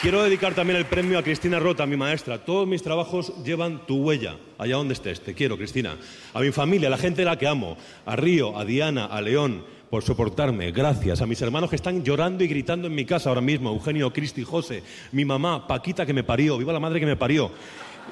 Quiero 0.00 0.22
dedicar 0.22 0.54
también 0.54 0.78
el 0.78 0.84
premio 0.84 1.18
a 1.18 1.24
Cristina 1.24 1.58
Rota, 1.58 1.84
mi 1.84 1.96
maestra. 1.96 2.38
Todos 2.38 2.68
mis 2.68 2.84
trabajos 2.84 3.32
llevan 3.42 3.84
tu 3.84 3.96
huella, 3.96 4.36
allá 4.56 4.76
donde 4.76 4.94
estés. 4.94 5.20
Te 5.20 5.34
quiero, 5.34 5.56
Cristina. 5.56 5.96
A 6.34 6.38
mi 6.38 6.52
familia, 6.52 6.86
a 6.86 6.90
la 6.92 6.98
gente 6.98 7.22
a 7.22 7.24
la 7.24 7.36
que 7.36 7.48
amo. 7.48 7.76
A 8.06 8.14
Río, 8.14 8.56
a 8.56 8.64
Diana, 8.64 9.06
a 9.06 9.20
León 9.20 9.64
por 9.90 10.04
soportarme. 10.04 10.70
Gracias 10.70 11.20
a 11.20 11.26
mis 11.26 11.42
hermanos 11.42 11.68
que 11.68 11.74
están 11.74 12.04
llorando 12.04 12.44
y 12.44 12.46
gritando 12.46 12.86
en 12.86 12.94
mi 12.94 13.04
casa 13.04 13.28
ahora 13.28 13.40
mismo. 13.40 13.70
Eugenio, 13.70 14.12
Cristi, 14.12 14.44
José, 14.44 14.84
mi 15.10 15.24
mamá, 15.24 15.66
Paquita 15.66 16.06
que 16.06 16.14
me 16.14 16.22
parió. 16.22 16.58
Viva 16.58 16.72
la 16.72 16.78
madre 16.78 17.00
que 17.00 17.06
me 17.06 17.16
parió. 17.16 17.50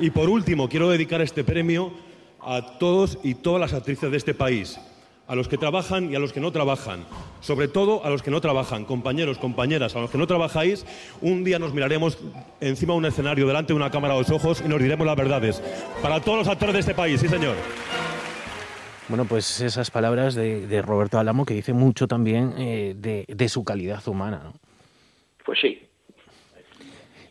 Y 0.01 0.11
por 0.11 0.29
último, 0.29 0.69
quiero 0.69 0.91
dedicar 0.91 1.21
este 1.21 1.45
premio 1.45 1.93
a 2.41 2.79
todos 2.81 3.17
y 3.23 3.37
todas 3.37 3.61
las 3.61 3.75
actrices 3.75 4.11
de 4.11 4.17
este 4.17 4.35
país. 4.35 4.77
A 5.29 5.35
los 5.35 5.49
que 5.49 5.59
trabajan 5.59 6.13
y 6.13 6.15
a 6.15 6.19
los 6.19 6.33
que 6.33 6.41
no 6.41 6.53
trabajan. 6.53 7.05
Sobre 7.41 7.69
todo 7.69 8.05
a 8.05 8.11
los 8.11 8.23
que 8.23 8.31
no 8.31 8.41
trabajan. 8.41 8.85
Compañeros, 8.85 9.39
compañeras, 9.39 9.97
a 9.97 10.01
los 10.01 10.11
que 10.11 10.19
no 10.19 10.27
trabajáis, 10.27 10.87
un 11.21 11.43
día 11.43 11.59
nos 11.59 11.75
miraremos 11.75 12.19
encima 12.61 12.93
de 12.93 12.99
un 12.99 13.07
escenario, 13.07 13.47
delante 13.47 13.73
de 13.73 13.77
una 13.77 13.91
cámara 13.91 14.15
a 14.15 14.19
los 14.19 14.31
ojos 14.31 14.63
y 14.65 14.69
nos 14.69 14.81
diremos 14.81 15.07
las 15.07 15.17
verdades. 15.17 15.63
Para 16.01 16.21
todos 16.21 16.39
los 16.39 16.49
actores 16.49 16.75
de 16.75 16.81
este 16.81 16.95
país, 16.95 17.21
sí 17.21 17.29
señor. 17.29 17.57
Bueno, 19.09 19.25
pues 19.25 19.61
esas 19.61 19.91
palabras 19.91 20.35
de, 20.35 20.83
Roberto 20.83 21.19
Álamo 21.19 21.45
que 21.45 21.55
dice 21.55 21.73
mucho 21.73 22.09
también 22.09 22.55
eh, 22.59 22.95
de, 22.97 23.49
su 23.49 23.65
calidad 23.65 24.07
humana. 24.09 24.41
¿no? 24.45 24.55
Pues 25.45 25.61
sí. 25.61 25.86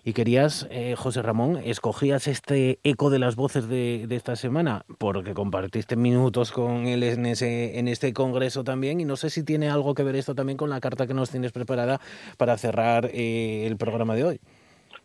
Y 0.08 0.14
querías, 0.14 0.68
eh, 0.70 0.94
José 0.96 1.24
Ramón, 1.24 1.58
escogías 1.66 2.28
este 2.28 2.78
eco 2.84 3.10
de 3.10 3.18
las 3.18 3.36
voces 3.36 3.68
de, 3.68 4.06
esta 4.12 4.36
semana, 4.36 4.86
porque 5.00 5.34
compartiste 5.34 5.96
minutos 5.96 6.52
con 6.52 6.86
él 6.86 7.02
en, 7.02 7.26
ese, 7.26 7.80
en 7.80 7.88
este 7.88 8.14
congreso 8.14 8.64
también, 8.64 9.00
y 9.00 9.06
no 9.06 9.16
sé 9.16 9.32
si 9.32 9.44
tiene 9.44 9.68
algo 9.68 9.96
que 9.96 10.04
ver 10.04 10.16
esto 10.16 10.36
también 10.36 10.58
con 10.58 10.70
la 10.70 10.80
carta 10.80 11.08
que 11.08 11.16
nos 11.16 11.32
tienes 11.32 11.52
preparada 11.52 12.00
para 12.38 12.56
cerrar 12.60 13.10
eh, 13.16 13.66
el 13.66 13.78
programa 13.78 14.14
de 14.14 14.26
hoy. 14.26 14.40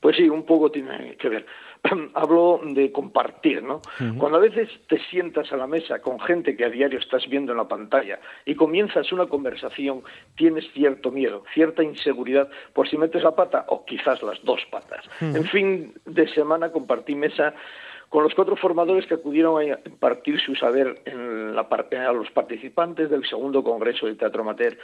Pues 0.01 0.17
sí, 0.17 0.29
un 0.29 0.45
poco 0.45 0.71
tiene 0.71 1.17
que 1.17 1.31
ver. 1.31 1.47
hablo 2.15 2.61
de 2.63 2.93
compartir, 2.93 3.63
¿no? 3.63 3.81
Cuando 4.19 4.39
a 4.39 4.41
veces 4.41 4.69
te 4.89 4.99
sientas 5.11 5.53
a 5.53 5.57
la 5.57 5.67
mesa 5.67 6.01
con 6.01 6.21
gente 6.21 6.57
que 6.57 6.65
a 6.65 6.71
diario 6.71 6.99
estás 6.99 7.29
viendo 7.29 7.53
en 7.53 7.59
la 7.59 7.69
pantalla 7.69 8.21
y 8.45 8.55
comienzas 8.55 9.13
una 9.13 9.27
conversación, 9.27 10.03
tienes 10.37 10.71
cierto 10.73 11.11
miedo, 11.11 11.45
cierta 11.55 11.83
inseguridad 11.83 12.49
por 12.75 12.89
si 12.89 12.99
metes 12.99 13.23
la 13.23 13.35
pata 13.35 13.65
o 13.69 13.85
quizás 13.85 14.23
las 14.23 14.43
dos 14.45 14.61
patas. 14.71 15.05
En 15.21 15.45
fin 15.45 15.95
de 16.05 16.29
semana 16.29 16.71
compartí 16.71 17.15
mesa 17.15 17.55
con 18.11 18.25
los 18.25 18.35
cuatro 18.35 18.57
formadores 18.57 19.07
que 19.07 19.15
acudieron 19.15 19.61
a 19.61 19.79
impartir 19.87 20.41
su 20.41 20.57
saber 20.57 21.01
en 21.07 21.55
la, 21.55 21.63
a 21.63 22.13
los 22.13 22.31
participantes 22.33 23.09
del 23.09 23.25
segundo 23.25 23.63
Congreso 23.63 24.07
de 24.07 24.17
Teatro 24.17 24.43
Amateur 24.43 24.77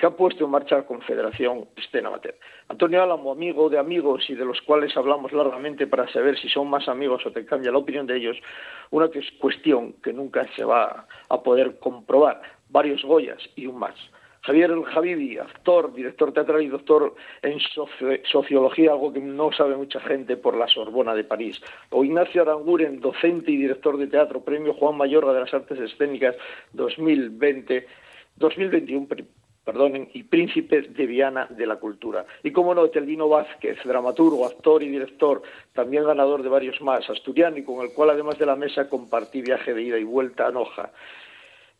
que 0.00 0.06
ha 0.06 0.10
puesto 0.16 0.46
en 0.46 0.50
marcha 0.50 0.76
la 0.76 0.86
Confederación 0.86 1.68
Escena 1.76 2.08
Amateur. 2.08 2.34
Antonio 2.68 3.02
Álamo, 3.02 3.32
amigo 3.32 3.68
de 3.68 3.78
amigos 3.78 4.24
y 4.30 4.34
de 4.34 4.46
los 4.46 4.58
cuales 4.62 4.96
hablamos 4.96 5.30
largamente 5.30 5.86
para 5.86 6.10
saber 6.10 6.38
si 6.38 6.48
son 6.48 6.70
más 6.70 6.88
amigos 6.88 7.26
o 7.26 7.32
te 7.32 7.44
cambia 7.44 7.70
la 7.70 7.78
opinión 7.78 8.06
de 8.06 8.16
ellos, 8.16 8.38
una 8.90 9.10
cuestión 9.38 9.92
que 10.02 10.14
nunca 10.14 10.48
se 10.56 10.64
va 10.64 11.06
a 11.28 11.42
poder 11.42 11.78
comprobar, 11.78 12.40
varios 12.70 13.02
Goyas 13.02 13.42
y 13.56 13.66
un 13.66 13.78
más. 13.78 13.94
Javier 14.40 14.70
El 14.70 14.84
Javibi, 14.84 15.36
actor, 15.36 15.92
director 15.92 16.32
teatral 16.32 16.62
y 16.62 16.68
doctor 16.68 17.14
en 17.42 17.58
sociología, 18.24 18.92
algo 18.92 19.12
que 19.12 19.20
no 19.20 19.52
sabe 19.52 19.76
mucha 19.76 20.00
gente 20.00 20.38
por 20.38 20.56
la 20.56 20.66
Sorbona 20.66 21.14
de 21.14 21.24
París. 21.24 21.60
O 21.90 22.02
Ignacio 22.04 22.40
Aranguren, 22.40 23.00
docente 23.00 23.50
y 23.50 23.58
director 23.58 23.98
de 23.98 24.06
teatro, 24.06 24.40
premio 24.42 24.72
Juan 24.72 24.96
Mayorga 24.96 25.34
de 25.34 25.40
las 25.40 25.52
Artes 25.52 25.78
Escénicas 25.78 26.36
2020, 26.72 27.86
2021, 28.36 29.06
perdonen, 29.64 30.08
y 30.14 30.24
príncipe 30.24 30.82
de 30.82 31.06
Viana 31.06 31.46
de 31.50 31.66
la 31.66 31.76
cultura. 31.76 32.24
Y 32.42 32.50
como 32.50 32.74
no, 32.74 32.84
Etelvino 32.84 33.28
Vázquez, 33.28 33.78
dramaturgo, 33.84 34.46
actor 34.46 34.82
y 34.82 34.88
director, 34.88 35.42
también 35.72 36.04
ganador 36.04 36.42
de 36.42 36.48
varios 36.48 36.80
más, 36.80 37.08
asturiano 37.08 37.56
y 37.58 37.64
con 37.64 37.84
el 37.84 37.92
cual 37.94 38.10
además 38.10 38.38
de 38.38 38.46
la 38.46 38.56
mesa 38.56 38.88
compartí 38.88 39.42
viaje 39.42 39.74
de 39.74 39.82
ida 39.82 39.98
y 39.98 40.04
vuelta 40.04 40.46
a 40.46 40.50
Noja. 40.50 40.90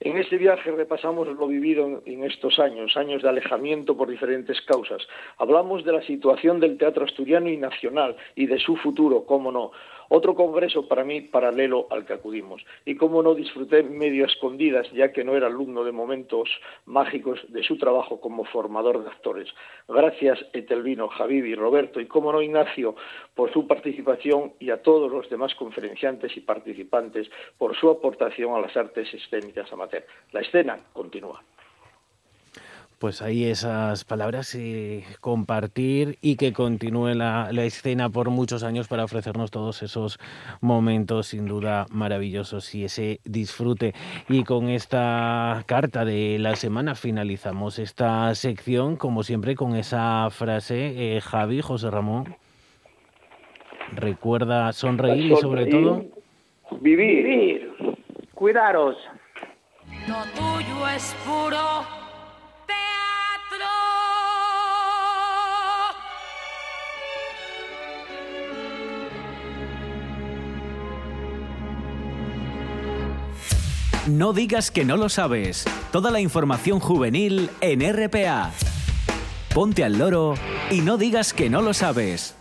En 0.03 0.16
ese 0.16 0.38
viaje 0.38 0.71
repasamos 0.71 1.29
lo 1.29 1.47
vivido 1.47 2.03
en 2.07 2.25
estos 2.25 2.59
años, 2.59 2.97
años 2.97 3.23
de 3.23 3.29
alejamiento 3.29 3.95
por 3.99 4.09
diferentes 4.09 4.59
causas. 4.62 5.07
Hablamos 5.37 5.85
de 5.85 5.93
la 5.93 6.01
situación 6.01 6.59
del 6.59 6.79
teatro 6.79 7.05
asturiano 7.05 7.51
y 7.51 7.59
nacional 7.59 8.16
y 8.35 8.47
de 8.47 8.59
su 8.59 8.77
futuro, 8.77 9.27
cómo 9.27 9.53
no. 9.53 9.73
Otro 10.12 10.35
congreso 10.35 10.88
para 10.88 11.05
mí 11.05 11.20
paralelo 11.20 11.87
al 11.88 12.05
que 12.05 12.14
acudimos. 12.14 12.66
Y 12.85 12.96
cómo 12.96 13.23
no 13.23 13.37
disfruté 13.37 13.85
medio 13.85 14.27
escondidas, 14.27 14.90
ya 14.90 15.12
que 15.12 15.23
no 15.23 15.37
era 15.37 15.46
alumno 15.46 15.85
de 15.85 15.92
momentos 15.92 16.51
mágicos 16.85 17.40
de 17.49 17.62
su 17.62 17.79
trabajo 17.79 18.20
como 18.20 18.44
formador 18.44 19.05
de 19.05 19.09
actores. 19.09 19.49
Gracias 19.87 20.44
Etelvino, 20.53 21.07
Javier 21.07 21.46
y 21.46 21.55
Roberto, 21.55 22.01
y 22.01 22.07
cómo 22.07 22.33
no 22.33 22.42
Ignacio, 22.42 22.96
por 23.37 23.53
su 23.53 23.68
participación 23.68 24.55
y 24.59 24.70
a 24.70 24.83
todos 24.83 25.12
los 25.12 25.31
demás 25.31 25.55
conferenciantes 25.55 26.37
y 26.37 26.40
participantes 26.40 27.31
por 27.57 27.77
su 27.77 27.88
aportación 27.88 28.53
a 28.55 28.61
las 28.61 28.77
artes 28.77 29.14
escénicas 29.14 29.73
amateur. 29.73 30.05
La 30.33 30.40
escena 30.40 30.77
continúa. 30.92 31.40
Pues 33.01 33.23
ahí 33.23 33.47
esas 33.47 34.05
palabras 34.05 34.55
y 34.55 35.03
compartir 35.23 36.19
y 36.21 36.37
que 36.37 36.53
continúe 36.53 37.15
la, 37.15 37.49
escena 37.65 38.11
por 38.11 38.29
muchos 38.29 38.63
años 38.63 38.89
para 38.89 39.05
ofrecernos 39.05 39.51
todos 39.51 39.83
esos 39.83 40.19
momentos 40.61 41.29
sin 41.29 41.47
duda 41.47 41.87
maravillosos 41.91 42.75
y 42.75 42.85
ese 42.85 43.21
disfrute. 43.25 43.95
Y 44.29 44.45
con 44.45 44.69
esta 44.69 45.65
carta 45.65 46.05
de 46.05 46.37
la 46.41 46.57
semana 46.57 46.95
finalizamos 46.95 47.79
esta 47.79 48.35
sección, 48.35 48.97
como 48.97 49.23
siempre, 49.23 49.55
con 49.55 49.77
esa 49.77 50.29
frase, 50.29 51.17
eh, 51.17 51.23
Javi, 51.23 51.63
José 51.63 51.91
Ramón. 51.91 52.37
Recuerda 53.93 54.75
sonreír 54.75 55.33
y 55.33 55.37
sobre 55.37 55.65
todo... 55.65 56.05
Vivir. 56.83 57.73
Cuidaros. 58.35 58.99
Lo 60.07 60.23
tuyo 60.37 60.87
es 60.95 61.17
puro 61.25 62.00
No 74.07 74.33
digas 74.33 74.71
que 74.71 74.87
no 74.87 74.97
lo 74.97 75.11
sabes. 75.11 75.67
Toda 75.93 76.11
la 76.11 76.21
información 76.21 76.81
juvenil 76.81 77.51
en 77.61 77.81
RPA. 77.81 78.51
Ponte 79.55 79.85
al 79.85 79.99
loro 79.99 80.35
y 80.71 80.81
no 80.81 80.97
digas 80.97 81.35
que 81.35 81.51
no 81.51 81.61
lo 81.61 81.75
sabes. 81.75 82.35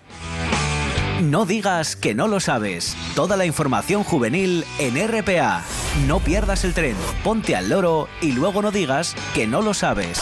No 1.21 1.45
digas 1.45 1.97
que 1.97 2.15
no 2.15 2.29
lo 2.29 2.39
sabes. 2.39 2.95
Toda 3.13 3.35
la 3.35 3.45
información 3.45 4.05
juvenil 4.05 4.63
en 4.79 4.95
RPA. 4.95 5.65
No 6.07 6.19
pierdas 6.19 6.63
el 6.63 6.73
tren, 6.73 6.95
ponte 7.25 7.57
al 7.57 7.69
loro 7.69 8.07
y 8.21 8.31
luego 8.31 8.61
no 8.61 8.71
digas 8.71 9.17
que 9.33 9.45
no 9.45 9.61
lo 9.61 9.73
sabes. 9.73 10.21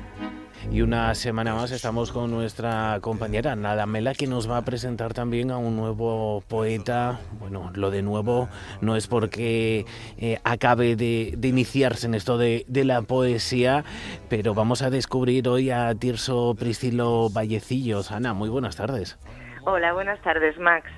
Y 0.71 0.81
una 0.81 1.13
semana 1.15 1.53
más 1.53 1.69
estamos 1.71 2.13
con 2.13 2.31
nuestra 2.31 2.97
compañera 3.01 3.57
Nada 3.57 3.85
Mela 3.85 4.13
que 4.13 4.25
nos 4.25 4.49
va 4.49 4.55
a 4.55 4.61
presentar 4.61 5.13
también 5.13 5.51
a 5.51 5.57
un 5.57 5.75
nuevo 5.75 6.41
poeta. 6.47 7.19
Bueno, 7.41 7.71
lo 7.75 7.91
de 7.91 8.01
nuevo 8.01 8.47
no 8.79 8.95
es 8.95 9.05
porque 9.07 9.83
eh, 10.17 10.37
acabe 10.45 10.95
de, 10.95 11.37
iniciarse 11.43 12.07
en 12.07 12.13
esto 12.13 12.37
de, 12.37 12.63
la 12.69 13.01
poesía, 13.01 13.83
pero 14.29 14.53
vamos 14.53 14.81
a 14.81 14.89
descubrir 14.89 15.49
hoy 15.49 15.71
a 15.71 15.93
Tirso 15.93 16.55
Priscilo 16.57 17.29
Vallecillos. 17.29 18.13
Ana, 18.13 18.33
muy 18.33 18.47
buenas 18.47 18.77
tardes. 18.77 19.19
Hola, 19.65 19.91
buenas 19.91 20.21
tardes, 20.21 20.57
Max. 20.57 20.89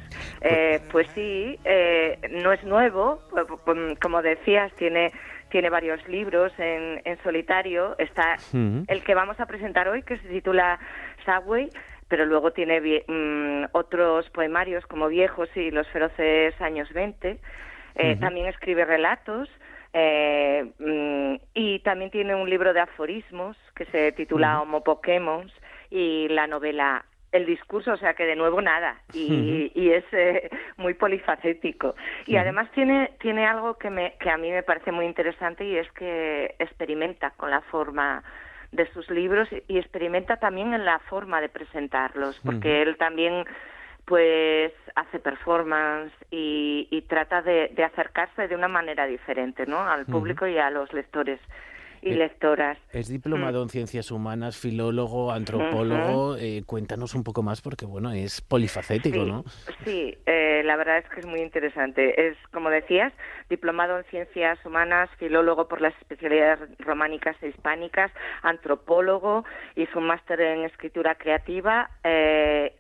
Eh, 0.42 0.82
pues 0.92 1.08
sí, 1.16 1.58
eh, 1.66 2.20
no 2.44 2.54
es 2.54 2.64
nuevo, 2.64 3.20
como 4.00 4.22
decías, 4.22 4.72
tiene 4.74 5.12
tiene 5.54 5.70
varios 5.70 6.06
libros 6.08 6.52
en, 6.58 7.00
solitario. 7.22 7.96
Está 8.00 8.38
el 8.88 9.04
que 9.04 9.14
vamos 9.14 9.40
a 9.40 9.46
presentar 9.46 9.88
hoy, 9.88 10.02
que 10.02 10.18
se 10.18 10.28
titula 10.28 10.80
Subway, 11.26 11.70
pero 12.08 12.26
luego 12.26 12.52
tiene 12.54 12.82
mm, 13.08 13.66
otros 13.72 14.28
poemarios 14.32 14.84
como 14.88 15.10
Viejos 15.10 15.50
y 15.56 15.70
Los 15.70 15.88
feroces 15.90 16.60
años 16.60 16.92
20. 16.92 17.38
Eh, 17.96 18.16
también 18.16 18.48
escribe 18.48 18.84
relatos. 18.84 19.48
Eh, 19.94 20.72
mm, 20.80 21.36
y 21.54 21.80
también 21.82 22.10
tiene 22.10 22.34
un 22.34 22.50
libro 22.50 22.74
de 22.74 22.80
aforismos 22.80 23.56
que 23.76 23.86
se 23.86 24.12
titula 24.14 24.60
Homo 24.60 24.84
Pokémon 24.84 25.52
y 25.92 26.30
la 26.30 26.48
novela 26.48 27.06
el 27.34 27.46
discurso, 27.48 27.92
o 27.92 27.98
sea 27.98 28.14
que 28.14 28.26
de 28.26 28.36
nuevo 28.36 28.62
nada, 28.62 29.02
y, 29.12 29.72
es 29.76 30.06
eh, 30.14 30.50
muy 30.78 30.94
polifacético. 30.94 31.96
Y 32.28 32.38
además 32.38 32.72
tiene, 32.72 33.12
tiene 33.20 33.46
algo 33.46 33.78
que, 33.78 33.90
me, 33.90 34.14
que 34.20 34.30
a 34.30 34.38
mí 34.38 34.52
me 34.52 34.64
parece 34.64 34.92
muy 34.92 35.06
interesante 35.06 35.66
y 35.66 35.76
es 35.76 35.92
que 35.94 36.56
experimenta 36.60 37.32
con 37.32 37.50
la 37.50 37.62
forma 37.62 38.24
de 38.72 38.88
sus 38.94 39.10
libros 39.10 39.50
y 39.68 39.78
experimenta 39.78 40.38
también 40.38 40.74
en 40.74 40.86
la 40.86 41.00
forma 41.00 41.42
de 41.42 41.50
presentarlos, 41.50 42.40
porque 42.46 42.82
él 42.84 42.98
también 42.98 43.46
pues 44.06 44.74
hace 44.96 45.20
performance 45.20 46.14
y, 46.30 47.04
trata 47.08 47.42
de, 47.42 47.72
acercarse 47.84 48.48
de 48.48 48.56
una 48.56 48.68
manera 48.68 49.06
diferente 49.06 49.66
¿no? 49.66 49.80
al 49.80 50.06
público 50.06 50.46
y 50.46 50.58
a 50.58 50.70
los 50.70 50.92
lectores 50.94 51.40
y 52.04 52.12
eh, 52.12 52.16
lectoras. 52.16 52.78
Es 52.92 53.08
diplomado 53.08 53.60
mm. 53.60 53.64
en 53.64 53.70
ciencias 53.70 54.12
humanas, 54.12 54.58
filólogo, 54.58 55.32
antropólogo. 55.32 56.36
Eh, 56.38 56.64
cuéntanos 56.66 57.16
un 57.16 57.24
poco 57.24 57.44
más 57.44 57.62
porque, 57.62 57.86
bueno, 57.86 58.12
es 58.12 58.42
polifacético, 58.42 59.24
¿no? 59.24 59.44
Sí, 59.86 60.18
eh, 60.26 60.62
la 60.66 60.76
verdad 60.76 60.98
es 60.98 61.10
que 61.10 61.22
es 61.22 61.26
muy 61.26 61.42
interesante. 61.42 62.28
Es, 62.28 62.38
como 62.52 62.70
decías, 62.70 63.14
diplomado 63.50 63.98
en 63.98 64.04
ciencias 64.06 64.64
humanas, 64.66 65.10
filólogo 65.18 65.68
por 65.68 65.82
las 65.82 65.96
especialidades 66.02 66.60
románicas 66.80 67.36
e 67.42 67.50
hispánicas, 67.50 68.12
antropólogo, 68.42 69.46
hizo 69.76 70.00
un 70.00 70.08
máster 70.08 70.42
en 70.42 70.66
escritura 70.66 71.16
creativa, 71.16 71.90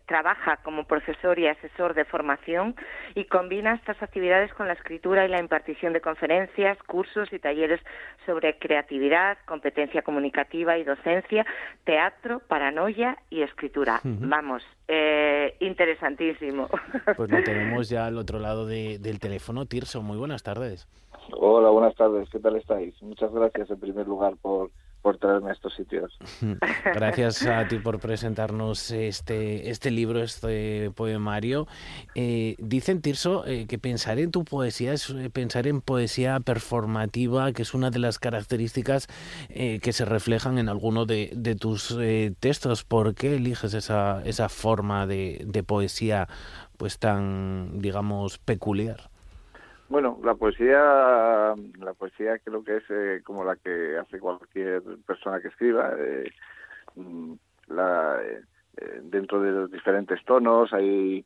trabaja 0.06 0.58
como 0.64 0.86
profesor 0.86 1.40
y 1.40 1.48
asesor 1.48 1.94
de 1.94 2.06
formación 2.06 2.76
y 3.16 3.26
combina 3.26 3.76
estas 3.76 4.02
actividades 4.02 4.54
con 4.54 4.68
la 4.68 4.74
escritura 4.74 5.26
y 5.26 5.30
la 5.30 5.40
impartición 5.40 5.94
de 5.94 6.02
conferencias, 6.02 6.78
cursos 6.84 7.32
y 7.32 7.40
talleres 7.40 7.80
sobre 8.26 8.58
creatividad 8.58 9.13
competencia 9.46 10.02
comunicativa 10.02 10.78
y 10.78 10.84
docencia, 10.84 11.46
teatro, 11.84 12.42
paranoia 12.48 13.18
y 13.30 13.42
escritura. 13.42 14.02
Vamos, 14.04 14.64
eh, 14.88 15.56
interesantísimo. 15.60 16.70
Pues 17.18 17.30
lo 17.30 17.44
tenemos 17.44 17.90
ya 17.90 18.06
al 18.06 18.18
otro 18.18 18.40
lado 18.40 18.66
del 18.66 19.20
teléfono. 19.20 19.66
Tirso, 19.66 20.02
muy 20.02 20.18
buenas 20.18 20.44
tardes. 20.44 20.88
Hola, 21.32 21.70
buenas 21.70 21.96
tardes. 21.96 22.30
¿Qué 22.30 22.40
tal 22.40 22.56
estáis? 22.56 23.02
Muchas 23.02 23.32
gracias 23.32 23.70
en 23.70 23.80
primer 23.80 24.08
lugar 24.08 24.34
por 24.42 24.72
por 25.04 25.18
traerme 25.18 25.50
a 25.50 25.54
estos 25.54 25.76
sitios. 25.76 26.18
Gracias 26.86 27.46
a 27.46 27.68
ti 27.68 27.78
por 27.78 28.00
presentarnos 28.00 28.90
este, 28.90 29.70
este 29.70 29.92
libro, 29.92 30.24
este 30.24 30.92
poemario. 30.92 31.68
Eh, 32.16 32.56
dicen, 32.58 33.02
Tirso, 33.02 33.46
eh, 33.46 33.68
que 33.68 33.78
pensar 33.78 34.18
en 34.18 34.32
tu 34.32 34.46
poesía 34.46 34.94
es 34.94 35.10
eh, 35.10 35.30
pensar 35.30 35.68
en 35.68 35.82
poesía 35.82 36.40
performativa, 36.40 37.52
que 37.52 37.64
es 37.64 37.74
una 37.74 37.92
de 37.92 38.00
las 38.00 38.18
características 38.18 39.08
que 39.50 39.92
se 39.92 40.06
reflejan 40.06 40.58
en 40.58 40.70
alguno 40.70 41.06
de, 41.06 41.32
de 41.36 41.56
tus 41.56 41.98
textos. 42.40 42.86
¿Por 42.86 43.14
qué 43.14 43.36
eliges 43.36 43.74
esa, 43.74 44.22
esa 44.24 44.48
forma 44.48 45.06
de, 45.06 45.44
de 45.46 45.64
poesía 45.64 46.30
pues 46.78 46.98
tan, 46.98 47.82
digamos, 47.82 48.38
peculiar? 48.38 49.13
Bueno, 49.94 50.20
la 50.24 50.34
poesía, 50.34 51.54
la 51.54 51.94
poesía 51.96 52.40
creo 52.40 52.64
que 52.64 52.78
es 52.78 52.84
eh, 52.90 53.22
como 53.24 53.46
la 53.46 53.56
que 53.58 53.96
hace 53.96 54.20
cualquier 54.20 54.82
persona 55.06 55.40
que 55.40 55.50
escriba. 55.50 55.94
Eh, 56.00 56.32
mm, 56.96 57.34
la, 57.68 58.20
eh, 58.24 59.02
dentro 59.04 59.40
de 59.40 59.52
los 59.52 59.72
diferentes 59.72 60.26
tonos 60.26 60.74
hay 60.74 61.24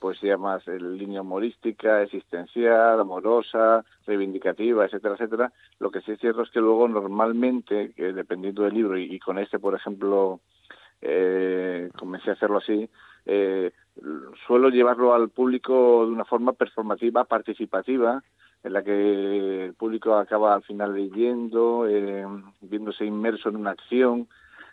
poesía 0.00 0.38
más 0.38 0.66
en 0.68 0.96
línea 0.96 1.20
humorística, 1.20 2.00
existencial, 2.00 2.98
amorosa, 2.98 3.84
reivindicativa, 4.06 4.86
etcétera, 4.86 5.16
etcétera. 5.16 5.52
Lo 5.78 5.90
que 5.90 6.00
sí 6.00 6.12
es 6.12 6.18
cierto 6.18 6.40
es 6.44 6.50
que 6.50 6.60
luego 6.60 6.88
normalmente, 6.88 7.92
dependiendo 7.94 8.62
del 8.62 8.72
libro, 8.72 8.96
y, 8.96 9.18
con 9.18 9.38
este, 9.38 9.58
por 9.58 9.74
ejemplo, 9.74 10.40
eh, 11.02 11.90
comencé 11.98 12.30
a 12.30 12.32
hacerlo 12.32 12.56
así, 12.58 12.88
eh, 13.26 13.72
suelo 14.46 14.70
llevarlo 14.70 15.14
al 15.14 15.28
público 15.28 16.06
de 16.06 16.12
una 16.12 16.24
forma 16.24 16.52
performativa, 16.52 17.24
participativa, 17.24 18.22
en 18.62 18.72
la 18.72 18.82
que 18.82 19.66
el 19.66 19.74
público 19.74 20.14
acaba 20.16 20.54
al 20.54 20.62
final 20.62 20.94
leyendo, 20.94 21.86
eh, 21.88 22.24
viéndose 22.60 23.04
inmerso 23.04 23.48
en 23.48 23.56
una 23.56 23.72
acción. 23.72 24.28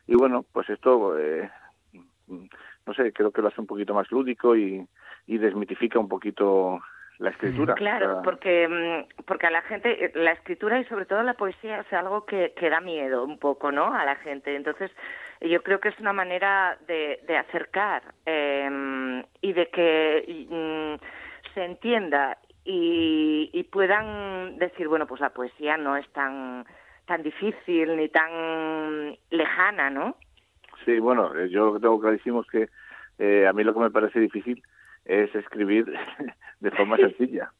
Y 0.07 0.15
bueno, 0.15 0.45
pues 0.51 0.69
esto, 0.69 1.17
eh, 1.17 1.49
no 2.85 2.93
sé, 2.93 3.11
creo 3.13 3.31
que 3.31 3.41
lo 3.41 3.47
hace 3.47 3.61
un 3.61 3.67
poquito 3.67 3.93
más 3.93 4.09
lúdico 4.11 4.55
y, 4.55 4.87
y 5.27 5.37
desmitifica 5.37 5.99
un 5.99 6.07
poquito 6.07 6.79
la 7.19 7.31
escritura. 7.31 7.75
Claro, 7.75 8.21
porque 8.23 8.67
mm, 8.67 9.23
porque 9.25 9.47
a 9.47 9.51
la 9.51 9.61
gente 9.63 10.11
la 10.15 10.31
escritura 10.31 10.79
y 10.79 10.85
sobre 10.85 11.05
todo 11.05 11.21
la 11.21 11.33
poesía 11.33 11.81
es 11.81 11.93
algo 11.93 12.25
que, 12.25 12.53
que 12.55 12.69
da 12.69 12.79
miedo 12.79 13.23
un 13.23 13.37
poco, 13.37 13.71
¿no? 13.71 13.93
A 13.93 14.05
la 14.05 14.15
gente. 14.15 14.55
Entonces 14.55 14.89
yo 15.41 15.61
creo 15.61 15.79
que 15.79 15.89
es 15.89 15.99
una 15.99 16.13
manera 16.13 16.77
de, 16.87 17.19
de 17.27 17.37
acercar 17.37 18.03
eh, 18.25 19.23
y 19.41 19.53
de 19.53 19.67
que 19.67 20.47
mm, 20.49 21.53
se 21.53 21.65
entienda 21.65 22.37
y, 22.63 23.49
y 23.53 23.63
puedan 23.63 24.57
decir, 24.57 24.87
bueno, 24.87 25.05
pues 25.05 25.21
la 25.21 25.31
poesía 25.31 25.77
no 25.77 25.97
es 25.97 26.07
tan 26.13 26.65
tan 27.05 27.23
difícil 27.23 27.97
ni 27.97 28.07
tan 28.09 29.17
lejana, 29.31 29.89
¿no? 29.89 30.15
Sí, 30.85 30.99
bueno, 30.99 31.35
eh, 31.35 31.49
yo 31.49 31.65
lo 31.65 31.73
que 31.73 31.79
tengo 31.79 31.99
clarísimo 31.99 32.41
es 32.41 32.47
que 32.47 32.69
eh, 33.17 33.47
a 33.47 33.51
mí 33.51 33.63
lo 33.63 33.73
que 33.73 33.79
me 33.79 33.91
parece 33.91 34.19
difícil 34.19 34.63
es 35.09 35.33
escribir 35.35 35.85
de 36.59 36.71
forma 36.71 36.97
sencilla. 36.97 37.51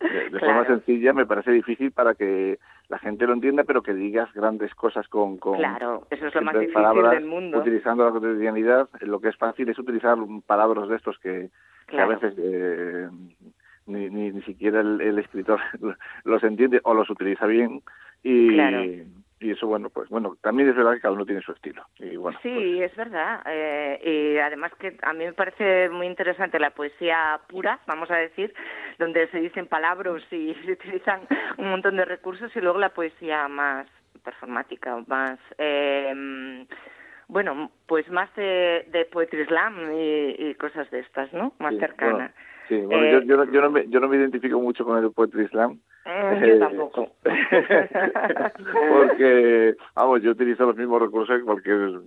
De, 0.00 0.38
forma 0.38 0.66
sencilla 0.66 1.12
me 1.12 1.26
parece 1.26 1.50
difícil 1.50 1.90
para 1.92 2.14
que 2.14 2.58
la 2.88 2.98
gente 2.98 3.26
lo 3.26 3.32
entienda, 3.32 3.64
pero 3.64 3.82
que 3.82 3.94
digas 3.94 4.32
grandes 4.32 4.74
cosas 4.74 5.08
con, 5.08 5.38
con 5.38 5.56
claro, 5.56 6.06
eso 6.10 6.26
es 6.26 6.34
lo 6.34 6.42
más 6.42 6.58
difícil 6.58 7.10
del 7.10 7.24
mundo. 7.24 7.58
Utilizando 7.58 8.04
la 8.04 8.12
cotidianidad, 8.12 8.88
lo 9.00 9.20
que 9.20 9.28
es 9.28 9.36
fácil 9.36 9.68
es 9.68 9.78
utilizar 9.78 10.16
palabras 10.46 10.88
de 10.88 10.96
estos 10.96 11.18
que, 11.18 11.50
que 11.86 12.00
a 12.00 12.06
veces 12.06 12.34
eh, 12.38 13.08
ni, 13.86 14.10
ni, 14.10 14.30
ni 14.30 14.42
siquiera 14.42 14.80
el, 14.80 15.00
el 15.00 15.18
escritor 15.18 15.60
los 16.24 16.44
entiende 16.44 16.80
o 16.84 16.94
los 16.94 17.10
utiliza 17.10 17.46
bien 17.46 17.82
y, 18.22 18.54
Claro. 18.54 18.82
Y 19.40 19.50
eso 19.52 19.66
bueno 19.66 19.88
pues 19.90 20.08
bueno 20.08 20.36
también 20.42 20.68
es 20.68 20.76
verdad 20.76 20.94
que 20.94 21.00
cada 21.00 21.14
uno 21.14 21.24
tiene 21.24 21.40
su 21.42 21.52
estilo 21.52 21.84
y 21.98 22.16
bueno 22.16 22.38
Sí, 22.42 22.50
pues 22.54 22.90
es 22.90 22.96
verdad. 22.96 23.42
Eh, 23.46 24.34
y 24.34 24.38
además 24.38 24.72
que 24.78 24.96
a 25.02 25.12
mí 25.12 25.24
me 25.24 25.32
parece 25.32 25.88
muy 25.90 26.06
interesante 26.06 26.58
la 26.58 26.70
poesía 26.70 27.40
pura, 27.48 27.78
vamos 27.86 28.10
a 28.10 28.16
decir, 28.16 28.52
donde 28.98 29.28
se 29.28 29.38
dicen 29.40 29.66
palabras 29.66 30.22
y 30.30 30.54
se 30.64 30.72
utilizan 30.72 31.20
un 31.56 31.70
montón 31.70 31.96
de 31.96 32.04
recursos, 32.04 32.54
y 32.56 32.60
luego 32.60 32.78
la 32.78 32.90
poesía 32.90 33.48
más 33.48 33.86
performática, 34.24 35.02
más, 35.06 35.38
eh, 35.58 36.66
bueno, 37.28 37.70
pues 37.86 38.08
más 38.10 38.34
de, 38.36 38.86
de 38.90 39.04
poetry 39.06 39.44
slam 39.46 39.92
y, 39.92 40.34
y 40.50 40.54
cosas 40.54 40.90
de 40.90 41.00
estas, 41.00 41.32
¿no? 41.32 41.54
Más 41.58 41.74
Sí, 41.74 41.80
cercanas. 41.80 42.32
sí 42.68 42.76
bueno 42.80 43.04
Eh, 43.04 43.10
yo, 43.12 43.20
yo, 43.22 43.36
no- 43.44 43.52
yo 43.52 43.60
no 43.62 43.70
me 43.70 43.88
yo 43.88 44.00
no 44.00 44.08
me 44.08 44.16
identifico 44.16 44.58
mucho 44.60 44.84
con 44.84 45.02
el 45.02 45.12
poetry 45.12 45.46
slam 45.48 45.80
yo 46.46 46.58
tampoco. 46.58 47.08
porque 48.88 49.74
vamos 49.94 50.22
yo 50.22 50.30
utilizo 50.32 50.66
los 50.66 50.76
mismos 50.76 51.00
recursos 51.02 51.38
que 51.38 51.44
cualquier 51.44 52.00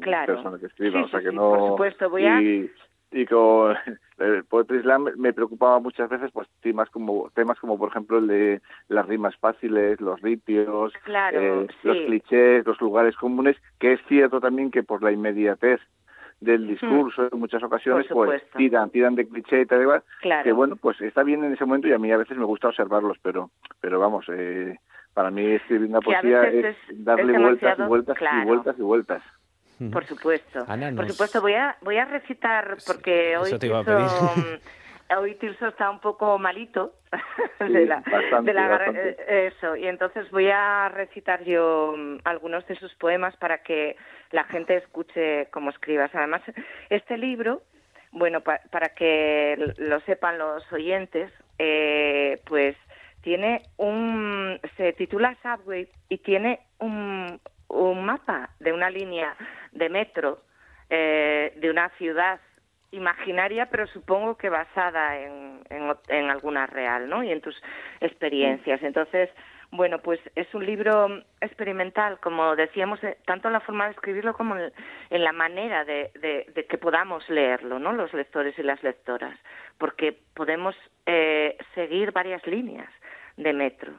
Claro. 0.00 0.34
persona 0.34 0.58
que 0.58 0.66
escriba 0.66 0.98
Sí, 1.00 1.04
o 1.04 1.08
sea 1.08 1.20
que 1.20 1.30
sí, 1.30 1.36
no 1.36 1.50
por 1.50 1.68
supuesto, 1.70 2.10
voy 2.10 2.24
a- 2.24 2.42
y, 2.42 2.70
y 3.12 3.26
con 3.26 3.76
el 4.18 4.44
poetry 4.44 4.80
slam 4.80 5.06
me 5.16 5.32
preocupaba 5.32 5.78
muchas 5.78 6.08
veces 6.10 6.30
pues 6.32 6.48
temas 6.60 6.90
como 6.90 7.30
temas 7.34 7.58
como 7.60 7.78
por 7.78 7.90
ejemplo 7.90 8.18
el 8.18 8.26
de 8.26 8.60
las 8.88 9.06
rimas 9.06 9.36
fáciles 9.36 10.00
los 10.00 10.20
ripios 10.20 10.92
Claro, 11.04 11.38
eh, 11.40 11.66
los 11.84 11.96
clichés 12.06 12.66
los 12.66 12.80
lugares 12.80 13.14
comunes 13.16 13.56
que 13.78 13.92
es 13.92 14.00
cierto 14.08 14.40
también 14.40 14.70
que 14.70 14.82
por 14.82 15.02
la 15.02 15.12
inmediatez 15.12 15.80
del 16.42 16.66
discurso 16.66 17.28
en 17.32 17.38
muchas 17.38 17.62
ocasiones 17.62 18.06
Por 18.08 18.26
pues 18.26 18.42
tiran 18.56 18.90
tiran 18.90 19.14
de 19.14 19.26
cliché 19.28 19.60
y 19.62 19.66
tal 19.66 19.80
igual 19.82 20.02
Claro. 20.20 20.42
que 20.44 20.52
bueno 20.52 20.76
pues 20.76 21.00
está 21.00 21.22
bien 21.22 21.44
en 21.44 21.52
ese 21.52 21.64
momento 21.64 21.88
y 21.88 21.92
a 21.92 21.98
mí 21.98 22.10
a 22.10 22.16
veces 22.16 22.36
me 22.36 22.44
gusta 22.44 22.68
observarlos 22.68 23.16
pero 23.22 23.50
pero 23.80 24.00
vamos 24.00 24.26
eh, 24.28 24.76
para 25.14 25.30
mí 25.30 25.44
escribir 25.46 25.88
una 25.88 26.00
poesía 26.00 26.42
es, 26.48 26.64
es- 26.64 27.04
darle 27.04 27.32
es 27.34 27.40
vueltas 27.40 27.78
y 27.78 27.82
vueltas 27.82 28.16
claro. 28.18 28.42
y 28.42 28.46
vueltas 28.46 28.76
y 28.78 28.82
vueltas 28.82 29.22
Por 29.92 30.04
supuesto. 30.04 30.64
Ana, 30.68 30.86
Por 30.94 31.04
nos- 31.04 31.12
supuesto, 31.12 31.40
voy 31.40 31.54
a, 31.54 31.76
voy 31.82 31.96
a 31.98 32.04
recitar 32.04 32.76
porque 32.86 33.36
hoy 33.36 33.48
eso 33.48 33.58
te 33.58 33.66
iba 33.66 33.80
a 33.80 33.84
pedir. 33.84 34.60
hoy 35.18 35.34
Tirso 35.36 35.68
está 35.68 35.90
un 35.90 36.00
poco 36.00 36.38
malito 36.38 36.94
de 37.60 37.86
la, 37.86 37.96
bastante, 38.10 38.42
de 38.50 38.54
la 38.54 38.68
gar- 38.68 38.86
bastante. 38.86 39.16
eh, 39.28 39.46
eso 39.54 39.76
y 39.76 39.86
entonces 39.86 40.30
voy 40.30 40.48
a 40.50 40.88
recitar 40.88 41.42
yo 41.44 41.94
mm, 41.96 42.18
algunos 42.24 42.66
de 42.66 42.74
sus 42.76 42.94
poemas 42.96 43.36
para 43.36 43.58
que 43.58 43.96
la 44.30 44.44
gente 44.44 44.76
escuche 44.76 45.48
cómo 45.50 45.70
escribas. 45.70 46.14
Además, 46.14 46.42
este 46.90 47.16
libro, 47.18 47.62
bueno, 48.12 48.40
pa- 48.40 48.60
para 48.70 48.90
que 48.90 49.74
lo 49.78 50.00
sepan 50.00 50.38
los 50.38 50.70
oyentes, 50.72 51.30
eh, 51.58 52.40
pues 52.46 52.76
tiene 53.22 53.62
un 53.76 54.58
se 54.76 54.92
titula 54.94 55.36
Subway 55.42 55.88
y 56.08 56.18
tiene 56.18 56.60
un, 56.80 57.40
un 57.68 58.04
mapa 58.04 58.50
de 58.58 58.72
una 58.72 58.90
línea 58.90 59.36
de 59.72 59.88
metro 59.88 60.40
eh, 60.90 61.52
de 61.56 61.70
una 61.70 61.88
ciudad 61.90 62.40
imaginaria, 62.92 63.66
pero 63.66 63.86
supongo 63.88 64.36
que 64.36 64.48
basada 64.48 65.18
en, 65.18 65.60
en, 65.70 65.94
en 66.08 66.30
alguna 66.30 66.66
real, 66.66 67.08
¿no? 67.08 67.22
Y 67.24 67.30
en 67.32 67.40
tus 67.40 67.60
experiencias. 68.00 68.82
Entonces, 68.82 69.28
bueno, 69.70 69.98
pues 70.00 70.20
es 70.36 70.52
un 70.54 70.64
libro 70.66 71.08
experimental, 71.40 72.18
como 72.20 72.54
decíamos, 72.56 73.02
eh, 73.02 73.16
tanto 73.26 73.48
en 73.48 73.54
la 73.54 73.60
forma 73.60 73.86
de 73.86 73.92
escribirlo 73.92 74.34
como 74.34 74.56
en, 74.56 74.70
en 75.10 75.24
la 75.24 75.32
manera 75.32 75.84
de, 75.84 76.10
de- 76.20 76.46
de 76.54 76.66
que 76.66 76.78
podamos 76.78 77.28
leerlo, 77.30 77.78
¿no? 77.78 77.92
Los 77.92 78.12
lectores 78.12 78.58
y 78.58 78.62
las 78.62 78.82
lectoras, 78.82 79.38
porque 79.78 80.16
podemos 80.34 80.76
eh, 81.06 81.56
seguir 81.74 82.12
varias 82.12 82.46
líneas 82.46 82.88
de 83.38 83.52
metro 83.54 83.92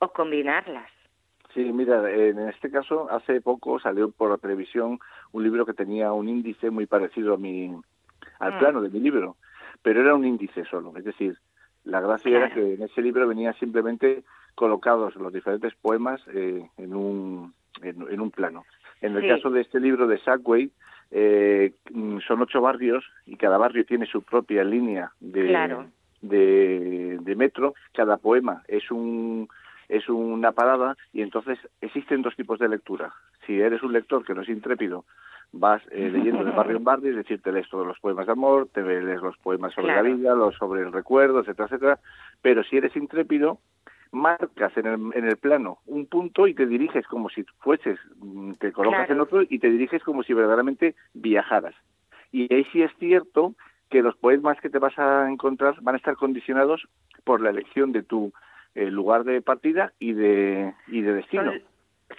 o 0.00 0.08
combinarlas. 0.12 0.90
Sí, 1.54 1.72
mira, 1.72 2.10
en 2.10 2.48
este 2.48 2.68
caso, 2.70 3.08
hace 3.10 3.40
poco 3.40 3.78
salió 3.78 4.10
por 4.10 4.28
la 4.28 4.38
televisión 4.38 4.98
un 5.32 5.42
libro 5.44 5.64
que 5.64 5.72
tenía 5.72 6.12
un 6.12 6.28
índice 6.28 6.68
muy 6.68 6.84
parecido 6.86 7.32
a 7.34 7.36
mi, 7.38 7.72
al 8.38 8.54
Mm. 8.54 8.58
plano 8.58 8.80
de 8.82 8.90
mi 8.90 9.00
libro, 9.00 9.36
pero 9.82 10.00
era 10.00 10.14
un 10.14 10.24
índice 10.24 10.64
solo. 10.64 10.92
Es 10.96 11.04
decir, 11.04 11.36
la 11.84 12.00
gracia 12.00 12.36
era 12.36 12.52
que 12.52 12.74
en 12.74 12.82
ese 12.82 13.02
libro 13.02 13.26
venía 13.28 13.52
simplemente 13.54 14.24
colocados 14.54 15.16
los 15.16 15.32
diferentes 15.32 15.74
poemas 15.74 16.20
eh, 16.32 16.68
en, 16.78 16.94
un, 16.94 17.52
en, 17.82 18.06
en 18.10 18.20
un 18.20 18.30
plano. 18.30 18.64
En 19.00 19.16
el 19.16 19.22
Sí. 19.22 19.28
caso 19.28 19.50
de 19.50 19.60
este 19.60 19.80
libro 19.80 20.06
de 20.06 20.18
Sackway, 20.18 20.70
eh, 21.10 21.72
mm, 21.90 22.18
son 22.26 22.40
ocho 22.42 22.60
barrios 22.60 23.04
y 23.26 23.36
cada 23.36 23.58
barrio 23.58 23.84
tiene 23.84 24.06
su 24.06 24.22
propia 24.22 24.64
línea 24.64 25.12
de, 25.20 25.48
Claro. 25.48 25.86
de, 26.22 27.18
de 27.20 27.36
metro. 27.36 27.74
Cada 27.92 28.16
poema 28.16 28.62
es 28.68 28.90
un 28.90 29.48
es 29.86 30.08
una 30.08 30.52
parada 30.52 30.96
y 31.12 31.20
entonces 31.20 31.58
existen 31.82 32.22
dos 32.22 32.34
tipos 32.36 32.58
de 32.58 32.70
lectura. 32.70 33.12
Si 33.46 33.60
eres 33.60 33.82
un 33.82 33.92
lector 33.92 34.24
que 34.24 34.32
no 34.34 34.40
es 34.40 34.48
intrépido, 34.48 35.04
vas 35.56 35.82
eh, 35.90 36.10
leyendo 36.10 36.44
de 36.44 36.50
barrio 36.50 36.76
en 36.76 36.84
barrio, 36.84 37.10
es 37.10 37.16
decir, 37.16 37.40
te 37.40 37.52
lees 37.52 37.68
todos 37.68 37.86
los 37.86 37.98
poemas 38.00 38.26
de 38.26 38.32
amor, 38.32 38.68
te 38.72 38.82
lees 38.82 39.22
los 39.22 39.36
poemas 39.38 39.72
sobre 39.72 39.88
Claro. 39.92 40.02
la 40.08 40.14
vida, 40.14 40.34
los 40.34 40.54
sobre 40.56 40.82
el 40.82 40.92
recuerdo, 40.92 41.40
etcétera, 41.40 41.66
etcétera. 41.66 41.98
Pero 42.42 42.62
si 42.64 42.76
eres 42.76 42.94
intrépido, 42.96 43.58
marcas 44.12 44.76
en 44.76 44.86
el, 44.86 44.94
en 45.14 45.26
el 45.28 45.36
plano 45.36 45.78
un 45.86 46.06
punto 46.06 46.46
y 46.46 46.54
te 46.54 46.66
diriges 46.66 47.06
como 47.06 47.28
si 47.30 47.44
fueses, 47.60 47.98
mm, 48.16 48.52
te 48.54 48.72
colocas 48.72 49.06
Claro. 49.06 49.14
en 49.14 49.20
otro 49.20 49.42
y 49.48 49.58
te 49.58 49.70
diriges 49.70 50.02
como 50.02 50.22
si 50.22 50.32
verdaderamente 50.34 50.94
viajaras. 51.14 51.74
Y 52.32 52.52
ahí 52.52 52.64
sí 52.72 52.82
es 52.82 52.92
cierto 52.98 53.54
que 53.90 54.02
los 54.02 54.16
poemas 54.16 54.60
que 54.60 54.70
te 54.70 54.78
vas 54.78 54.98
a 54.98 55.28
encontrar 55.30 55.76
van 55.82 55.94
a 55.94 55.98
estar 55.98 56.16
condicionados 56.16 56.88
por 57.24 57.40
la 57.40 57.50
elección 57.50 57.92
de 57.92 58.02
tu 58.02 58.32
eh, 58.74 58.90
lugar 58.90 59.22
de 59.24 59.40
partida 59.40 59.92
y 60.00 60.12
de, 60.14 60.74
y 60.88 61.02
de 61.02 61.14
destino. 61.14 61.44
Son, 61.52 61.62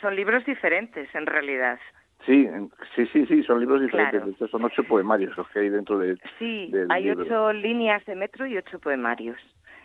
son 0.01 0.15
libros 0.15 0.45
diferentes, 0.45 1.13
en 1.13 1.25
realidad. 1.25 1.79
Sí, 2.25 2.47
sí, 2.95 3.05
sí, 3.07 3.25
sí, 3.27 3.43
son 3.43 3.59
libros 3.59 3.81
diferentes. 3.81 4.21
Claro. 4.37 4.47
Son 4.51 4.63
ocho 4.63 4.83
poemarios 4.83 5.35
los 5.37 5.47
que 5.49 5.59
hay 5.59 5.69
dentro 5.69 5.99
de, 5.99 6.17
Sí, 6.39 6.69
del 6.71 6.91
hay 6.91 7.03
libro. 7.03 7.23
ocho 7.23 7.53
líneas 7.53 8.03
de 8.05 8.15
metro 8.15 8.45
y 8.47 8.57
ocho 8.57 8.79
poemarios. 8.79 9.37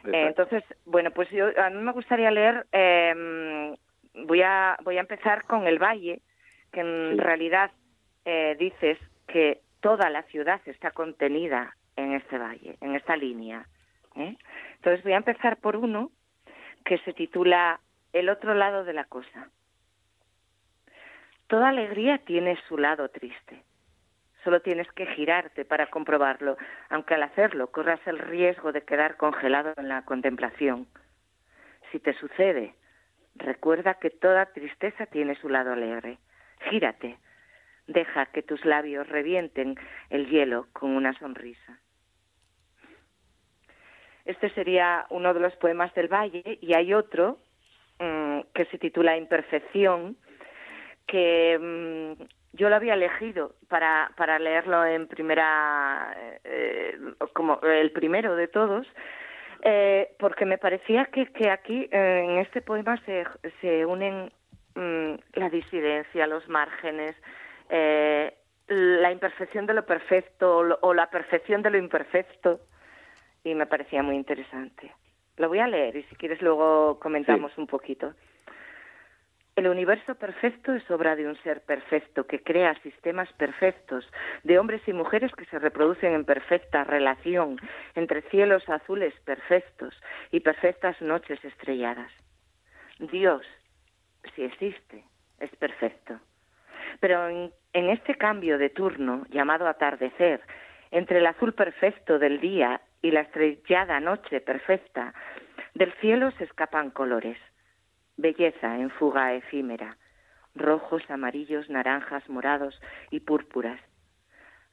Eh, 0.04 0.26
entonces, 0.28 0.64
bueno, 0.86 1.10
pues 1.10 1.28
yo 1.30 1.46
a 1.60 1.68
mí 1.70 1.76
me 1.82 1.92
gustaría 1.92 2.30
leer, 2.30 2.66
eh, 2.72 3.74
voy 4.26 4.40
a 4.42 4.76
voy 4.82 4.96
a 4.96 5.00
empezar 5.00 5.44
con 5.44 5.66
el 5.66 5.78
Valle, 5.78 6.22
que 6.72 6.80
en 6.80 7.16
Sí. 7.16 7.20
realidad 7.20 7.70
eh, 8.24 8.56
dices 8.58 8.98
que 9.26 9.60
toda 9.80 10.08
la 10.10 10.22
ciudad 10.24 10.60
está 10.66 10.90
contenida 10.92 11.74
en 11.96 12.12
este 12.14 12.38
valle, 12.38 12.76
en 12.80 12.94
esta 12.94 13.16
línea. 13.16 13.66
¿eh? 14.16 14.36
Entonces 14.76 15.02
voy 15.04 15.12
a 15.12 15.18
empezar 15.18 15.58
por 15.58 15.76
uno 15.76 16.10
que 16.84 16.98
se 16.98 17.12
titula 17.12 17.80
El 18.12 18.28
otro 18.28 18.54
lado 18.54 18.84
de 18.84 18.92
la 18.92 19.04
cosa. 19.04 19.48
Toda 21.50 21.70
alegría 21.70 22.18
tiene 22.18 22.56
su 22.68 22.78
lado 22.78 23.08
triste. 23.08 23.64
Solo 24.44 24.62
tienes 24.62 24.86
que 24.92 25.04
girarte 25.06 25.64
para 25.64 25.88
comprobarlo, 25.88 26.56
aunque 26.90 27.14
al 27.14 27.24
hacerlo 27.24 27.72
corras 27.72 27.98
el 28.06 28.20
riesgo 28.20 28.70
de 28.70 28.84
quedar 28.84 29.16
congelado 29.16 29.74
en 29.76 29.88
la 29.88 30.04
contemplación. 30.04 30.86
Si 31.90 31.98
te 31.98 32.14
sucede, 32.14 32.76
recuerda 33.34 33.94
que 33.94 34.10
toda 34.10 34.52
tristeza 34.52 35.06
tiene 35.06 35.34
su 35.34 35.48
lado 35.48 35.72
alegre. 35.72 36.18
Gírate, 36.70 37.18
deja 37.88 38.26
que 38.26 38.42
tus 38.42 38.64
labios 38.64 39.08
revienten 39.08 39.74
el 40.08 40.30
hielo 40.30 40.68
con 40.72 40.90
una 40.90 41.18
sonrisa. 41.18 41.80
Este 44.24 44.50
sería 44.50 45.04
uno 45.10 45.34
de 45.34 45.40
los 45.40 45.56
poemas 45.56 45.92
del 45.94 46.06
Valle 46.06 46.58
y 46.60 46.74
hay 46.74 46.94
otro 46.94 47.38
mm, 47.98 48.42
que 48.54 48.66
se 48.66 48.78
titula 48.78 49.16
Imperfección, 49.16 50.16
que 51.10 51.58
mm, 51.58 52.22
yo 52.52 52.68
lo 52.68 52.76
había 52.76 52.94
elegido 52.94 53.54
para, 53.68 54.12
para 54.16 54.38
leerlo 54.38 54.84
en 54.84 55.08
primera, 55.08 56.16
eh, 56.44 56.96
como 57.32 57.60
el 57.62 57.90
primero 57.90 58.36
de 58.36 58.48
todos, 58.48 58.86
eh, 59.62 60.14
porque 60.18 60.46
me 60.46 60.58
parecía 60.58 61.06
que, 61.06 61.26
que 61.26 61.50
aquí 61.50 61.88
eh, 61.90 62.24
en 62.24 62.38
este 62.38 62.62
poema 62.62 62.96
se, 63.04 63.24
se 63.60 63.84
unen 63.84 64.32
mm, 64.74 65.14
la 65.34 65.50
disidencia, 65.50 66.26
los 66.26 66.48
márgenes, 66.48 67.16
la 68.68 69.12
imperfección 69.12 69.66
de 69.66 69.74
lo 69.74 69.84
perfecto 69.84 70.78
o, 70.80 70.94
la 70.94 71.08
perfección 71.08 71.62
de 71.62 71.70
lo 71.70 71.78
imperfecto, 71.78 72.60
y 73.44 73.54
me 73.54 73.66
parecía 73.66 74.02
muy 74.02 74.16
interesante. 74.16 74.92
Lo 75.36 75.48
voy 75.48 75.60
a 75.60 75.66
leer 75.66 75.96
y 75.96 76.02
si 76.04 76.16
quieres 76.16 76.42
luego 76.42 76.98
comentamos 77.00 77.56
un 77.58 77.66
poquito. 77.66 78.12
El 79.56 79.66
universo 79.66 80.14
perfecto 80.14 80.72
es 80.74 80.88
obra 80.90 81.16
de 81.16 81.26
un 81.26 81.36
ser 81.42 81.60
perfecto 81.62 82.26
que 82.26 82.42
crea 82.42 82.74
sistemas 82.82 83.30
perfectos 83.34 84.08
de 84.44 84.58
hombres 84.58 84.80
y 84.86 84.92
mujeres 84.92 85.32
que 85.32 85.44
se 85.46 85.58
reproducen 85.58 86.14
en 86.14 86.24
perfecta 86.24 86.84
relación 86.84 87.56
entre 87.94 88.22
cielos 88.22 88.66
azules 88.68 89.12
perfectos 89.24 89.94
y 90.30 90.40
perfectas 90.40 91.00
noches 91.02 91.44
estrelladas. 91.44 92.12
Dios, 92.98 93.42
si 94.34 94.44
existe, 94.44 95.04
es 95.40 95.50
perfecto. 95.56 96.20
Pero 97.00 97.28
en, 97.28 97.52
este 97.72 98.14
cambio 98.16 98.56
de 98.56 98.70
turno 98.70 99.24
llamado 99.30 99.66
atardecer, 99.66 100.40
entre 100.90 101.18
el 101.18 101.26
azul 101.26 101.54
perfecto 101.54 102.18
del 102.18 102.40
día 102.40 102.80
y 103.02 103.10
la 103.10 103.22
estrellada 103.22 104.00
noche 104.00 104.40
perfecta, 104.40 105.12
del 105.74 105.92
cielo 105.94 106.30
se 106.32 106.44
escapan 106.44 106.90
colores 106.90 107.38
belleza 108.20 108.76
en 108.76 108.90
fuga 108.90 109.34
efímera, 109.34 109.96
rojos, 110.54 111.02
amarillos, 111.10 111.68
naranjas, 111.70 112.28
morados 112.28 112.80
y 113.10 113.20
púrpuras. 113.20 113.80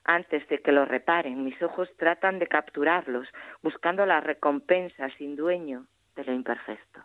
Antes 0.04 0.48
de 0.48 0.60
que 0.60 0.72
lo 0.72 0.86
reparen, 0.86 1.44
mis 1.44 1.62
ojos 1.62 1.90
tratan 1.98 2.40
de 2.40 2.48
capturarlos, 2.48 3.28
buscando 3.62 4.06
la 4.06 4.22
recompensa 4.22 5.10
sin 5.18 5.36
dueño 5.36 5.86
de 6.16 6.24
lo 6.24 6.34
imperfecto. 6.34 7.02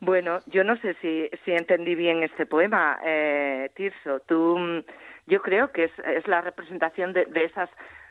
Bueno, 0.00 0.40
yo 0.46 0.62
no 0.62 0.76
sé 0.76 0.94
si, 1.00 1.28
si 1.44 1.52
entendí 1.52 1.94
bien 1.94 2.22
este 2.22 2.46
poema, 2.46 2.98
eh, 3.04 3.70
Tirso. 3.74 4.20
Tú, 4.20 4.56
mm, 4.58 4.84
yo 5.26 5.42
creo 5.42 5.72
que 5.72 5.84
es, 5.84 5.98
es 6.04 6.26
la 6.28 6.40
representación 6.42 7.12
de, 7.12 7.24
de 7.26 7.44
esas 7.44 7.70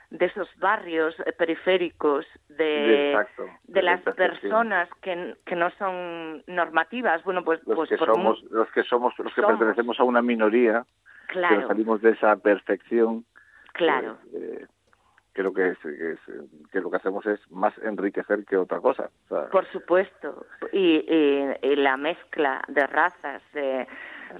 de 0.09 0.25
esos 0.25 0.47
barrios 0.57 1.15
eh, 1.25 1.31
periféricos 1.33 2.25
de, 2.49 3.17
de 3.63 3.81
las 3.81 4.01
personas 4.01 4.89
que, 5.01 5.35
que 5.45 5.55
no 5.55 5.69
son 5.71 6.43
normativas 6.47 7.23
bueno 7.23 7.43
pues 7.43 7.59
los 7.65 7.75
pues 7.75 7.89
que 7.89 7.97
somos 7.97 8.43
los 8.51 8.69
que 8.71 8.83
somos 8.83 9.17
los 9.19 9.33
que 9.33 9.41
pertenecemos 9.41 9.99
a 9.99 10.03
una 10.03 10.21
minoría 10.21 10.85
claro. 11.27 11.61
que 11.61 11.67
salimos 11.67 12.01
de 12.01 12.11
esa 12.11 12.35
perfección 12.37 13.25
claro. 13.73 14.17
eh, 14.33 14.65
creo 15.33 15.53
que, 15.53 15.69
es, 15.69 15.77
que, 16.71 16.79
lo 16.79 16.89
que 16.89 16.97
hacemos 16.97 17.25
es 17.25 17.39
más 17.51 17.77
enriquecer 17.79 18.45
que 18.45 18.57
otra 18.57 18.79
cosa 18.79 19.09
por 19.51 19.65
supuesto. 19.71 20.45
Y, 20.71 21.03
y, 21.61 21.75
la 21.75 21.97
mezcla 21.97 22.63
de 22.67 22.87
razas 22.87 23.41
de, 23.53 23.85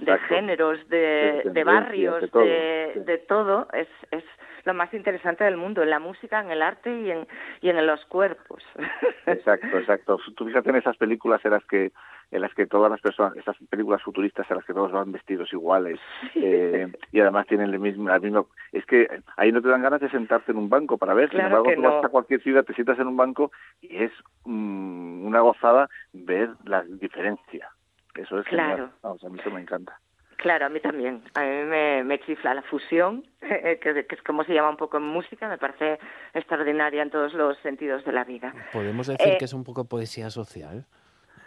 de 0.00 0.18
géneros 0.20 0.88
de, 0.88 1.42
de, 1.44 1.64
barrios 1.64 2.22
de 2.22 2.28
todo, 2.28 2.42
de, 2.42 3.02
de 3.04 3.18
todo 3.18 3.68
es, 3.72 3.88
es 4.10 4.24
lo 4.66 4.74
más 4.74 4.92
interesante 4.92 5.44
del 5.44 5.56
mundo, 5.56 5.82
en 5.82 5.90
la 5.90 5.98
música, 5.98 6.40
en 6.40 6.50
el 6.50 6.60
arte 6.60 6.90
y 6.90 7.10
en, 7.10 7.26
y 7.60 7.70
en 7.70 7.86
los 7.86 8.04
cuerpos. 8.06 8.62
Exacto, 9.26 9.78
exacto. 9.78 10.18
Tú 10.36 10.46
fíjate 10.46 10.70
en 10.70 10.76
esas 10.76 10.96
películas 10.96 11.44
en 11.44 11.50
las 11.52 11.64
que 11.64 11.92
en 12.30 12.40
las 12.40 12.52
que 12.54 12.66
todas 12.66 12.90
las 12.90 13.00
personas, 13.00 13.36
esas 13.36 13.56
películas 13.70 14.02
futuristas 14.02 14.48
en 14.50 14.56
las 14.56 14.64
que 14.64 14.74
todos 14.74 14.90
van 14.90 15.12
vestidos 15.12 15.52
iguales 15.52 16.00
eh, 16.34 16.92
y 17.12 17.20
además 17.20 17.46
tienen 17.46 17.72
el 17.72 17.78
mismo, 17.78 18.12
el 18.12 18.20
mismo, 18.20 18.48
es 18.72 18.84
que 18.84 19.08
ahí 19.36 19.52
no 19.52 19.62
te 19.62 19.68
dan 19.68 19.82
ganas 19.82 20.00
de 20.00 20.10
sentarte 20.10 20.50
en 20.50 20.58
un 20.58 20.68
banco 20.68 20.98
para 20.98 21.14
ver, 21.14 21.30
sin 21.30 21.40
embargo 21.40 21.72
tú 21.72 21.82
vas 21.82 22.04
a 22.04 22.08
cualquier 22.08 22.42
ciudad, 22.42 22.64
te 22.64 22.74
sientas 22.74 22.98
en 22.98 23.06
un 23.06 23.16
banco 23.16 23.52
y 23.80 23.96
es 23.96 24.12
mm, 24.44 25.24
una 25.24 25.40
gozada 25.40 25.88
ver 26.12 26.50
la 26.64 26.82
diferencia. 26.82 27.68
Eso 28.16 28.40
es 28.40 28.46
claro. 28.46 28.90
Vamos, 29.02 29.22
a 29.24 29.28
mí 29.28 29.38
eso 29.38 29.50
me 29.50 29.60
encanta. 29.60 30.00
Claro, 30.36 30.66
a 30.66 30.68
mí 30.68 30.80
también. 30.80 31.22
A 31.34 31.40
mí 31.42 31.64
me, 31.64 32.04
me 32.04 32.18
chifla 32.20 32.54
la 32.54 32.62
fusión, 32.62 33.24
que, 33.40 33.78
que, 34.06 34.14
es 34.14 34.22
como 34.22 34.44
se 34.44 34.54
llama 34.54 34.70
un 34.70 34.76
poco 34.76 34.98
en 34.98 35.04
música, 35.04 35.48
me 35.48 35.58
parece 35.58 35.98
extraordinaria 36.34 37.02
en 37.02 37.10
todos 37.10 37.32
los 37.34 37.58
sentidos 37.58 38.04
de 38.04 38.12
la 38.12 38.24
vida. 38.24 38.54
¿Podemos 38.72 39.06
decir 39.06 39.34
eh, 39.34 39.36
que 39.38 39.46
es 39.46 39.52
un 39.52 39.64
poco 39.64 39.84
poesía 39.84 40.30
social? 40.30 40.84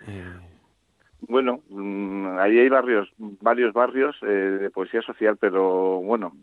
Eh... 0.08 0.24
Bueno, 1.22 1.62
mm, 1.70 2.38
ahí 2.40 2.58
hay 2.60 2.70
barrios, 2.70 3.12
varios 3.18 3.74
barrios 3.74 4.16
eh, 4.22 4.26
de 4.26 4.70
poesía 4.70 5.02
social, 5.02 5.38
pero 5.38 6.00
bueno, 6.02 6.34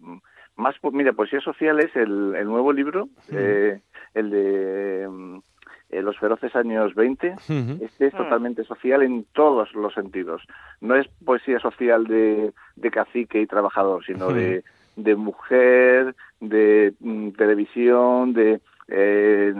más, 0.56 0.74
mira, 0.92 1.12
poesía 1.12 1.40
social 1.40 1.80
es 1.80 1.94
el, 1.96 2.34
el 2.36 2.46
nuevo 2.46 2.72
libro, 2.72 3.08
eh, 3.32 3.80
el 4.14 4.30
de 4.30 5.08
mm, 5.08 5.38
eh, 5.90 6.02
los 6.02 6.18
feroces 6.18 6.54
años 6.56 6.94
20, 6.94 7.36
este 7.80 8.06
es 8.06 8.14
mm. 8.14 8.16
totalmente 8.16 8.64
social 8.64 9.02
en 9.02 9.24
todos 9.32 9.72
los 9.74 9.94
sentidos. 9.94 10.42
No 10.80 10.96
es 10.96 11.06
poesía 11.24 11.60
social 11.60 12.04
de, 12.04 12.52
de 12.74 12.90
cacique 12.90 13.40
y 13.40 13.46
trabajador, 13.46 14.04
sino 14.04 14.28
de, 14.32 14.64
de 14.96 15.14
mujer, 15.14 16.14
de 16.40 16.94
mm, 17.00 17.30
televisión, 17.30 18.32
de 18.32 18.60
eh, 18.88 19.52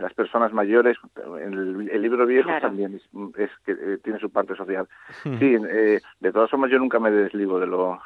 las 0.00 0.12
personas 0.14 0.52
mayores. 0.52 0.96
El, 1.16 1.88
el 1.90 2.02
libro 2.02 2.26
viejo 2.26 2.50
también 2.60 3.00
es, 3.36 3.50
que 3.64 3.72
eh, 3.72 3.98
tiene 4.02 4.18
su 4.18 4.30
parte 4.30 4.54
social. 4.56 4.88
Sí, 5.22 5.56
eh, 5.68 6.00
de 6.20 6.32
todas 6.32 6.50
formas 6.50 6.70
yo 6.70 6.78
nunca 6.78 6.98
me 6.98 7.10
desligo 7.10 7.58
de 7.58 7.66
lo 7.66 8.00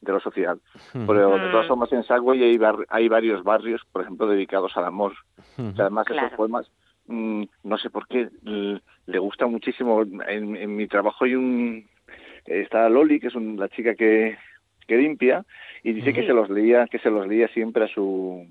de 0.00 0.12
lo 0.12 0.20
social. 0.20 0.60
Pero 0.92 1.38
de 1.38 1.50
todas 1.50 1.66
formas 1.66 1.92
en 1.92 2.02
Sagüey 2.04 2.42
hay, 2.42 2.58
hay 2.88 3.08
varios 3.08 3.44
barrios, 3.44 3.82
por 3.92 4.02
ejemplo, 4.02 4.26
dedicados 4.26 4.74
al 4.76 4.86
amor. 4.86 5.12
además 5.58 6.06
esos 6.08 6.32
poemas 6.32 6.70
Mm, 7.10 7.42
no 7.64 7.76
sé 7.76 7.90
por 7.90 8.06
qué, 8.06 8.28
le 8.42 9.18
gusta 9.18 9.46
muchísimo. 9.46 10.02
En, 10.28 10.76
mi 10.76 10.86
trabajo 10.86 11.24
hay 11.24 11.34
un. 11.34 11.88
Está 12.46 12.88
Loli, 12.88 13.18
que 13.18 13.26
es 13.26 13.34
la 13.34 13.68
chica 13.68 13.94
que, 13.94 14.38
que 14.86 14.96
limpia, 14.96 15.44
y 15.82 15.92
dice 15.92 16.12
que 16.12 16.24
se 16.24 16.32
los 16.32 16.48
leía, 16.48 16.86
que 16.86 17.00
se 17.00 17.10
los 17.10 17.26
leía 17.26 17.48
siempre 17.48 17.84
a 17.84 17.88
su 17.88 18.46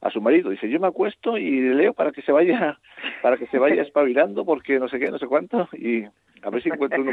a 0.00 0.10
su 0.10 0.20
marido. 0.20 0.50
Dice, 0.50 0.68
yo 0.68 0.80
me 0.80 0.88
acuesto 0.88 1.38
y 1.38 1.60
leo 1.60 1.94
para 1.94 2.10
que 2.10 2.22
se 2.22 2.32
vaya, 2.32 2.78
para 3.22 3.36
que 3.36 3.46
se 3.46 3.58
vaya 3.58 3.82
espabilando, 3.82 4.44
porque 4.44 4.78
no 4.80 4.88
sé 4.88 4.98
qué, 4.98 5.10
no 5.10 5.18
sé 5.18 5.26
cuánto, 5.26 5.68
y 5.72 6.04
a 6.42 6.50
ver 6.50 6.62
si 6.62 6.70
encuentro 6.70 7.00
uno, 7.00 7.12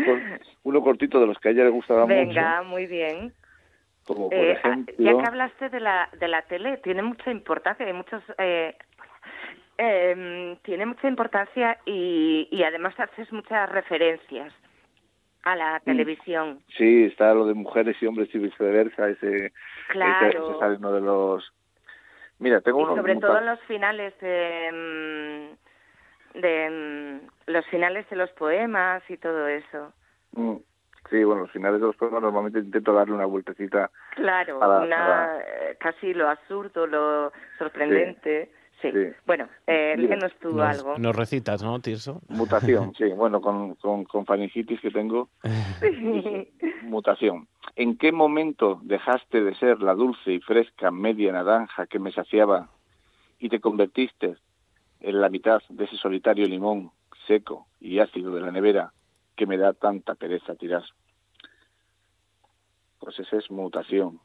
uno 0.63 0.81
cortito 0.81 1.19
de 1.19 1.27
los 1.27 1.37
que 1.37 1.49
a 1.49 1.51
ella 1.51 1.65
le 1.65 1.69
gustaba 1.69 2.01
mucho. 2.01 2.15
Venga, 2.15 2.63
muy 2.63 2.87
bien. 2.87 3.33
Como 4.05 4.29
por 4.29 4.39
eh, 4.39 4.53
ejemplo... 4.53 4.95
Ya 4.97 5.17
que 5.17 5.27
hablaste 5.27 5.69
de 5.69 5.81
la, 5.81 6.09
de 6.17 6.27
la 6.29 6.41
tele, 6.43 6.77
tiene 6.77 7.03
mucha 7.03 7.29
importancia, 7.29 7.85
hay 7.85 7.93
muchos 7.93 8.23
eh, 8.37 8.73
eh, 9.77 10.57
tiene 10.63 10.85
mucha 10.85 11.07
importancia 11.07 11.77
y, 11.85 12.47
y 12.51 12.63
además 12.63 12.99
haces 12.99 13.31
muchas 13.31 13.69
referencias 13.69 14.53
a 15.43 15.55
la 15.55 15.77
mm. 15.77 15.85
televisión. 15.85 16.59
Sí, 16.77 17.05
está 17.05 17.33
lo 17.33 17.45
de 17.45 17.53
mujeres 17.53 17.95
y 18.01 18.05
hombres 18.05 18.33
y 18.33 18.39
viceversa, 18.39 19.09
ese, 19.09 19.53
claro. 19.89 20.61
ese, 20.61 20.77
uno 20.77 20.91
de 20.91 21.01
los... 21.01 21.53
Mira, 22.39 22.61
tengo 22.61 22.79
uno... 22.79 22.95
sobre 22.95 23.15
todo 23.15 23.39
los 23.41 23.59
finales 23.61 24.13
de, 24.19 25.55
mm, 26.35 26.39
de 26.39 26.69
mm, 26.69 27.51
los 27.51 27.65
finales 27.67 28.09
de 28.09 28.15
los 28.15 28.29
poemas 28.31 29.03
y 29.09 29.17
todo 29.17 29.47
eso. 29.47 29.93
Sí, 31.09 31.23
bueno, 31.23 31.43
los 31.43 31.51
finales 31.51 31.79
de 31.79 31.87
los 31.87 31.95
poemas 31.95 32.21
normalmente 32.21 32.59
intento 32.59 32.93
darle 32.93 33.13
una 33.13 33.25
vueltecita. 33.25 33.89
Claro, 34.11 34.57
una, 34.59 35.37
eh, 35.39 35.77
casi 35.79 36.13
lo 36.13 36.29
absurdo, 36.29 36.85
lo 36.85 37.31
sorprendente. 37.57 38.45
Sí. 38.45 38.66
Bueno, 39.25 39.47
eh, 39.65 39.95
nos, 39.97 40.33
algo. 40.61 40.97
Nos 40.97 41.15
recitas, 41.15 41.63
¿no, 41.63 41.79
Tirso? 41.79 42.21
Mutación, 42.29 42.93
sí. 42.97 43.05
Bueno, 43.05 43.41
con, 43.41 43.75
con, 43.75 44.05
con 44.05 44.25
faringitis 44.25 44.79
que 44.79 44.91
tengo. 44.91 45.29
Mutación. 46.83 47.47
¿En 47.75 47.97
qué 47.97 48.11
momento 48.11 48.79
dejaste 48.83 49.43
de 49.43 49.55
ser 49.55 49.81
la 49.81 49.93
dulce 49.93 50.33
y 50.33 50.39
fresca 50.39 50.91
media 50.91 51.31
naranja 51.31 51.87
que 51.87 51.99
me 51.99 52.11
saciaba 52.11 52.69
y 53.39 53.49
te 53.49 53.59
convertiste 53.59 54.35
en 54.99 55.21
la 55.21 55.29
mitad 55.29 55.61
de 55.69 55.85
ese 55.85 55.97
solitario 55.97 56.45
limón 56.45 56.91
seco 57.27 57.67
y 57.79 57.99
ácido 57.99 58.33
de 58.33 58.41
la 58.41 58.51
nevera 58.51 58.93
que 59.35 59.45
me 59.45 59.57
da 59.57 59.73
tanta 59.73 60.15
pereza 60.15 60.55
tirar? 60.55 60.83
pues 63.07 63.19
esa 63.19 63.37
es 63.37 63.49
mutación. 63.49 64.19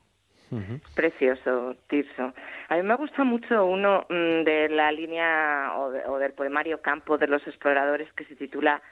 Precioso, 0.94 1.76
Tirso. 1.88 2.34
A 2.68 2.76
mí 2.76 2.82
me 2.82 2.94
gusta 2.96 3.24
mucho 3.24 3.64
uno 3.64 4.06
mm, 4.08 4.44
de 4.44 4.68
la 4.70 4.92
línea 4.92 5.72
o, 5.76 6.18
del 6.18 6.32
poemario 6.32 6.82
Campo 6.82 7.18
de 7.18 7.26
los 7.26 7.46
Exploradores 7.46 8.12
que 8.12 8.24
se 8.24 8.36
titula 8.36 8.82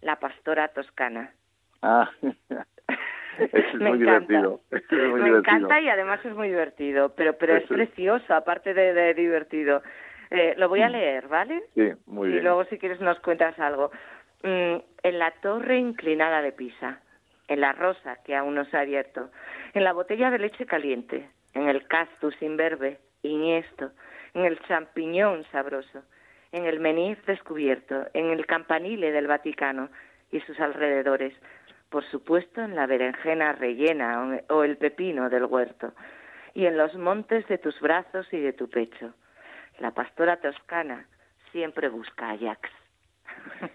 La 0.00 0.16
Pastora 0.16 0.68
Toscana. 0.68 1.32
Ah, 1.82 2.10
es 3.52 3.74
muy 3.80 3.98
divertido. 3.98 4.60
me 4.70 5.28
encanta 5.28 5.80
y 5.80 5.88
además 5.88 6.24
es 6.24 6.34
muy 6.34 6.48
divertido, 6.48 7.14
pero 7.14 7.36
pero 7.36 7.56
es, 7.56 7.66
precioso, 7.66 8.34
aparte 8.34 8.74
de, 8.74 9.14
divertido. 9.14 9.82
Eh, 10.30 10.54
lo 10.56 10.68
voy 10.68 10.82
a 10.82 10.88
mm. 10.88 10.92
leer, 10.92 11.28
¿vale? 11.28 11.62
Sí, 11.74 11.92
muy 12.06 12.28
bien. 12.28 12.40
Y 12.40 12.42
luego 12.42 12.64
si 12.64 12.78
quieres 12.78 13.00
nos 13.00 13.18
cuentas 13.20 13.58
algo. 13.58 13.90
Mm, 14.42 14.76
en 15.02 15.18
la 15.18 15.30
torre 15.42 15.78
inclinada 15.78 16.42
de 16.42 16.52
Pisa, 16.52 17.00
en 17.48 17.60
la 17.60 17.72
rosa 17.72 18.16
que 18.24 18.34
aún 18.34 18.54
no 18.54 18.64
se 18.66 18.76
ha 18.76 18.80
abierto, 18.80 19.30
en 19.74 19.84
la 19.84 19.92
botella 19.92 20.30
de 20.30 20.38
leche 20.38 20.66
caliente, 20.66 21.28
en 21.54 21.68
el 21.68 21.86
cactus 21.86 22.40
imberbe, 22.42 22.98
iniesto, 23.22 23.90
en 24.34 24.44
el 24.44 24.60
champiñón 24.62 25.44
sabroso, 25.52 26.02
en 26.52 26.66
el 26.66 26.80
meniz 26.80 27.18
descubierto, 27.26 28.06
en 28.14 28.30
el 28.30 28.46
campanile 28.46 29.12
del 29.12 29.26
Vaticano 29.26 29.90
y 30.30 30.40
sus 30.40 30.58
alrededores, 30.60 31.34
por 31.90 32.04
supuesto 32.10 32.62
en 32.62 32.74
la 32.74 32.86
berenjena 32.86 33.52
rellena 33.52 34.40
o 34.48 34.64
el 34.64 34.76
pepino 34.76 35.30
del 35.30 35.44
huerto, 35.44 35.92
y 36.54 36.66
en 36.66 36.76
los 36.76 36.94
montes 36.94 37.46
de 37.48 37.58
tus 37.58 37.78
brazos 37.80 38.26
y 38.32 38.40
de 38.40 38.52
tu 38.52 38.68
pecho. 38.68 39.14
La 39.78 39.90
pastora 39.90 40.40
toscana 40.40 41.06
siempre 41.52 41.88
busca 41.88 42.30
Ajax. 42.30 42.83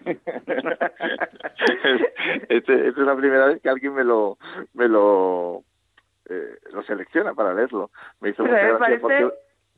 este, 2.48 2.88
es 2.88 2.96
la 2.96 3.16
primera 3.16 3.46
vez 3.46 3.60
que 3.62 3.68
alguien 3.68 3.94
me 3.94 4.04
lo 4.04 4.38
me 4.74 4.88
lo 4.88 5.64
eh, 6.28 6.58
lo 6.72 6.82
selecciona 6.84 7.34
para 7.34 7.54
leerlo. 7.54 7.90
Me 8.20 8.30
hizo 8.30 8.44
mucha 8.44 8.56
gracia 8.56 8.98
porque 9.00 9.30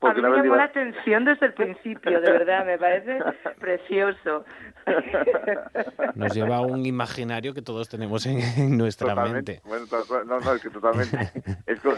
a 0.02 0.14
mí 0.14 0.22
me 0.22 0.36
llamó 0.36 0.56
la 0.56 0.64
atención 0.64 1.24
desde 1.24 1.46
el 1.46 1.54
principio, 1.54 2.20
de 2.20 2.32
verdad, 2.32 2.66
me 2.66 2.78
parece 2.78 3.18
precioso. 3.60 4.44
Nos 6.14 6.34
lleva 6.34 6.56
a 6.56 6.60
un 6.60 6.84
imaginario 6.84 7.54
que 7.54 7.62
todos 7.62 7.88
tenemos 7.88 8.26
en, 8.26 8.76
nuestra 8.76 9.14
mente. 9.14 9.60
Bueno, 9.64 9.86
no, 10.26 10.40
no, 10.40 10.52
es 10.52 10.62
que 10.62 10.70
totalmente. 10.70 11.16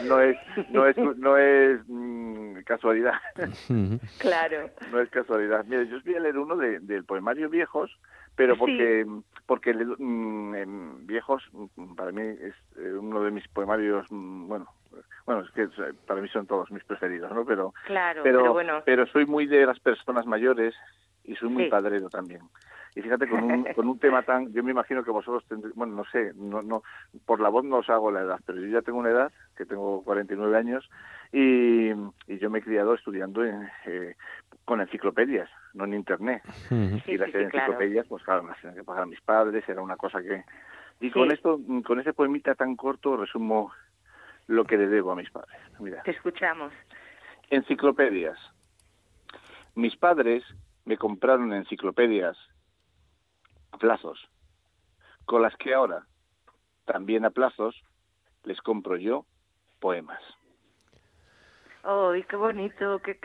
no 0.04 0.20
es, 0.20 0.36
no 0.70 0.86
es, 0.86 0.96
no 0.96 1.36
es 1.36 1.80
mm, 1.86 2.62
casualidad. 2.64 3.14
Claro. 4.18 4.70
No 4.90 5.00
es 5.00 5.08
casualidad. 5.10 5.64
Mire, 5.66 5.88
yo 5.88 5.96
os 5.96 6.04
voy 6.04 6.14
a 6.14 6.20
leer 6.20 6.38
uno 6.38 6.56
de, 6.56 6.80
del 6.80 7.04
poemario 7.04 7.48
Viejos, 7.48 7.90
pero 8.36 8.56
porque 8.56 9.06
porque 9.46 9.74
mm, 9.74 11.06
Viejos 11.06 11.42
mm, 11.52 11.94
para 11.94 12.12
mí 12.12 12.22
es 12.22 12.54
eh, 12.78 12.92
uno 12.92 13.22
de 13.22 13.30
mis 13.30 13.46
poemarios, 13.48 14.06
bueno, 14.10 14.66
bueno, 15.26 15.42
es 15.42 15.50
que 15.52 15.68
para 16.06 16.20
mí 16.20 16.28
son 16.28 16.46
todos 16.46 16.70
mis 16.70 16.84
preferidos, 16.84 17.32
¿no? 17.32 17.44
Pero, 17.44 17.74
claro, 17.86 18.22
pero, 18.22 18.52
bueno. 18.52 18.82
pero 18.84 19.06
soy 19.06 19.26
muy 19.26 19.46
de 19.46 19.66
las 19.66 19.78
personas 19.80 20.26
mayores 20.26 20.74
y 21.24 21.34
soy 21.36 21.48
muy 21.48 21.68
padrero 21.68 22.08
también. 22.08 22.42
Y 22.96 23.02
fíjate, 23.02 23.28
con 23.28 23.42
un, 23.42 23.64
con 23.74 23.88
un 23.88 23.98
tema 23.98 24.22
tan... 24.22 24.52
Yo 24.52 24.62
me 24.62 24.70
imagino 24.70 25.02
que 25.02 25.10
vosotros 25.10 25.44
tendréis... 25.48 25.74
Bueno, 25.74 25.96
no 25.96 26.04
sé, 26.04 26.32
no, 26.36 26.62
no, 26.62 26.84
por 27.26 27.40
la 27.40 27.48
voz 27.48 27.64
no 27.64 27.78
os 27.78 27.90
hago 27.90 28.12
la 28.12 28.20
edad, 28.20 28.40
pero 28.46 28.60
yo 28.60 28.68
ya 28.68 28.82
tengo 28.82 28.98
una 28.98 29.10
edad, 29.10 29.32
que 29.56 29.66
tengo 29.66 30.02
49 30.04 30.56
años, 30.56 30.88
y, 31.32 31.88
y 31.88 32.38
yo 32.38 32.50
me 32.50 32.60
he 32.60 32.62
criado 32.62 32.94
estudiando 32.94 33.44
en, 33.44 33.68
eh, 33.86 34.14
con 34.64 34.80
enciclopedias, 34.80 35.50
no 35.72 35.84
en 35.86 35.94
Internet. 35.94 36.42
y 36.70 37.16
las 37.16 37.34
enciclopedias, 37.34 38.06
pues 38.06 38.22
claro, 38.22 38.46
las 38.46 38.60
tenía 38.60 38.76
que 38.76 38.84
pagar 38.84 39.02
a 39.02 39.06
mis 39.06 39.20
padres, 39.20 39.68
era 39.68 39.82
una 39.82 39.96
cosa 39.96 40.22
que... 40.22 40.44
Y 41.00 41.10
con 41.10 41.32
esto, 41.32 41.58
con 41.84 41.98
ese 41.98 42.12
poemita 42.12 42.54
tan 42.54 42.76
corto, 42.76 43.16
resumo 43.16 43.72
lo 44.46 44.64
que 44.64 44.76
le 44.76 44.86
debo 44.86 45.10
a 45.10 45.16
mis 45.16 45.30
padres. 45.30 45.58
Mira. 45.80 46.02
Te 46.02 46.12
escuchamos. 46.12 46.72
Enciclopedias. 47.50 48.38
Mis 49.74 49.96
padres 49.96 50.44
me 50.84 50.96
compraron 50.96 51.52
enciclopedias 51.52 52.38
a 53.74 53.78
plazos, 53.78 54.28
con 55.24 55.42
las 55.42 55.56
que 55.56 55.74
ahora, 55.74 56.06
también 56.84 57.24
a 57.24 57.30
plazos, 57.30 57.74
les 58.44 58.60
compro 58.60 58.96
yo 58.96 59.26
poemas. 59.80 60.22
¡Ay, 61.86 62.24
qué 62.30 62.36
bonito! 62.36 62.98
Que, 63.00 63.18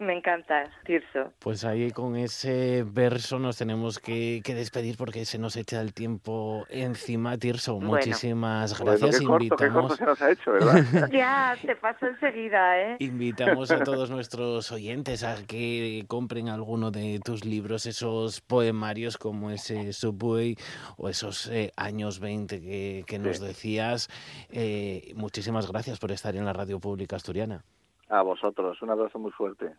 me, 0.00 0.16
encanta, 0.16 0.70
Tirso. 0.86 1.34
Pues 1.38 1.66
ahí 1.66 1.90
con 1.90 2.16
ese 2.16 2.82
verso 2.86 3.38
nos 3.38 3.58
tenemos 3.58 3.98
que, 3.98 4.40
despedir 4.42 4.96
porque 4.96 5.26
se 5.26 5.38
nos 5.38 5.54
echa 5.56 5.82
el 5.82 5.92
tiempo 5.92 6.64
encima, 6.70 7.36
Tirso. 7.36 7.78
Muchísimas 7.78 8.80
gracias. 8.80 9.18
qué 9.18 9.26
corto, 9.26 9.44
Invitamos... 9.44 9.96
se 9.96 10.04
nos 10.06 10.22
ha 10.22 10.30
hecho, 10.30 10.52
¿verdad? 10.52 11.10
ya, 11.12 11.58
te 11.60 11.76
paso 11.76 12.06
enseguida, 12.06 12.80
¿eh? 12.80 12.96
Invitamos 13.00 13.70
a 13.70 13.84
todos 13.84 14.10
nuestros 14.10 14.72
oyentes 14.72 15.22
a 15.22 15.36
que 15.46 16.02
compren 16.08 16.48
alguno 16.48 16.90
de 16.90 17.20
tus 17.22 17.44
libros, 17.44 17.84
esos 17.84 18.40
poemarios 18.40 19.18
como 19.18 19.50
ese 19.50 19.92
Subway 19.92 20.56
o 20.96 21.10
esos 21.10 21.48
eh, 21.48 21.70
años 21.76 22.18
20 22.18 22.62
que, 22.62 23.04
que 23.06 23.18
nos 23.18 23.40
decías. 23.40 24.08
Eh, 24.48 25.12
muchísimas 25.16 25.70
gracias 25.70 25.98
por 25.98 26.12
estar 26.12 26.34
en 26.34 26.46
la 26.46 26.54
Radio 26.54 26.80
Pública 26.80 27.16
Asturiana. 27.16 27.62
A 28.10 28.22
vosotros, 28.22 28.82
un 28.82 28.90
abrazo 28.90 29.18
muy 29.18 29.30
fuerte. 29.30 29.72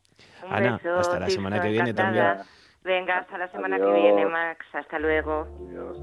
Ana, 0.49 0.79
hasta 0.97 1.19
la 1.19 1.29
semana 1.29 1.61
que 1.61 1.69
viene 1.69 1.93
también. 1.93 2.38
Venga, 2.84 3.19
hasta 3.19 3.38
la 3.38 3.47
semana 3.49 3.77
que 3.77 3.91
viene, 3.91 4.25
Max. 4.25 4.65
Hasta 4.73 4.97
luego. 4.99 5.47
Adiós. 5.67 5.97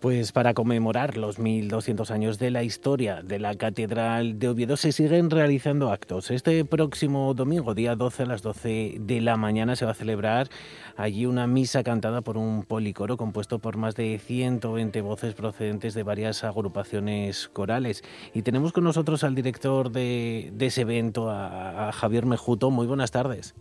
Pues 0.00 0.32
para 0.32 0.54
conmemorar 0.54 1.18
los 1.18 1.38
1200 1.38 2.10
años 2.10 2.38
de 2.38 2.50
la 2.50 2.62
historia 2.62 3.20
de 3.22 3.38
la 3.38 3.54
Catedral 3.56 4.38
de 4.38 4.48
Oviedo 4.48 4.78
se 4.78 4.92
siguen 4.92 5.28
realizando 5.28 5.92
actos. 5.92 6.30
Este 6.30 6.64
próximo 6.64 7.34
domingo, 7.34 7.74
día 7.74 7.96
12 7.96 8.22
a 8.22 8.26
las 8.26 8.40
12 8.40 8.96
de 8.98 9.20
la 9.20 9.36
mañana, 9.36 9.76
se 9.76 9.84
va 9.84 9.90
a 9.90 9.94
celebrar 9.94 10.48
allí 10.96 11.26
una 11.26 11.46
misa 11.46 11.82
cantada 11.82 12.22
por 12.22 12.38
un 12.38 12.64
policoro 12.64 13.18
compuesto 13.18 13.58
por 13.58 13.76
más 13.76 13.94
de 13.94 14.18
120 14.18 15.02
voces 15.02 15.34
procedentes 15.34 15.92
de 15.92 16.02
varias 16.02 16.44
agrupaciones 16.44 17.48
corales. 17.48 18.02
Y 18.32 18.40
tenemos 18.40 18.72
con 18.72 18.84
nosotros 18.84 19.22
al 19.22 19.34
director 19.34 19.90
de, 19.90 20.50
ese 20.60 20.80
evento, 20.80 21.28
a, 21.28 21.88
a 21.88 21.92
Javier 21.92 22.24
Mejuto. 22.24 22.70
Muy 22.70 22.86
buenas 22.86 23.10
tardes. 23.10 23.54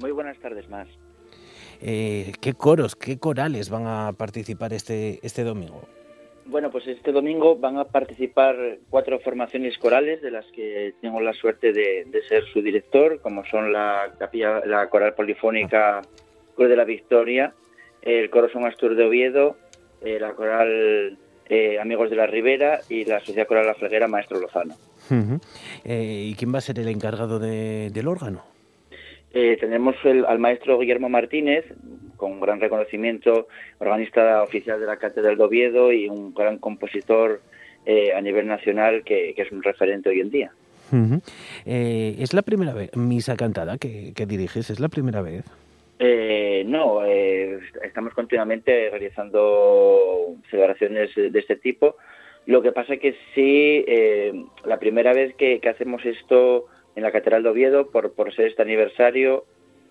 Muy 0.00 0.12
buenas 0.12 0.38
tardes, 0.38 0.70
más. 0.70 0.88
Eh, 1.80 2.32
¿Qué 2.40 2.54
coros, 2.54 2.96
qué 2.96 3.18
corales 3.18 3.70
van 3.70 3.86
a 3.86 4.12
participar 4.12 4.72
este, 4.72 5.20
este 5.22 5.44
domingo? 5.44 5.82
Bueno, 6.46 6.70
pues 6.70 6.86
este 6.86 7.10
domingo 7.10 7.56
van 7.56 7.76
a 7.76 7.84
participar 7.84 8.78
cuatro 8.88 9.18
formaciones 9.18 9.76
corales 9.78 10.22
de 10.22 10.30
las 10.30 10.46
que 10.52 10.94
tengo 11.00 11.20
la 11.20 11.32
suerte 11.32 11.72
de, 11.72 12.06
ser 12.28 12.44
su 12.52 12.62
director, 12.62 13.20
como 13.20 13.44
son 13.46 13.72
la 13.72 14.12
capilla, 14.18 14.64
la 14.64 14.88
coral 14.88 15.14
polifónica 15.14 16.02
Cruz 16.54 16.68
de 16.68 16.76
la 16.76 16.84
Victoria, 16.84 17.52
el 18.02 18.30
coro 18.30 18.48
Son 18.48 18.64
Astur 18.64 18.94
de 18.94 19.04
Oviedo, 19.04 19.56
eh, 20.02 20.18
la 20.20 20.34
coral 20.34 21.18
eh, 21.48 21.80
Amigos 21.80 22.10
de 22.10 22.16
la 22.16 22.26
Ribera 22.26 22.80
y 22.88 23.04
la 23.04 23.18
Sociedad 23.20 23.48
Coral 23.48 23.66
La 23.66 23.74
Freguera 23.74 24.06
Maestro 24.06 24.38
Lozano. 24.38 24.76
¿Y 25.84 26.34
quién 26.34 26.54
va 26.54 26.58
a 26.58 26.62
ser 26.62 26.78
el 26.78 26.88
encargado 26.88 27.40
del 27.40 28.08
órgano? 28.08 28.55
Eh, 29.38 29.58
tenemos 29.60 29.94
al 30.02 30.38
maestro 30.38 30.78
Guillermo 30.78 31.10
Martínez, 31.10 31.66
con 32.16 32.40
gran 32.40 32.58
reconocimiento, 32.58 33.48
organista 33.76 34.42
oficial 34.42 34.80
de 34.80 34.86
la 34.86 34.96
Cátedra 34.96 35.34
de 35.34 35.44
Oviedo 35.44 35.92
y 35.92 36.08
un 36.08 36.32
gran 36.32 36.56
compositor 36.56 37.42
eh, 37.84 38.14
a 38.14 38.22
nivel 38.22 38.46
nacional 38.46 39.04
que, 39.04 39.34
es 39.36 39.52
un 39.52 39.62
referente 39.62 40.08
hoy 40.08 40.20
en 40.20 40.30
día. 40.30 40.52
Eh, 41.66 42.16
¿Es 42.18 42.32
la 42.32 42.40
primera 42.40 42.72
vez, 42.72 42.96
misa 42.96 43.36
cantada 43.36 43.76
que, 43.76 44.14
diriges? 44.26 44.70
¿Es 44.70 44.80
la 44.80 44.88
primera 44.88 45.20
vez? 45.20 45.44
no, 46.64 47.04
estamos 47.04 48.14
continuamente 48.14 48.88
realizando 48.88 50.34
celebraciones 50.50 51.14
de 51.14 51.38
este 51.38 51.56
tipo. 51.56 51.96
Lo 52.46 52.62
que 52.62 52.72
pasa 52.72 52.94
es 52.94 53.00
que 53.00 53.14
sí, 53.34 53.84
la 54.64 54.78
primera 54.78 55.12
vez 55.12 55.34
que 55.34 55.60
hacemos 55.68 56.02
esto 56.06 56.68
en 56.96 57.02
la 57.02 57.12
Catedral 57.12 57.42
de 57.42 57.50
Oviedo 57.50 57.90
por, 57.90 58.12
por 58.12 58.34
ser 58.34 58.46
este 58.48 58.62
aniversario 58.62 59.44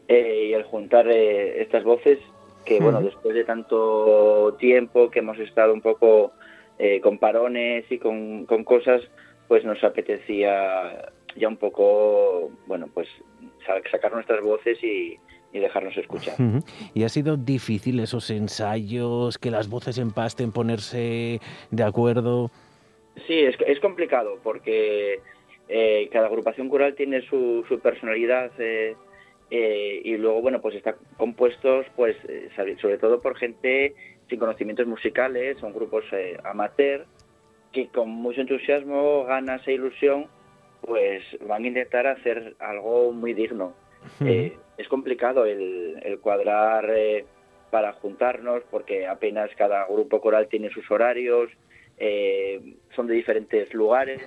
eh, 0.08 0.48
y 0.50 0.54
el 0.54 0.64
juntar 0.64 1.08
eh, 1.08 1.62
estas 1.62 1.84
voces 1.84 2.20
que, 2.66 2.80
bueno, 2.80 3.00
después 3.00 3.36
de 3.36 3.44
tanto 3.44 4.56
tiempo 4.60 5.12
que 5.12 5.20
hemos 5.20 5.38
estado 5.38 5.72
un 5.72 5.82
poco 5.82 6.32
eh, 6.80 7.00
con 7.00 7.20
parones 7.20 7.86
y 7.92 8.00
con, 8.00 8.46
cosas, 8.66 9.04
pues 9.48 9.64
nos 9.64 9.84
apetecía 9.84 11.12
ya 11.36 11.48
un 11.48 11.58
poco, 11.58 12.50
bueno, 12.66 12.90
pues 12.92 13.08
sacar 13.92 14.12
nuestras 14.14 14.42
voces 14.44 14.84
y, 14.84 15.18
dejarnos 15.54 15.96
escuchar. 15.96 16.36
¿Y 16.94 17.04
ha 17.04 17.10
sido 17.10 17.38
difícil 17.38 18.02
esos 18.02 18.30
ensayos, 18.30 19.38
que 19.38 19.52
las 19.52 19.70
voces 19.70 19.98
empasten, 20.00 20.52
ponerse 20.52 21.40
de 21.72 21.84
acuerdo? 21.84 22.52
Sí, 23.26 23.40
es, 23.40 23.56
es 23.66 23.80
complicado 23.80 24.38
porque 24.44 25.22
eh, 25.68 26.10
cada 26.12 26.28
agrupación 26.28 26.70
coral 26.70 26.94
tiene 26.96 27.22
su, 27.24 27.64
personalidad 27.82 28.52
eh, 28.60 28.96
eh, 29.50 30.02
y 30.04 30.18
luego, 30.18 30.42
bueno, 30.42 30.62
pues 30.62 30.76
están 30.76 30.96
compuestos, 31.18 31.86
pues, 31.96 32.16
sobre 32.82 32.98
todo 32.98 33.22
por 33.22 33.36
gente 33.36 33.96
sin 34.30 34.40
conocimientos 34.40 34.88
musicales, 34.88 35.58
son 35.60 35.74
grupos 35.74 36.04
amateur, 36.44 37.06
que 37.72 37.88
con 37.88 38.10
mucho 38.10 38.42
entusiasmo, 38.42 39.26
ganas 39.26 39.68
e 39.68 39.74
ilusión, 39.74 40.28
pues 40.82 41.24
van 41.48 41.64
a 41.64 41.68
intentar 41.68 42.08
hacer 42.08 42.56
algo 42.60 43.12
muy 43.12 43.34
digno. 43.34 43.74
es 44.20 44.88
complicado 44.88 45.46
el, 45.46 46.00
el 46.04 46.20
cuadrar 46.20 46.92
para 47.72 47.94
juntarnos, 47.94 48.64
porque 48.72 49.08
apenas 49.08 49.50
cada 49.58 49.86
grupo 49.88 50.22
coral 50.22 50.48
tiene 50.48 50.70
sus 50.70 50.90
horarios, 50.90 51.52
son 52.96 53.08
de 53.08 53.14
diferentes 53.14 53.74
lugares, 53.74 54.22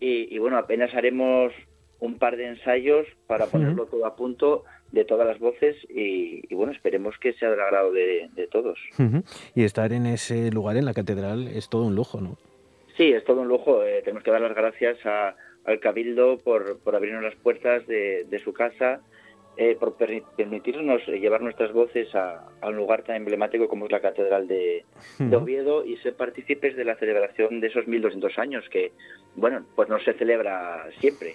y, 0.00 0.34
y 0.34 0.38
bueno, 0.38 0.58
apenas 0.58 0.94
haremos 0.94 1.52
un 2.00 2.18
par 2.18 2.36
de 2.36 2.46
ensayos 2.46 3.06
para 3.26 3.46
ponerlo 3.46 3.86
todo 3.86 4.06
a 4.06 4.16
punto 4.16 4.64
de 4.90 5.04
todas 5.04 5.26
las 5.26 5.38
voces 5.38 5.76
y, 5.88 6.52
bueno, 6.54 6.72
esperemos 6.72 7.16
que 7.18 7.32
sea 7.34 7.50
del 7.50 7.60
agrado 7.60 7.92
de, 7.92 8.28
todos. 8.50 8.78
Y 9.54 9.64
estar 9.64 9.92
en 9.92 10.06
ese 10.06 10.50
lugar, 10.50 10.76
en 10.76 10.86
la 10.86 10.94
catedral, 10.94 11.46
es 11.48 11.68
todo 11.68 11.84
un 11.84 11.94
lujo, 11.94 12.20
¿no? 12.20 12.36
Sí, 12.96 13.12
es 13.12 13.24
todo 13.24 13.42
un 13.42 13.48
lujo. 13.48 13.84
Eh, 13.84 14.02
tenemos 14.02 14.24
que 14.24 14.30
dar 14.30 14.40
las 14.40 14.54
gracias 14.54 14.98
al 15.06 15.80
Cabildo 15.80 16.38
por, 16.38 16.78
por 16.80 16.96
abrirnos 16.96 17.22
las 17.22 17.36
puertas 17.36 17.86
de, 17.86 18.24
de 18.24 18.38
su 18.40 18.52
casa 18.52 19.00
eh, 19.56 19.76
por 19.78 19.94
permitirnos 19.94 21.06
llevar 21.06 21.42
nuestras 21.42 21.72
voces 21.72 22.14
a, 22.14 22.48
un 22.62 22.76
lugar 22.76 23.02
tan 23.02 23.16
emblemático 23.16 23.68
como 23.68 23.86
es 23.86 23.92
la 23.92 24.00
Catedral 24.00 24.46
de, 24.46 24.84
Oviedo 25.34 25.84
y 25.84 25.96
ser 25.98 26.14
partícipes 26.14 26.76
de 26.76 26.84
la 26.84 26.94
celebración 26.96 27.60
de 27.60 27.66
esos 27.66 27.86
1200 27.86 28.38
años 28.38 28.64
que, 28.70 28.92
bueno, 29.34 29.64
pues 29.74 29.88
no 29.88 29.98
se 29.98 30.14
celebra 30.14 30.86
siempre. 31.00 31.34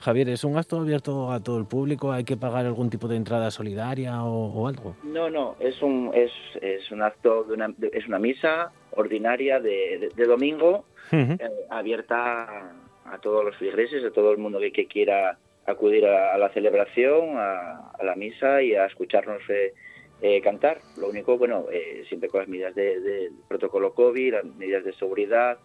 Javier, 0.00 0.28
¿es 0.28 0.44
un 0.44 0.56
acto 0.56 0.80
abierto 0.80 1.32
a 1.32 1.42
todo 1.42 1.58
el 1.58 1.66
público? 1.66 2.12
¿Hay 2.12 2.24
que 2.24 2.36
pagar 2.36 2.66
algún 2.66 2.90
tipo 2.90 3.08
de 3.08 3.16
entrada 3.16 3.50
solidaria 3.50 4.22
o, 4.22 4.68
algo? 4.68 4.94
No, 5.02 5.30
no, 5.30 5.56
es 5.58 5.80
un, 5.82 6.10
es, 6.14 6.30
es 6.60 6.90
un 6.92 7.02
acto, 7.02 7.44
de 7.44 7.54
una, 7.54 7.74
es 7.92 8.06
una 8.06 8.18
misa 8.18 8.72
ordinaria 8.92 9.58
de, 9.58 10.10
domingo 10.28 10.84
eh, 11.10 11.38
abierta 11.70 12.72
a, 13.04 13.18
todos 13.18 13.44
los 13.44 13.56
feligreses, 13.56 14.04
a 14.04 14.10
todo 14.10 14.32
el 14.32 14.38
mundo 14.38 14.60
que, 14.60 14.70
que 14.70 14.86
quiera 14.86 15.38
acudir 15.66 16.06
a, 16.06 16.36
la 16.38 16.48
celebración, 16.50 17.36
a, 17.36 17.92
la 18.02 18.14
misa 18.16 18.62
y 18.62 18.74
a 18.74 18.86
escucharnos 18.86 19.42
eh, 19.48 19.74
eh, 20.20 20.40
cantar. 20.40 20.78
Lo 20.96 21.08
único, 21.08 21.38
bueno, 21.38 21.66
eh, 21.72 22.04
siempre 22.08 22.28
con 22.28 22.40
las 22.40 22.48
medidas 22.48 22.74
de, 22.74 23.30
protocolo 23.48 23.94
COVID, 23.94 24.34
las 24.34 24.44
medidas 24.44 24.84
de 24.84 24.92
seguridad, 24.94 25.58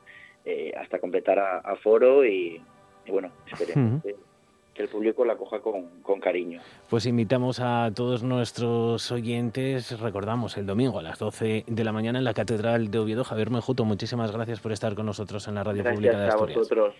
hasta 0.80 1.00
completar 1.00 1.40
a, 1.40 1.76
foro 1.84 2.26
y, 2.26 2.62
bueno, 3.10 3.30
esperemos 3.52 4.02
que, 4.02 4.16
el 4.78 4.88
público 4.88 5.26
la 5.26 5.36
coja 5.36 5.60
con, 5.60 6.22
cariño. 6.22 6.62
Pues 6.90 7.06
invitamos 7.06 7.60
a 7.60 7.92
todos 7.94 8.24
nuestros 8.24 9.12
oyentes, 9.12 10.00
recordamos, 10.00 10.56
el 10.56 10.66
domingo 10.66 11.00
a 11.00 11.02
las 11.02 11.20
12 11.20 11.66
de 11.68 11.84
la 11.84 11.92
mañana 11.92 12.20
en 12.20 12.24
la 12.24 12.34
Catedral 12.34 12.92
de 12.92 13.00
Oviedo. 13.00 13.26
Javier 13.26 13.50
Mejuto, 13.50 13.84
muchísimas 13.84 14.32
gracias 14.32 14.62
por 14.62 14.72
estar 14.72 14.96
con 14.96 15.08
nosotros 15.08 15.48
en 15.50 15.56
la 15.56 15.66
Radio 15.66 15.84
Pública 15.84 16.18
de 16.18 16.28
Asturias. 16.28 16.56
A 16.56 16.60
vosotros. 16.60 16.96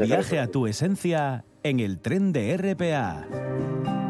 Viaje 0.00 0.40
a 0.40 0.48
tu 0.48 0.66
esencia 0.66 1.44
en 1.62 1.80
el 1.80 1.98
tren 1.98 2.32
de 2.32 2.56
RPA. 2.56 4.01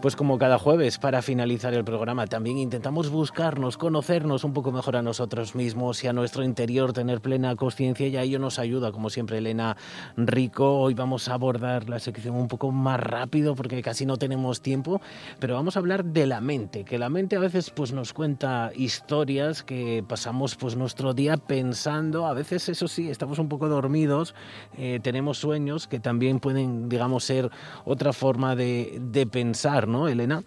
Pues 0.00 0.16
como 0.16 0.38
cada 0.38 0.58
jueves, 0.58 0.96
para 0.96 1.20
finalizar 1.20 1.74
el 1.74 1.84
programa, 1.84 2.26
también 2.26 2.56
intentamos 2.56 3.10
buscarnos, 3.10 3.76
conocernos 3.76 4.44
un 4.44 4.54
poco 4.54 4.72
mejor 4.72 4.96
a 4.96 5.02
nosotros 5.02 5.54
mismos 5.54 6.02
y 6.02 6.06
a 6.06 6.14
nuestro 6.14 6.42
interior, 6.42 6.94
tener 6.94 7.20
plena 7.20 7.54
conciencia 7.54 8.08
y 8.08 8.16
a 8.16 8.22
ello 8.22 8.38
nos 8.38 8.58
ayuda, 8.58 8.92
como 8.92 9.10
siempre, 9.10 9.36
Elena 9.36 9.76
Rico. 10.16 10.78
Hoy 10.78 10.94
vamos 10.94 11.28
a 11.28 11.34
abordar 11.34 11.90
la 11.90 11.98
sección 11.98 12.34
un 12.34 12.48
poco 12.48 12.72
más 12.72 12.98
rápido 12.98 13.54
porque 13.54 13.82
casi 13.82 14.06
no 14.06 14.16
tenemos 14.16 14.62
tiempo, 14.62 15.02
pero 15.38 15.52
vamos 15.52 15.76
a 15.76 15.80
hablar 15.80 16.02
de 16.06 16.26
la 16.26 16.40
mente, 16.40 16.84
que 16.84 16.98
la 16.98 17.10
mente 17.10 17.36
a 17.36 17.40
veces 17.40 17.68
pues, 17.68 17.92
nos 17.92 18.14
cuenta 18.14 18.72
historias 18.74 19.62
que 19.62 20.02
pasamos 20.08 20.56
pues, 20.56 20.76
nuestro 20.76 21.12
día 21.12 21.36
pensando, 21.36 22.24
a 22.24 22.32
veces 22.32 22.70
eso 22.70 22.88
sí, 22.88 23.10
estamos 23.10 23.38
un 23.38 23.50
poco 23.50 23.68
dormidos, 23.68 24.34
eh, 24.78 24.98
tenemos 25.02 25.36
sueños 25.36 25.86
que 25.86 26.00
también 26.00 26.40
pueden, 26.40 26.88
digamos, 26.88 27.24
ser 27.24 27.50
otra 27.84 28.14
forma 28.14 28.56
de, 28.56 28.98
de 28.98 29.26
pensar 29.26 29.89
¿no, 29.90 30.08
Elena? 30.08 30.42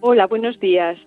Hola, 0.00 0.26
buenos 0.26 0.58
días. 0.60 0.98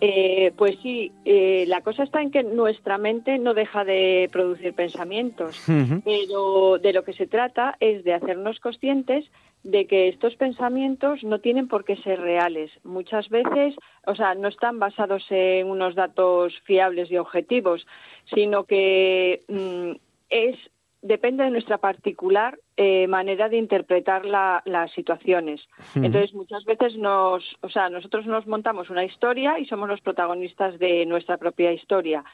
Eh, 0.00 0.52
pues 0.56 0.76
sí, 0.82 1.12
eh, 1.24 1.64
la 1.68 1.80
cosa 1.80 2.02
está 2.02 2.20
en 2.22 2.32
que 2.32 2.42
nuestra 2.42 2.98
mente 2.98 3.38
no 3.38 3.54
deja 3.54 3.84
de 3.84 4.28
producir 4.32 4.74
pensamientos, 4.74 5.56
pero 6.04 6.78
de 6.78 6.92
lo 6.92 7.04
que 7.04 7.12
se 7.12 7.28
trata 7.28 7.76
es 7.78 8.02
de 8.02 8.12
hacernos 8.12 8.58
conscientes 8.58 9.24
de 9.62 9.86
que 9.86 10.08
estos 10.08 10.34
pensamientos 10.34 11.22
no 11.22 11.38
tienen 11.38 11.68
por 11.68 11.84
qué 11.84 11.96
ser 11.98 12.20
reales. 12.20 12.72
Muchas 12.82 13.28
veces, 13.28 13.76
o 14.04 14.16
sea, 14.16 14.34
no 14.34 14.48
están 14.48 14.80
basados 14.80 15.24
en 15.30 15.70
unos 15.70 15.94
datos 15.94 16.52
fiables 16.64 17.08
y 17.12 17.16
objetivos, 17.16 17.86
sino 18.34 18.64
que 18.64 19.42
mm, 19.46 19.92
es 20.30 20.56
depende 21.02 21.42
de 21.42 21.50
nuestra 21.50 21.78
particular 21.78 22.58
eh, 22.76 23.06
manera 23.08 23.48
de 23.48 23.58
interpretar 23.58 24.24
las 24.24 24.92
situaciones. 24.92 25.60
Entonces, 25.96 26.32
muchas 26.32 26.64
veces 26.64 26.96
nos, 26.96 27.44
o 27.60 27.68
sea, 27.68 27.90
nosotros 27.90 28.24
nos 28.26 28.46
montamos 28.46 28.88
una 28.88 29.04
historia 29.04 29.58
y 29.58 29.66
somos 29.66 29.88
los 29.88 30.00
protagonistas 30.00 30.78
de 30.78 31.04
nuestra 31.04 31.36
propia 31.36 31.72
historia. 31.72 32.24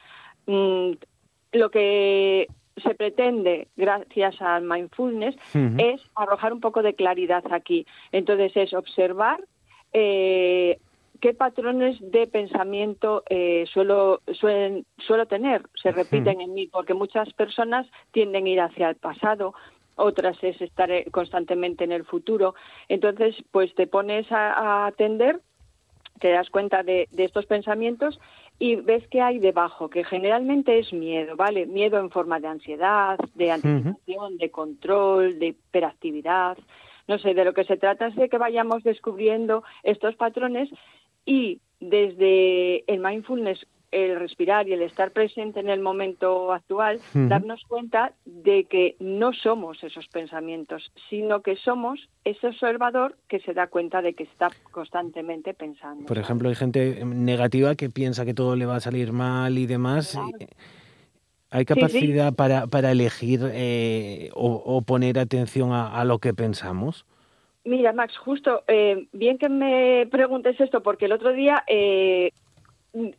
Mm, 0.45 0.91
lo 1.53 1.71
que 1.71 2.47
se 2.77 2.95
pretende, 2.95 3.67
gracias 3.75 4.41
al 4.41 4.63
mindfulness, 4.63 5.35
es 5.77 6.01
arrojar 6.15 6.53
un 6.53 6.61
poco 6.61 6.81
de 6.81 6.93
claridad 6.93 7.43
aquí. 7.51 7.85
Entonces, 8.11 8.55
es 8.55 8.73
observar 8.73 9.43
eh, 9.91 10.77
qué 11.19 11.33
patrones 11.33 11.97
de 11.99 12.27
pensamiento 12.27 13.23
eh, 13.29 13.65
suelo, 13.71 14.21
suelo 14.31 15.25
tener, 15.27 15.63
se 15.81 15.91
repiten 15.91 16.41
en 16.41 16.53
mí, 16.53 16.67
porque 16.67 16.93
muchas 16.93 17.31
personas 17.33 17.87
tienden 18.11 18.45
a 18.45 18.49
ir 18.49 18.61
hacia 18.61 18.89
el 18.89 18.95
pasado, 18.95 19.53
otras 19.99 20.41
es 20.43 20.59
estar 20.61 20.89
eh, 20.91 21.05
constantemente 21.11 21.83
en 21.83 21.91
el 21.91 22.05
futuro. 22.05 22.55
Entonces, 22.87 23.35
pues 23.51 23.73
te 23.75 23.85
pones 23.85 24.31
a, 24.31 24.87
atender, 24.87 25.41
te 26.19 26.31
das 26.31 26.49
cuenta 26.49 26.83
de, 26.83 27.07
estos 27.17 27.45
pensamientos 27.45 28.19
y 28.57 28.75
ves 28.75 29.07
que 29.07 29.21
hay 29.21 29.39
debajo, 29.39 29.89
que 29.89 30.03
generalmente 30.03 30.79
es 30.79 30.91
miedo, 30.91 31.35
¿vale? 31.35 31.65
Miedo 31.65 31.99
en 31.99 32.09
forma 32.09 32.39
de 32.39 32.47
ansiedad, 32.47 33.17
de 33.35 33.51
anticipación, 33.51 34.37
de 34.37 34.51
control, 34.51 35.39
de 35.39 35.47
hiperactividad. 35.47 36.57
No 37.07 37.17
sé, 37.17 37.33
de 37.33 37.43
lo 37.43 37.53
que 37.53 37.63
se 37.63 37.77
trata 37.77 38.07
es 38.07 38.15
de 38.15 38.29
que 38.29 38.37
vayamos 38.37 38.83
descubriendo 38.83 39.63
estos 39.83 40.15
patrones 40.15 40.69
y 41.29 41.61
desde 41.79 42.83
el 42.91 42.99
mindfulness 42.99 43.65
el 43.91 44.19
respirar 44.19 44.67
y 44.67 44.73
el 44.73 44.83
estar 44.83 45.11
presente 45.11 45.59
en 45.59 45.69
el 45.69 45.79
momento 45.79 46.53
actual, 46.53 46.99
darnos 47.13 47.63
cuenta 47.67 48.13
de 48.23 48.65
que 48.65 48.95
no 48.99 49.33
somos 49.33 49.83
esos 49.83 50.07
pensamientos, 50.09 50.91
sino 51.09 51.41
que 51.41 51.55
somos 51.55 51.99
ese 52.23 52.47
observador 52.47 53.17
que 53.27 53.39
se 53.39 53.55
da 53.55 53.65
cuenta 53.65 54.03
de 54.03 54.13
que 54.13 54.23
está 54.23 54.51
constantemente 54.71 55.55
pensando. 55.55 56.05
Por 56.05 56.19
ejemplo, 56.19 56.49
hay 56.49 56.55
gente 56.55 57.03
negativa 57.03 57.73
que 57.73 57.89
piensa 57.89 58.25
que 58.25 58.35
todo 58.35 58.55
le 58.55 58.67
va 58.67 58.75
a 58.75 58.79
salir 58.79 59.11
mal 59.11 59.57
y 59.57 59.65
demás. 59.65 60.19
¿Hay 61.49 61.65
capacidad 61.65 62.31
Para, 62.31 62.67
para 62.67 62.91
elegir 62.91 63.41
eh, 63.53 64.29
o, 64.35 64.83
poner 64.83 65.17
atención 65.17 65.73
a 65.73 66.03
lo 66.05 66.19
que 66.19 66.35
pensamos? 66.35 67.07
Mira, 67.65 67.93
Max, 67.93 68.17
justo, 68.17 68.63
eh, 68.67 69.07
bien 69.11 69.37
que 69.37 69.49
me 69.49 70.07
preguntes 70.09 70.59
esto, 70.59 70.81
porque 70.81 71.05
el 71.05 71.11
otro 71.11 71.33
día 71.33 71.63
eh, 71.67 72.31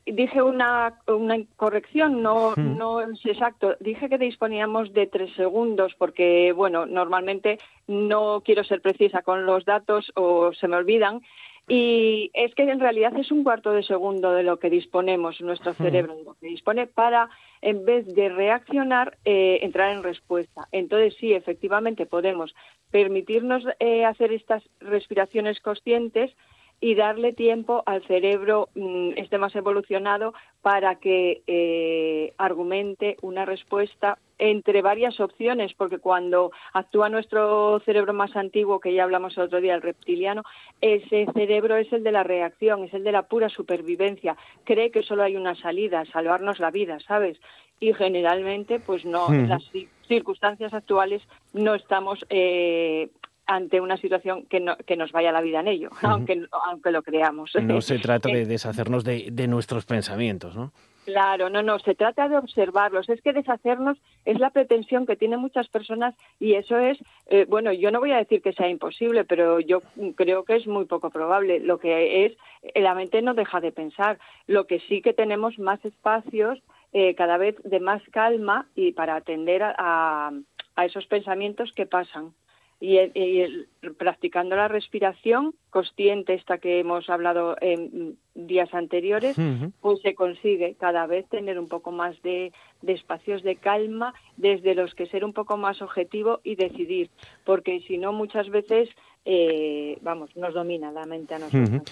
dije 0.06 0.42
una, 0.42 0.98
una 1.06 1.36
corrección, 1.56 2.22
no, 2.22 2.54
no 2.56 3.00
es 3.00 3.24
exacto. 3.24 3.76
Dije 3.80 4.08
que 4.08 4.18
disponíamos 4.18 4.92
de 4.92 5.06
tres 5.06 5.32
segundos, 5.34 5.94
porque, 5.96 6.52
bueno, 6.52 6.86
normalmente 6.86 7.58
no 7.86 8.42
quiero 8.44 8.64
ser 8.64 8.80
precisa 8.80 9.22
con 9.22 9.46
los 9.46 9.64
datos 9.64 10.10
o 10.16 10.52
se 10.52 10.68
me 10.68 10.76
olvidan. 10.76 11.20
Y 11.68 12.30
es 12.34 12.52
que 12.54 12.64
en 12.64 12.80
realidad 12.80 13.16
es 13.16 13.30
un 13.30 13.44
cuarto 13.44 13.70
de 13.70 13.84
segundo 13.84 14.32
de 14.32 14.42
lo 14.42 14.58
que 14.58 14.70
disponemos, 14.70 15.40
nuestro 15.40 15.74
cerebro, 15.74 16.16
de 16.16 16.24
lo 16.24 16.34
que 16.34 16.48
dispone 16.48 16.88
para, 16.88 17.28
en 17.62 17.84
vez 17.84 18.06
de 18.06 18.28
reaccionar, 18.28 19.18
eh, 19.24 19.58
entrar 19.62 19.92
en 19.92 20.02
respuesta. 20.02 20.68
Entonces, 20.72 21.14
sí, 21.18 21.32
efectivamente 21.32 22.06
podemos 22.06 22.54
permitirnos 22.90 23.64
eh, 23.78 24.04
hacer 24.04 24.32
estas 24.32 24.62
respiraciones 24.80 25.60
conscientes 25.60 26.34
y 26.80 26.94
darle 26.94 27.32
tiempo 27.32 27.82
al 27.86 28.02
cerebro 28.06 28.68
mm, 28.74 29.12
esté 29.16 29.38
más 29.38 29.54
evolucionado 29.54 30.32
para 30.62 30.96
que 30.96 31.42
eh, 31.46 32.32
argumente 32.38 33.16
una 33.20 33.44
respuesta 33.44 34.18
entre 34.40 34.82
varias 34.82 35.20
opciones, 35.20 35.74
porque 35.74 35.98
cuando 35.98 36.50
actúa 36.72 37.08
nuestro 37.08 37.80
cerebro 37.84 38.12
más 38.12 38.34
antiguo, 38.34 38.80
que 38.80 38.94
ya 38.94 39.04
hablamos 39.04 39.36
el 39.36 39.44
otro 39.44 39.60
día, 39.60 39.74
el 39.74 39.82
reptiliano, 39.82 40.42
ese 40.80 41.26
cerebro 41.34 41.76
es 41.76 41.92
el 41.92 42.02
de 42.02 42.12
la 42.12 42.24
reacción, 42.24 42.84
es 42.84 42.94
el 42.94 43.04
de 43.04 43.12
la 43.12 43.22
pura 43.22 43.48
supervivencia. 43.48 44.36
Cree 44.64 44.90
que 44.90 45.02
solo 45.02 45.22
hay 45.22 45.36
una 45.36 45.54
salida, 45.54 46.04
salvarnos 46.06 46.58
la 46.58 46.70
vida, 46.70 46.98
¿sabes? 47.00 47.38
y 47.80 47.94
generalmente 47.94 48.78
pues 48.78 49.06
no 49.06 49.32
las 49.32 49.62
circunstancias 50.06 50.74
actuales 50.74 51.22
no 51.54 51.74
estamos 51.74 52.24
eh, 52.28 53.08
ante 53.46 53.80
una 53.80 53.96
situación 53.96 54.44
que, 54.44 54.60
no, 54.60 54.76
que 54.76 54.96
nos 54.96 55.10
vaya 55.12 55.32
la 55.32 55.40
vida 55.40 55.60
en 55.60 55.68
ello, 55.68 55.90
aunque, 56.02 56.46
aunque 56.68 56.92
lo 56.92 57.02
creamos. 57.02 57.52
No 57.60 57.80
se 57.80 57.98
trata 57.98 58.28
de 58.28 58.44
deshacernos 58.46 59.02
de, 59.02 59.30
de 59.32 59.48
nuestros 59.48 59.86
pensamientos, 59.86 60.54
¿no? 60.54 60.72
Claro, 61.10 61.50
no, 61.50 61.60
no, 61.60 61.80
se 61.80 61.96
trata 61.96 62.28
de 62.28 62.36
observarlos. 62.36 63.08
Es 63.08 63.20
que 63.20 63.32
deshacernos 63.32 63.98
es 64.24 64.38
la 64.38 64.50
pretensión 64.50 65.06
que 65.06 65.16
tienen 65.16 65.40
muchas 65.40 65.66
personas 65.68 66.14
y 66.38 66.54
eso 66.54 66.78
es, 66.78 66.98
eh, 67.26 67.46
bueno, 67.48 67.72
yo 67.72 67.90
no 67.90 67.98
voy 67.98 68.12
a 68.12 68.18
decir 68.18 68.40
que 68.42 68.52
sea 68.52 68.68
imposible, 68.68 69.24
pero 69.24 69.58
yo 69.58 69.82
creo 70.14 70.44
que 70.44 70.54
es 70.54 70.68
muy 70.68 70.84
poco 70.84 71.10
probable. 71.10 71.58
Lo 71.58 71.78
que 71.78 72.26
es, 72.26 72.36
eh, 72.62 72.80
la 72.80 72.94
mente 72.94 73.22
no 73.22 73.34
deja 73.34 73.60
de 73.60 73.72
pensar. 73.72 74.20
Lo 74.46 74.68
que 74.68 74.78
sí 74.88 75.02
que 75.02 75.12
tenemos 75.12 75.58
más 75.58 75.84
espacios, 75.84 76.62
eh, 76.92 77.16
cada 77.16 77.38
vez 77.38 77.56
de 77.64 77.80
más 77.80 78.02
calma 78.12 78.68
y 78.76 78.92
para 78.92 79.16
atender 79.16 79.64
a, 79.64 80.30
a 80.76 80.84
esos 80.84 81.06
pensamientos 81.06 81.72
que 81.72 81.86
pasan 81.86 82.34
y, 82.80 83.66
practicando 83.98 84.56
la 84.56 84.68
respiración 84.68 85.54
consciente, 85.68 86.34
esta 86.34 86.58
que 86.58 86.80
hemos 86.80 87.10
hablado 87.10 87.56
en 87.60 88.16
días 88.34 88.72
anteriores, 88.72 89.36
pues 89.80 90.00
se 90.00 90.14
consigue 90.14 90.74
cada 90.80 91.06
vez 91.06 91.28
tener 91.28 91.58
un 91.58 91.68
poco 91.68 91.92
más 91.92 92.20
de, 92.22 92.52
de, 92.80 92.92
espacios 92.94 93.42
de 93.42 93.56
calma, 93.56 94.14
desde 94.38 94.74
los 94.74 94.94
que 94.94 95.06
ser 95.06 95.24
un 95.24 95.34
poco 95.34 95.58
más 95.58 95.82
objetivo 95.82 96.40
y 96.42 96.54
decidir, 96.54 97.10
porque 97.44 97.80
si 97.80 97.98
no 97.98 98.12
muchas 98.12 98.48
veces 98.48 98.88
eh, 99.24 99.98
vamos, 100.00 100.34
nos 100.36 100.54
domina 100.54 100.90
la 100.90 101.04
mente 101.04 101.34
a 101.34 101.38
nosotros. 101.38 101.82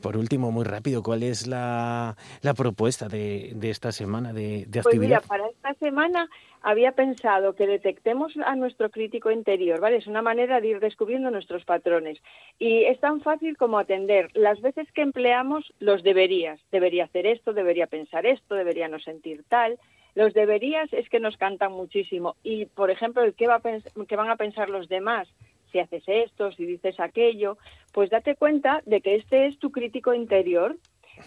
Por 0.00 0.16
último, 0.16 0.50
muy 0.50 0.64
rápido, 0.64 1.02
¿cuál 1.02 1.22
es 1.22 1.46
la, 1.46 2.16
la 2.40 2.54
propuesta 2.54 3.08
de, 3.08 3.52
de, 3.54 3.70
esta 3.70 3.92
semana 3.92 4.32
de, 4.32 4.64
de 4.66 4.82
pues 4.82 4.86
actividad? 4.86 5.18
Mira, 5.18 5.20
para 5.20 5.48
esta 5.48 5.74
semana 5.74 6.28
había 6.62 6.92
pensado 6.92 7.54
que 7.54 7.66
detectemos 7.66 8.32
a 8.44 8.56
nuestro 8.56 8.90
crítico 8.90 9.30
interior, 9.30 9.80
¿vale? 9.80 9.96
Es 9.98 10.06
una 10.06 10.22
manera 10.22 10.60
de 10.60 10.68
ir 10.68 10.80
descubriendo 10.80 11.30
nuestros 11.30 11.64
patrones. 11.64 12.18
Y 12.58 12.84
es 12.84 12.98
tan 13.00 13.20
fácil 13.20 13.56
como 13.56 13.78
atender 13.78 14.30
las 14.34 14.60
veces 14.60 14.90
que 14.92 15.02
empleamos 15.02 15.72
los 15.80 16.02
deberías. 16.02 16.58
Debería 16.72 17.04
hacer 17.04 17.26
esto, 17.26 17.52
debería 17.52 17.86
pensar 17.86 18.26
esto, 18.26 18.54
debería 18.54 18.88
no 18.88 18.98
sentir 18.98 19.44
tal. 19.48 19.78
Los 20.14 20.34
deberías 20.34 20.92
es 20.92 21.08
que 21.10 21.20
nos 21.20 21.36
cantan 21.36 21.72
muchísimo. 21.72 22.34
Y, 22.42 22.66
por 22.66 22.90
ejemplo, 22.90 23.22
el 23.22 23.34
qué, 23.34 23.46
va 23.46 23.56
a 23.56 24.06
qué 24.06 24.16
van 24.16 24.30
a 24.30 24.36
pensar 24.36 24.68
los 24.68 24.88
demás 24.88 25.28
si 25.70 25.78
haces 25.78 26.02
esto, 26.06 26.52
si 26.52 26.66
dices 26.66 26.98
aquello, 27.00 27.58
pues 27.92 28.10
date 28.10 28.36
cuenta 28.36 28.82
de 28.86 29.00
que 29.00 29.16
este 29.16 29.46
es 29.46 29.58
tu 29.58 29.70
crítico 29.70 30.14
interior 30.14 30.76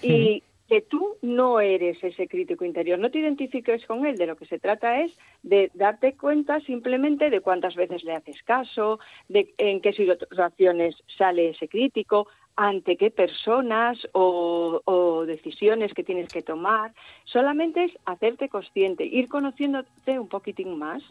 y 0.02 0.44
que 0.72 0.82
tú 0.82 1.18
no 1.22 1.60
eres 1.60 2.02
ese 2.02 2.30
crítico 2.30 2.64
interior, 2.64 2.98
no 2.98 3.12
te 3.12 3.20
identifiques 3.20 3.86
con 3.86 4.06
él, 4.06 4.16
de 4.16 4.26
lo 4.26 4.38
que 4.38 4.46
se 4.46 4.58
trata 4.58 5.02
es 5.02 5.12
de 5.44 5.70
darte 5.74 6.14
cuenta 6.14 6.62
simplemente 6.62 7.30
de 7.30 7.42
cuántas 7.42 7.76
veces 7.76 8.06
le 8.06 8.14
haces 8.14 8.42
caso, 8.44 8.98
de 9.28 9.54
en 9.58 9.82
qué 9.82 9.92
situaciones 9.92 10.96
sale 11.18 11.50
ese 11.50 11.68
crítico, 11.68 12.28
ante 12.62 12.96
qué 12.96 13.10
personas 13.10 13.98
o, 14.14 15.24
decisiones 15.26 15.94
que 15.94 16.04
tienes 16.04 16.32
que 16.32 16.44
tomar. 16.44 16.94
Solamente 17.26 17.86
es 17.86 17.92
hacerte 18.06 18.50
consciente, 18.50 19.04
ir 19.04 19.28
conociéndote 19.30 20.20
un 20.20 20.28
poquitín 20.28 20.78
más. 20.78 21.02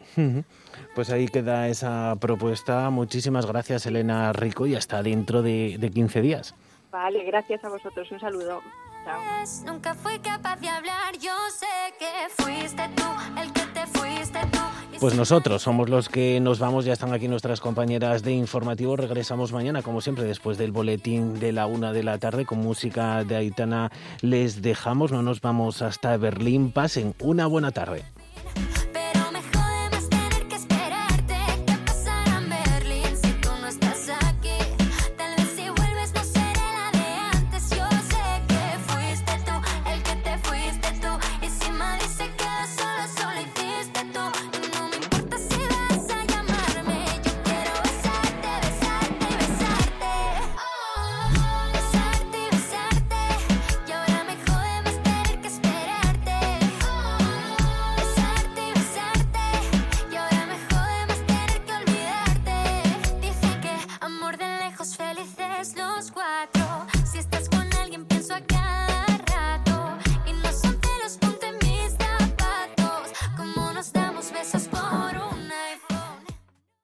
Pues 0.95 1.09
ahí 1.09 1.27
queda 1.27 1.67
esa 1.67 2.15
propuesta. 2.19 2.89
Muchísimas 2.89 3.45
gracias, 3.45 3.85
Elena 3.85 4.31
Rico, 4.31 4.65
y 4.65 4.75
hasta 4.75 5.03
dentro 5.03 5.41
de, 5.41 5.77
de 5.77 5.91
15 5.91 6.21
días. 6.21 6.55
Vale, 6.89 7.23
gracias 7.25 7.63
a 7.65 7.69
vosotros. 7.69 8.09
Un 8.11 8.19
saludo. 8.19 8.61
Chao. 9.03 9.19
Nunca 9.65 9.93
fui 9.93 10.19
capaz 10.19 10.57
de 10.57 10.69
hablar, 10.69 11.17
yo 11.19 11.33
sé 11.49 11.65
que 11.99 12.43
fuiste 12.43 12.83
tú 12.95 13.03
el 13.41 13.51
que 13.51 13.65
te 13.73 13.87
fuiste 13.87 14.39
tú. 14.51 14.80
Pues 14.99 15.15
nosotros 15.15 15.63
somos 15.63 15.89
los 15.89 16.09
que 16.09 16.39
nos 16.39 16.59
vamos, 16.59 16.85
ya 16.85 16.93
están 16.93 17.11
aquí 17.11 17.27
nuestras 17.27 17.59
compañeras 17.59 18.21
de 18.21 18.33
informativo. 18.33 18.95
Regresamos 18.95 19.51
mañana, 19.51 19.81
como 19.81 19.99
siempre, 20.01 20.25
después 20.25 20.57
del 20.59 20.71
boletín 20.71 21.39
de 21.39 21.51
la 21.51 21.65
una 21.65 21.91
de 21.91 22.03
la 22.03 22.19
tarde 22.19 22.45
con 22.45 22.59
música 22.59 23.23
de 23.23 23.35
Aitana. 23.35 23.91
Les 24.21 24.61
dejamos, 24.61 25.11
no 25.11 25.23
nos 25.23 25.41
vamos 25.41 25.81
hasta 25.81 26.15
Berlín. 26.17 26.71
Pasen 26.71 27.15
una 27.19 27.47
buena 27.47 27.71
tarde. 27.71 28.03